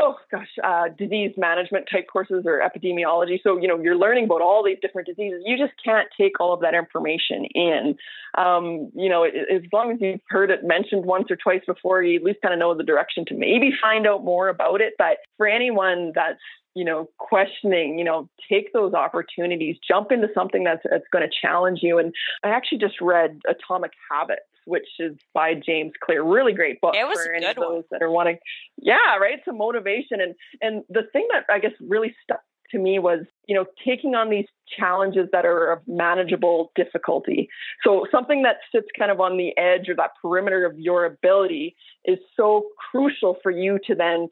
oh 0.00 0.16
gosh, 0.30 0.48
uh, 0.64 0.88
disease 0.96 1.32
management 1.36 1.86
type 1.90 2.06
courses 2.10 2.44
or 2.46 2.60
epidemiology. 2.60 3.38
So, 3.42 3.58
you 3.58 3.68
know, 3.68 3.78
you're 3.78 3.96
learning 3.96 4.24
about 4.24 4.40
all 4.40 4.64
these 4.64 4.78
different 4.80 5.06
diseases. 5.06 5.42
You 5.44 5.56
just 5.58 5.72
can't 5.84 6.08
take 6.18 6.40
all 6.40 6.52
of 6.52 6.60
that 6.60 6.74
information 6.74 7.44
in. 7.54 7.96
Um, 8.36 8.90
you 8.94 9.08
know, 9.08 9.24
as 9.24 9.62
long 9.72 9.92
as 9.92 9.98
you've 10.00 10.20
heard 10.28 10.50
it 10.50 10.64
mentioned 10.64 11.04
once 11.04 11.30
or 11.30 11.36
twice 11.36 11.62
before, 11.66 12.02
you 12.02 12.18
at 12.18 12.24
least 12.24 12.40
kind 12.42 12.54
of 12.54 12.60
know 12.60 12.74
the 12.74 12.82
direction 12.82 13.24
to 13.26 13.34
maybe 13.34 13.72
find 13.80 14.06
out 14.06 14.24
more 14.24 14.48
about 14.48 14.80
it. 14.80 14.94
But 14.98 15.18
for 15.36 15.46
anyone 15.46 16.12
that's 16.14 16.40
you 16.74 16.84
know, 16.84 17.08
questioning, 17.18 17.98
you 17.98 18.04
know, 18.04 18.28
take 18.48 18.72
those 18.72 18.94
opportunities, 18.94 19.76
jump 19.86 20.12
into 20.12 20.28
something 20.34 20.64
that's 20.64 20.82
that's 20.88 21.04
going 21.12 21.28
to 21.28 21.34
challenge 21.40 21.80
you. 21.82 21.98
And 21.98 22.14
I 22.44 22.50
actually 22.50 22.78
just 22.78 23.00
read 23.00 23.40
Atomic 23.48 23.92
Habits, 24.10 24.42
which 24.66 24.86
is 24.98 25.16
by 25.34 25.54
James 25.54 25.92
Clear. 26.02 26.22
Really 26.22 26.52
great 26.52 26.80
book 26.80 26.94
it 26.94 27.04
was 27.04 27.24
for 27.24 27.32
any 27.32 27.46
of 27.46 27.56
those 27.56 27.64
one. 27.64 27.82
that 27.90 28.02
are 28.02 28.10
wanting. 28.10 28.38
Yeah, 28.78 29.16
right. 29.20 29.40
Some 29.44 29.58
motivation 29.58 30.20
and 30.20 30.34
and 30.60 30.84
the 30.88 31.02
thing 31.12 31.26
that 31.32 31.44
I 31.52 31.58
guess 31.58 31.72
really 31.80 32.14
stuck 32.22 32.42
to 32.72 32.78
me 32.78 32.98
was, 32.98 33.20
you 33.46 33.54
know, 33.54 33.66
taking 33.84 34.14
on 34.14 34.30
these 34.30 34.46
challenges 34.78 35.28
that 35.32 35.44
are 35.44 35.72
of 35.72 35.80
manageable 35.86 36.70
difficulty. 36.76 37.48
So 37.84 38.06
something 38.10 38.42
that 38.42 38.56
sits 38.72 38.86
kind 38.98 39.10
of 39.10 39.20
on 39.20 39.36
the 39.36 39.56
edge 39.58 39.88
or 39.88 39.96
that 39.96 40.12
perimeter 40.22 40.64
of 40.64 40.78
your 40.78 41.04
ability 41.04 41.74
is 42.04 42.18
so 42.36 42.66
crucial 42.90 43.36
for 43.42 43.50
you 43.50 43.78
to 43.86 43.94
then 43.94 44.28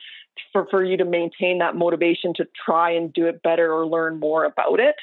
for, 0.53 0.67
for 0.71 0.85
you 0.85 0.97
to 0.97 1.05
maintain 1.05 1.59
that 1.59 1.75
motivation 1.75 2.33
to 2.35 2.47
try 2.65 2.91
and 2.91 3.13
do 3.13 3.27
it 3.27 3.43
better 3.43 3.73
or 3.73 3.87
learn 3.87 4.21
more 4.21 4.45
about 4.45 4.81
it. 4.81 4.97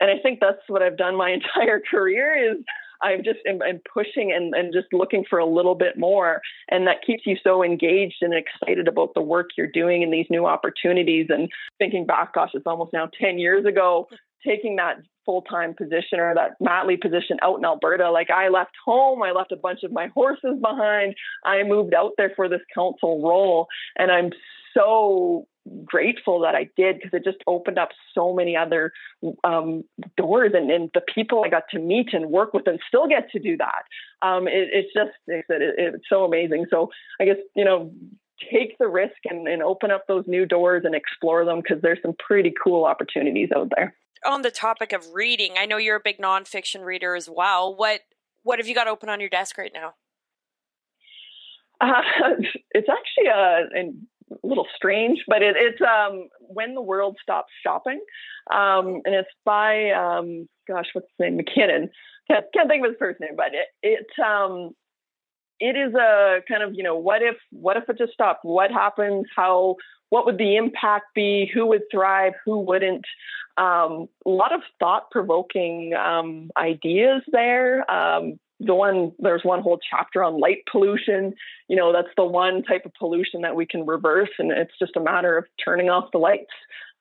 And 0.00 0.10
I 0.10 0.20
think 0.22 0.40
that's 0.40 0.58
what 0.68 0.82
I've 0.82 0.96
done 0.96 1.16
my 1.16 1.30
entire 1.56 1.80
career 1.80 2.52
is 2.52 2.58
I'm 3.02 3.22
just 3.24 3.38
am, 3.46 3.62
am 3.62 3.80
pushing 3.92 4.32
and, 4.32 4.54
and 4.54 4.72
just 4.72 4.88
looking 4.92 5.24
for 5.28 5.38
a 5.38 5.46
little 5.46 5.74
bit 5.74 5.98
more. 5.98 6.40
And 6.70 6.86
that 6.86 7.02
keeps 7.06 7.26
you 7.26 7.36
so 7.42 7.62
engaged 7.62 8.16
and 8.20 8.34
excited 8.34 8.88
about 8.88 9.14
the 9.14 9.22
work 9.22 9.50
you're 9.56 9.66
doing 9.66 10.02
and 10.02 10.12
these 10.12 10.26
new 10.30 10.46
opportunities. 10.46 11.26
And 11.28 11.48
thinking 11.78 12.06
back, 12.06 12.34
gosh, 12.34 12.50
it's 12.54 12.66
almost 12.66 12.92
now 12.92 13.08
10 13.20 13.38
years 13.38 13.64
ago, 13.64 14.08
taking 14.46 14.76
that 14.76 14.96
full 15.24 15.42
time 15.42 15.74
position 15.74 16.18
or 16.18 16.34
that 16.34 16.52
Matley 16.62 17.00
position 17.00 17.38
out 17.42 17.58
in 17.58 17.64
Alberta. 17.64 18.10
Like 18.10 18.30
I 18.30 18.48
left 18.48 18.72
home, 18.84 19.22
I 19.22 19.32
left 19.32 19.52
a 19.52 19.56
bunch 19.56 19.80
of 19.82 19.92
my 19.92 20.08
horses 20.08 20.58
behind. 20.60 21.14
I 21.44 21.62
moved 21.62 21.94
out 21.94 22.12
there 22.16 22.32
for 22.34 22.48
this 22.48 22.62
council 22.74 23.22
role. 23.22 23.66
And 23.98 24.10
I'm 24.10 24.30
so 24.74 25.46
grateful 25.84 26.40
that 26.40 26.54
I 26.54 26.68
did 26.76 26.96
because 26.96 27.12
it 27.12 27.24
just 27.24 27.42
opened 27.46 27.78
up 27.78 27.90
so 28.14 28.34
many 28.34 28.56
other 28.56 28.92
um, 29.44 29.84
doors 30.16 30.52
and, 30.54 30.70
and, 30.70 30.90
the 30.94 31.02
people 31.14 31.44
I 31.44 31.48
got 31.48 31.64
to 31.70 31.78
meet 31.78 32.12
and 32.12 32.30
work 32.30 32.52
with 32.52 32.66
and 32.66 32.80
still 32.88 33.06
get 33.06 33.30
to 33.30 33.38
do 33.38 33.56
that. 33.58 33.82
Um, 34.26 34.48
it, 34.48 34.68
it's 34.72 34.92
just 34.92 35.16
it, 35.26 35.44
it, 35.48 35.74
it's 35.94 36.04
so 36.08 36.24
amazing. 36.24 36.66
So 36.70 36.90
I 37.20 37.24
guess 37.24 37.36
you 37.54 37.64
know 37.64 37.92
take 38.50 38.76
the 38.78 38.88
risk 38.88 39.16
and, 39.24 39.46
and 39.46 39.62
open 39.62 39.90
up 39.90 40.06
those 40.06 40.24
new 40.26 40.46
doors 40.46 40.82
and 40.84 40.94
explore 40.94 41.44
them 41.44 41.60
because 41.60 41.82
there's 41.82 41.98
some 42.02 42.14
pretty 42.18 42.52
cool 42.62 42.84
opportunities 42.84 43.50
out 43.54 43.70
there. 43.76 43.94
On 44.24 44.42
the 44.42 44.50
topic 44.50 44.92
of 44.92 45.12
reading, 45.12 45.54
I 45.58 45.66
know 45.66 45.76
you're 45.76 45.96
a 45.96 46.00
big 46.00 46.18
nonfiction 46.18 46.84
reader 46.84 47.14
as 47.14 47.28
well. 47.30 47.74
What 47.74 48.00
what 48.42 48.58
have 48.58 48.66
you 48.66 48.74
got 48.74 48.88
open 48.88 49.08
on 49.08 49.20
your 49.20 49.28
desk 49.28 49.58
right 49.58 49.72
now? 49.72 49.94
Uh, 51.80 52.02
it's 52.72 52.88
actually 52.88 53.26
a, 53.26 53.66
an 53.72 54.06
a 54.30 54.46
little 54.46 54.66
strange, 54.74 55.24
but 55.26 55.42
it, 55.42 55.56
it's 55.58 55.80
um, 55.80 56.28
When 56.40 56.74
the 56.74 56.82
World 56.82 57.16
Stops 57.22 57.52
Shopping. 57.62 58.00
Um, 58.52 59.00
and 59.04 59.14
it's 59.14 59.28
by, 59.44 59.90
um, 59.90 60.48
gosh, 60.68 60.86
what's 60.92 61.08
his 61.08 61.24
name? 61.24 61.36
MacKinnon. 61.36 61.90
Can't, 62.28 62.46
can't 62.54 62.68
think 62.68 62.84
of 62.84 62.90
his 62.90 62.98
first 62.98 63.20
name, 63.20 63.36
but 63.36 63.52
it, 63.52 63.66
it, 63.82 64.06
um, 64.24 64.70
it 65.58 65.76
is 65.76 65.94
a 65.94 66.40
kind 66.48 66.62
of, 66.62 66.74
you 66.74 66.82
know, 66.82 66.96
what 66.96 67.22
if, 67.22 67.36
what 67.50 67.76
if 67.76 67.88
it 67.88 67.98
just 67.98 68.12
stopped? 68.12 68.44
What 68.44 68.70
happens? 68.70 69.26
How, 69.34 69.76
what 70.10 70.26
would 70.26 70.38
the 70.38 70.56
impact 70.56 71.06
be? 71.14 71.50
Who 71.52 71.66
would 71.66 71.82
thrive? 71.90 72.32
Who 72.44 72.60
wouldn't? 72.60 73.04
Um, 73.56 74.08
a 74.24 74.30
lot 74.30 74.52
of 74.52 74.60
thought 74.78 75.10
provoking 75.10 75.92
um, 75.94 76.50
ideas 76.56 77.22
there. 77.30 77.88
The 78.60 78.74
one 78.74 79.12
there's 79.18 79.44
one 79.44 79.62
whole 79.62 79.78
chapter 79.90 80.22
on 80.22 80.38
light 80.38 80.58
pollution. 80.70 81.34
You 81.68 81.76
know, 81.76 81.92
that's 81.92 82.14
the 82.16 82.24
one 82.24 82.62
type 82.62 82.84
of 82.84 82.92
pollution 82.98 83.40
that 83.42 83.56
we 83.56 83.66
can 83.66 83.86
reverse, 83.86 84.30
and 84.38 84.52
it's 84.52 84.78
just 84.78 84.96
a 84.96 85.00
matter 85.00 85.36
of 85.38 85.46
turning 85.64 85.88
off 85.88 86.12
the 86.12 86.18
lights. 86.18 86.52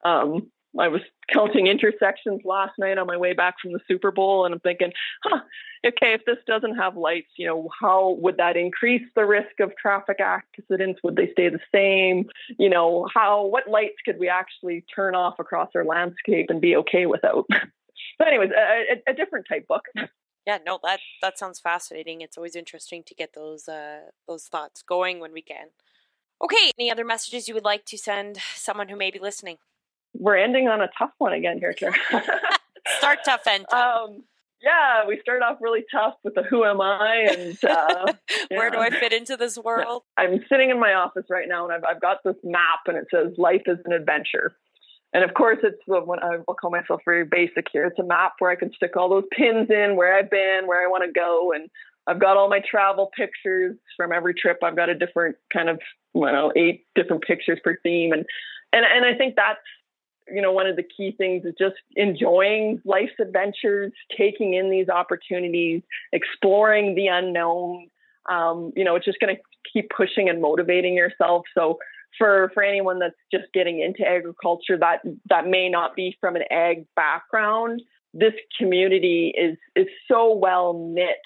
Um, 0.06 0.50
I 0.78 0.88
was 0.88 1.02
counting 1.34 1.68
intersections 1.68 2.42
last 2.46 2.74
night 2.78 2.98
on 2.98 3.08
my 3.08 3.18
way 3.18 3.34
back 3.34 3.56
from 3.62 3.74
the 3.74 3.80
Super 3.88 4.12
Bowl, 4.12 4.46
and 4.46 4.54
I'm 4.54 4.60
thinking, 4.60 4.92
huh, 5.24 5.40
okay, 5.86 6.14
if 6.14 6.26
this 6.26 6.38
doesn't 6.46 6.76
have 6.76 6.96
lights, 6.96 7.30
you 7.38 7.48
know, 7.48 7.70
how 7.80 8.18
would 8.22 8.38
that 8.38 8.56
increase 8.56 9.02
the 9.16 9.26
risk 9.26 9.60
of 9.60 9.72
traffic 9.78 10.18
accidents? 10.20 11.00
Would 11.04 11.16
they 11.16 11.32
stay 11.32 11.50
the 11.50 11.60
same? 11.74 12.30
You 12.58 12.70
know, 12.70 13.08
how 13.14 13.46
what 13.46 13.70
lights 13.70 13.98
could 14.06 14.20
we 14.20 14.30
actually 14.30 14.86
turn 14.94 15.16
off 15.16 15.40
across 15.40 15.70
our 15.76 15.86
landscape 15.86 16.48
and 16.50 16.62
be 16.62 16.76
okay 16.78 17.06
without? 17.06 17.46
but 18.20 18.28
anyways, 18.28 18.52
a, 18.52 19.12
a, 19.12 19.14
different 19.14 19.48
type 19.50 19.68
book. 19.68 19.86
Yeah, 20.48 20.58
no, 20.66 20.80
that 20.84 21.00
that 21.22 21.38
sounds 21.38 21.60
fascinating. 21.60 22.22
It's 22.22 22.38
always 22.38 22.56
interesting 22.56 23.04
to 23.04 23.14
get 23.14 23.34
those 23.34 23.68
uh, 23.68 24.12
those 24.28 24.46
thoughts 24.46 24.82
going 24.82 25.20
when 25.20 25.34
we 25.34 25.42
can. 25.42 25.68
Okay, 26.42 26.72
any 26.80 26.90
other 26.90 27.06
messages 27.06 27.48
you 27.48 27.54
would 27.54 27.66
like 27.66 27.86
to 27.86 27.98
send 27.98 28.38
someone 28.56 28.90
who 28.90 28.96
may 28.96 29.12
be 29.12 29.20
listening? 29.20 29.58
we're 30.14 30.38
ending 30.38 30.68
on 30.68 30.82
a 30.82 30.90
tough 30.98 31.12
one 31.18 31.34
again 31.34 31.60
here, 31.60 31.74
Kara. 31.74 31.94
Start 32.98 33.20
tough 33.26 33.46
and 33.48 33.66
tough. 33.72 34.10
Um, 34.10 34.24
yeah, 34.62 35.06
we 35.08 35.20
started 35.22 35.46
off 35.46 35.58
really 35.62 35.86
tough 35.92 36.16
with 36.24 36.36
the 36.36 36.44
who 36.44 36.66
am 36.66 36.82
I 36.82 37.28
and 37.32 37.58
uh, 37.70 38.14
where 38.50 38.70
do 38.70 38.78
I 38.78 38.90
fit 38.90 39.14
into 39.14 39.38
this 39.38 39.58
world? 39.58 40.04
I'm 40.18 40.44
sitting 40.50 40.70
in 40.70 40.80
my 40.80 40.94
office 40.94 41.26
right 41.30 41.48
now 41.48 41.66
and 41.66 41.74
I've, 41.74 41.96
I've 41.96 42.02
got 42.02 42.18
this 42.26 42.36
map 42.44 42.82
and 42.88 42.98
it 42.98 43.08
says 43.14 43.38
life 43.38 43.62
is 43.68 43.78
an 43.86 43.94
adventure. 43.94 44.56
And 45.14 45.24
of 45.24 45.34
course, 45.34 45.58
it's 45.64 45.82
the 45.88 46.02
one 46.02 46.20
I'll 46.22 46.54
call 46.54 46.70
myself 46.70 47.02
very 47.04 47.26
basic 47.26 47.68
here. 47.72 47.86
It's 47.86 48.00
a 48.00 48.04
map 48.04 48.34
where 48.40 48.52
I 48.52 48.56
can 48.56 48.72
stick 48.74 48.96
all 48.96 49.10
those 49.10 49.24
pins 49.32 49.70
in 49.70 49.96
where 49.96 50.16
I've 50.16 50.30
been, 50.30 50.68
where 50.68 50.84
I 50.84 50.88
want 50.90 51.04
to 51.04 51.12
go, 51.12 51.52
and 51.52 51.70
I've 52.08 52.20
got 52.20 52.38
all 52.38 52.50
my 52.50 52.62
travel 52.70 53.12
pictures 53.16 53.76
from 53.98 54.12
every 54.12 54.34
trip. 54.34 54.60
I've 54.64 54.76
got 54.76 54.90
a 54.90 54.96
different 54.96 55.36
kind 55.52 55.70
of, 55.70 55.80
you 56.14 56.22
know, 56.22 56.52
eight 56.56 56.86
different 56.96 57.24
pictures 57.24 57.60
per 57.64 57.78
theme, 57.82 58.12
and 58.12 58.26
and 58.72 58.86
and 58.86 59.06
I 59.06 59.18
think 59.18 59.36
that's 59.36 59.60
you 60.32 60.42
know, 60.42 60.52
one 60.52 60.68
of 60.68 60.76
the 60.76 60.84
key 60.84 61.12
things 61.18 61.46
is 61.46 61.54
just 61.58 61.76
enjoying 61.96 62.82
life's 62.86 63.14
adventures, 63.20 63.92
taking 64.16 64.54
in 64.54 64.70
these 64.70 64.90
opportunities, 64.90 65.82
exploring 66.14 66.96
the 66.96 67.08
unknown. 67.08 67.88
Um, 68.30 68.72
you 68.76 68.84
know, 68.84 68.96
it's 68.96 69.06
just 69.06 69.20
going 69.20 69.36
to 69.36 69.42
keep 69.72 69.90
pushing 69.96 70.30
and 70.30 70.42
motivating 70.42 70.94
yourself. 70.94 71.46
So 71.56 71.80
for 72.18 72.52
for 72.54 72.64
anyone 72.64 73.00
that's 73.00 73.16
just 73.32 73.46
getting 73.54 73.82
into 73.82 74.08
agriculture 74.08 74.78
that 74.78 75.02
that 75.30 75.48
may 75.48 75.70
not 75.70 75.96
be 75.96 76.16
from 76.20 76.36
an 76.36 76.44
ag 76.52 76.86
background, 76.96 77.82
this 78.14 78.34
community 78.58 79.34
is 79.38 79.58
is 79.76 79.88
so 80.08 80.34
well 80.34 80.74
knit 80.74 81.18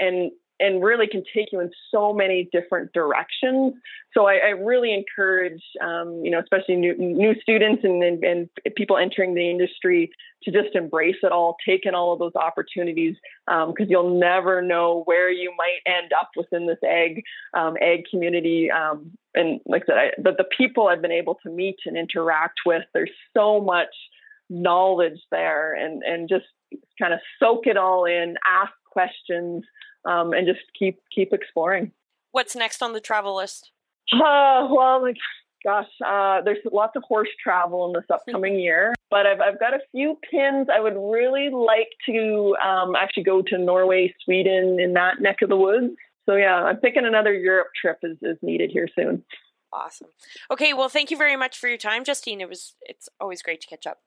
and 0.00 0.32
and 0.62 0.82
really 0.82 1.08
can 1.08 1.24
take 1.34 1.48
you 1.50 1.60
in 1.60 1.70
so 1.90 2.12
many 2.12 2.48
different 2.52 2.92
directions. 2.92 3.74
So 4.14 4.26
I, 4.26 4.34
I 4.34 4.48
really 4.50 4.94
encourage, 4.94 5.62
um, 5.82 6.20
you 6.22 6.30
know, 6.30 6.38
especially 6.38 6.76
new, 6.76 6.96
new 6.96 7.34
students 7.40 7.82
and, 7.82 8.02
and, 8.02 8.24
and, 8.24 8.48
people 8.76 8.96
entering 8.96 9.34
the 9.34 9.50
industry 9.50 10.10
to 10.44 10.52
just 10.52 10.74
embrace 10.74 11.16
it 11.22 11.32
all, 11.32 11.56
take 11.66 11.84
in 11.84 11.94
all 11.94 12.12
of 12.12 12.20
those 12.20 12.34
opportunities, 12.36 13.16
because 13.46 13.66
um, 13.68 13.86
you'll 13.88 14.18
never 14.18 14.62
know 14.62 15.02
where 15.04 15.30
you 15.30 15.52
might 15.58 15.92
end 15.92 16.12
up 16.18 16.30
within 16.36 16.66
this 16.66 16.78
egg 16.84 17.22
um, 17.54 17.74
ag 17.82 18.04
community. 18.10 18.70
Um, 18.70 19.10
and 19.34 19.60
like 19.66 19.82
I 19.84 19.86
said, 19.86 19.96
I, 19.96 20.10
the, 20.18 20.32
the 20.38 20.48
people 20.56 20.86
I've 20.86 21.02
been 21.02 21.12
able 21.12 21.38
to 21.42 21.50
meet 21.50 21.76
and 21.86 21.96
interact 21.96 22.60
with, 22.64 22.84
there's 22.94 23.10
so 23.36 23.60
much 23.60 23.94
knowledge 24.48 25.20
there, 25.30 25.74
and 25.74 26.02
and 26.02 26.28
just 26.28 26.44
kind 27.00 27.12
of 27.14 27.20
soak 27.40 27.66
it 27.66 27.76
all 27.76 28.04
in, 28.04 28.36
ask 28.46 28.72
questions 28.90 29.64
um, 30.04 30.32
and 30.32 30.46
just 30.46 30.60
keep 30.78 31.00
keep 31.14 31.32
exploring. 31.32 31.92
What's 32.32 32.56
next 32.56 32.82
on 32.82 32.92
the 32.92 33.00
travel 33.00 33.36
list? 33.36 33.70
Uh, 34.12 34.68
well, 34.70 35.02
like, 35.02 35.16
gosh, 35.64 35.86
uh, 36.04 36.40
there's 36.42 36.58
lots 36.72 36.96
of 36.96 37.02
horse 37.06 37.28
travel 37.42 37.86
in 37.86 37.92
this 37.92 38.08
upcoming 38.10 38.58
year, 38.58 38.94
but 39.10 39.26
I've 39.26 39.40
I've 39.40 39.60
got 39.60 39.74
a 39.74 39.80
few 39.90 40.18
pins. 40.30 40.68
I 40.74 40.80
would 40.80 40.96
really 40.96 41.50
like 41.50 41.90
to 42.06 42.56
um, 42.64 42.94
actually 42.96 43.24
go 43.24 43.42
to 43.42 43.58
Norway, 43.58 44.14
Sweden, 44.24 44.78
in 44.80 44.94
that 44.94 45.20
neck 45.20 45.42
of 45.42 45.48
the 45.48 45.56
woods. 45.56 45.94
So 46.26 46.36
yeah, 46.36 46.54
I'm 46.54 46.80
thinking 46.80 47.04
another 47.04 47.34
Europe 47.34 47.68
trip 47.80 47.98
is, 48.02 48.16
is 48.22 48.38
needed 48.42 48.70
here 48.72 48.88
soon. 48.94 49.24
Awesome. 49.72 50.08
Okay, 50.50 50.72
well, 50.74 50.88
thank 50.88 51.10
you 51.10 51.16
very 51.16 51.36
much 51.36 51.58
for 51.58 51.68
your 51.68 51.78
time, 51.78 52.04
Justine. 52.04 52.40
It 52.40 52.48
was 52.48 52.74
it's 52.82 53.08
always 53.20 53.42
great 53.42 53.60
to 53.62 53.66
catch 53.66 53.86
up. 53.86 53.98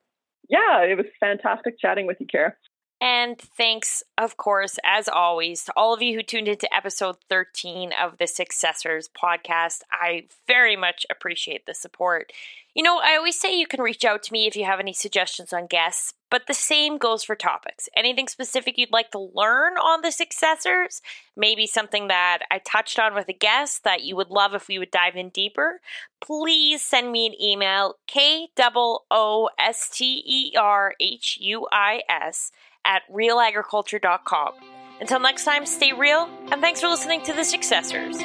Yeah, 0.47 0.83
it 0.83 0.95
was 0.95 1.07
fantastic 1.19 1.79
chatting 1.79 2.05
with 2.05 2.17
you, 2.19 2.27
Kara. 2.27 2.53
And 3.01 3.37
thanks, 3.37 4.03
of 4.17 4.37
course, 4.37 4.79
as 4.85 5.09
always, 5.09 5.65
to 5.65 5.73
all 5.75 5.93
of 5.93 6.01
you 6.01 6.15
who 6.15 6.23
tuned 6.23 6.47
into 6.47 6.73
episode 6.73 7.17
13 7.29 7.91
of 7.91 8.17
the 8.17 8.27
Successors 8.27 9.09
podcast. 9.09 9.81
I 9.91 10.27
very 10.47 10.77
much 10.77 11.05
appreciate 11.09 11.65
the 11.65 11.73
support. 11.73 12.31
You 12.73 12.83
know, 12.83 12.99
I 12.99 13.15
always 13.15 13.39
say 13.39 13.57
you 13.57 13.67
can 13.67 13.81
reach 13.81 14.03
out 14.03 14.23
to 14.23 14.33
me 14.33 14.47
if 14.47 14.55
you 14.55 14.65
have 14.65 14.79
any 14.79 14.93
suggestions 14.93 15.53
on 15.53 15.67
guests, 15.67 16.13
but 16.29 16.47
the 16.47 16.53
same 16.53 16.97
goes 16.97 17.23
for 17.23 17.35
topics. 17.35 17.87
Anything 17.95 18.27
specific 18.27 18.77
you'd 18.77 18.91
like 18.91 19.11
to 19.11 19.29
learn 19.33 19.77
on 19.77 20.01
the 20.01 20.11
Successors? 20.11 21.01
Maybe 21.37 21.67
something 21.67 22.07
that 22.09 22.39
I 22.51 22.59
touched 22.59 22.99
on 22.99 23.13
with 23.13 23.29
a 23.29 23.33
guest 23.33 23.83
that 23.83 24.03
you 24.03 24.15
would 24.15 24.29
love 24.29 24.53
if 24.53 24.67
we 24.67 24.79
would 24.79 24.91
dive 24.91 25.15
in 25.15 25.29
deeper? 25.29 25.81
Please 26.21 26.81
send 26.81 27.11
me 27.11 27.27
an 27.27 27.41
email, 27.41 27.95
K 28.07 28.49
O 28.57 28.99
O 29.11 29.49
S 29.59 29.89
T 29.89 30.23
E 30.25 30.57
R 30.57 30.95
H 30.99 31.37
U 31.41 31.67
I 31.71 32.01
S 32.09 32.51
at 32.85 33.01
realagriculture.com. 33.11 34.53
Until 35.01 35.19
next 35.19 35.43
time, 35.43 35.65
stay 35.65 35.91
real, 35.91 36.29
and 36.51 36.61
thanks 36.61 36.79
for 36.79 36.87
listening 36.87 37.21
to 37.23 37.33
The 37.33 37.43
Successors. 37.43 38.17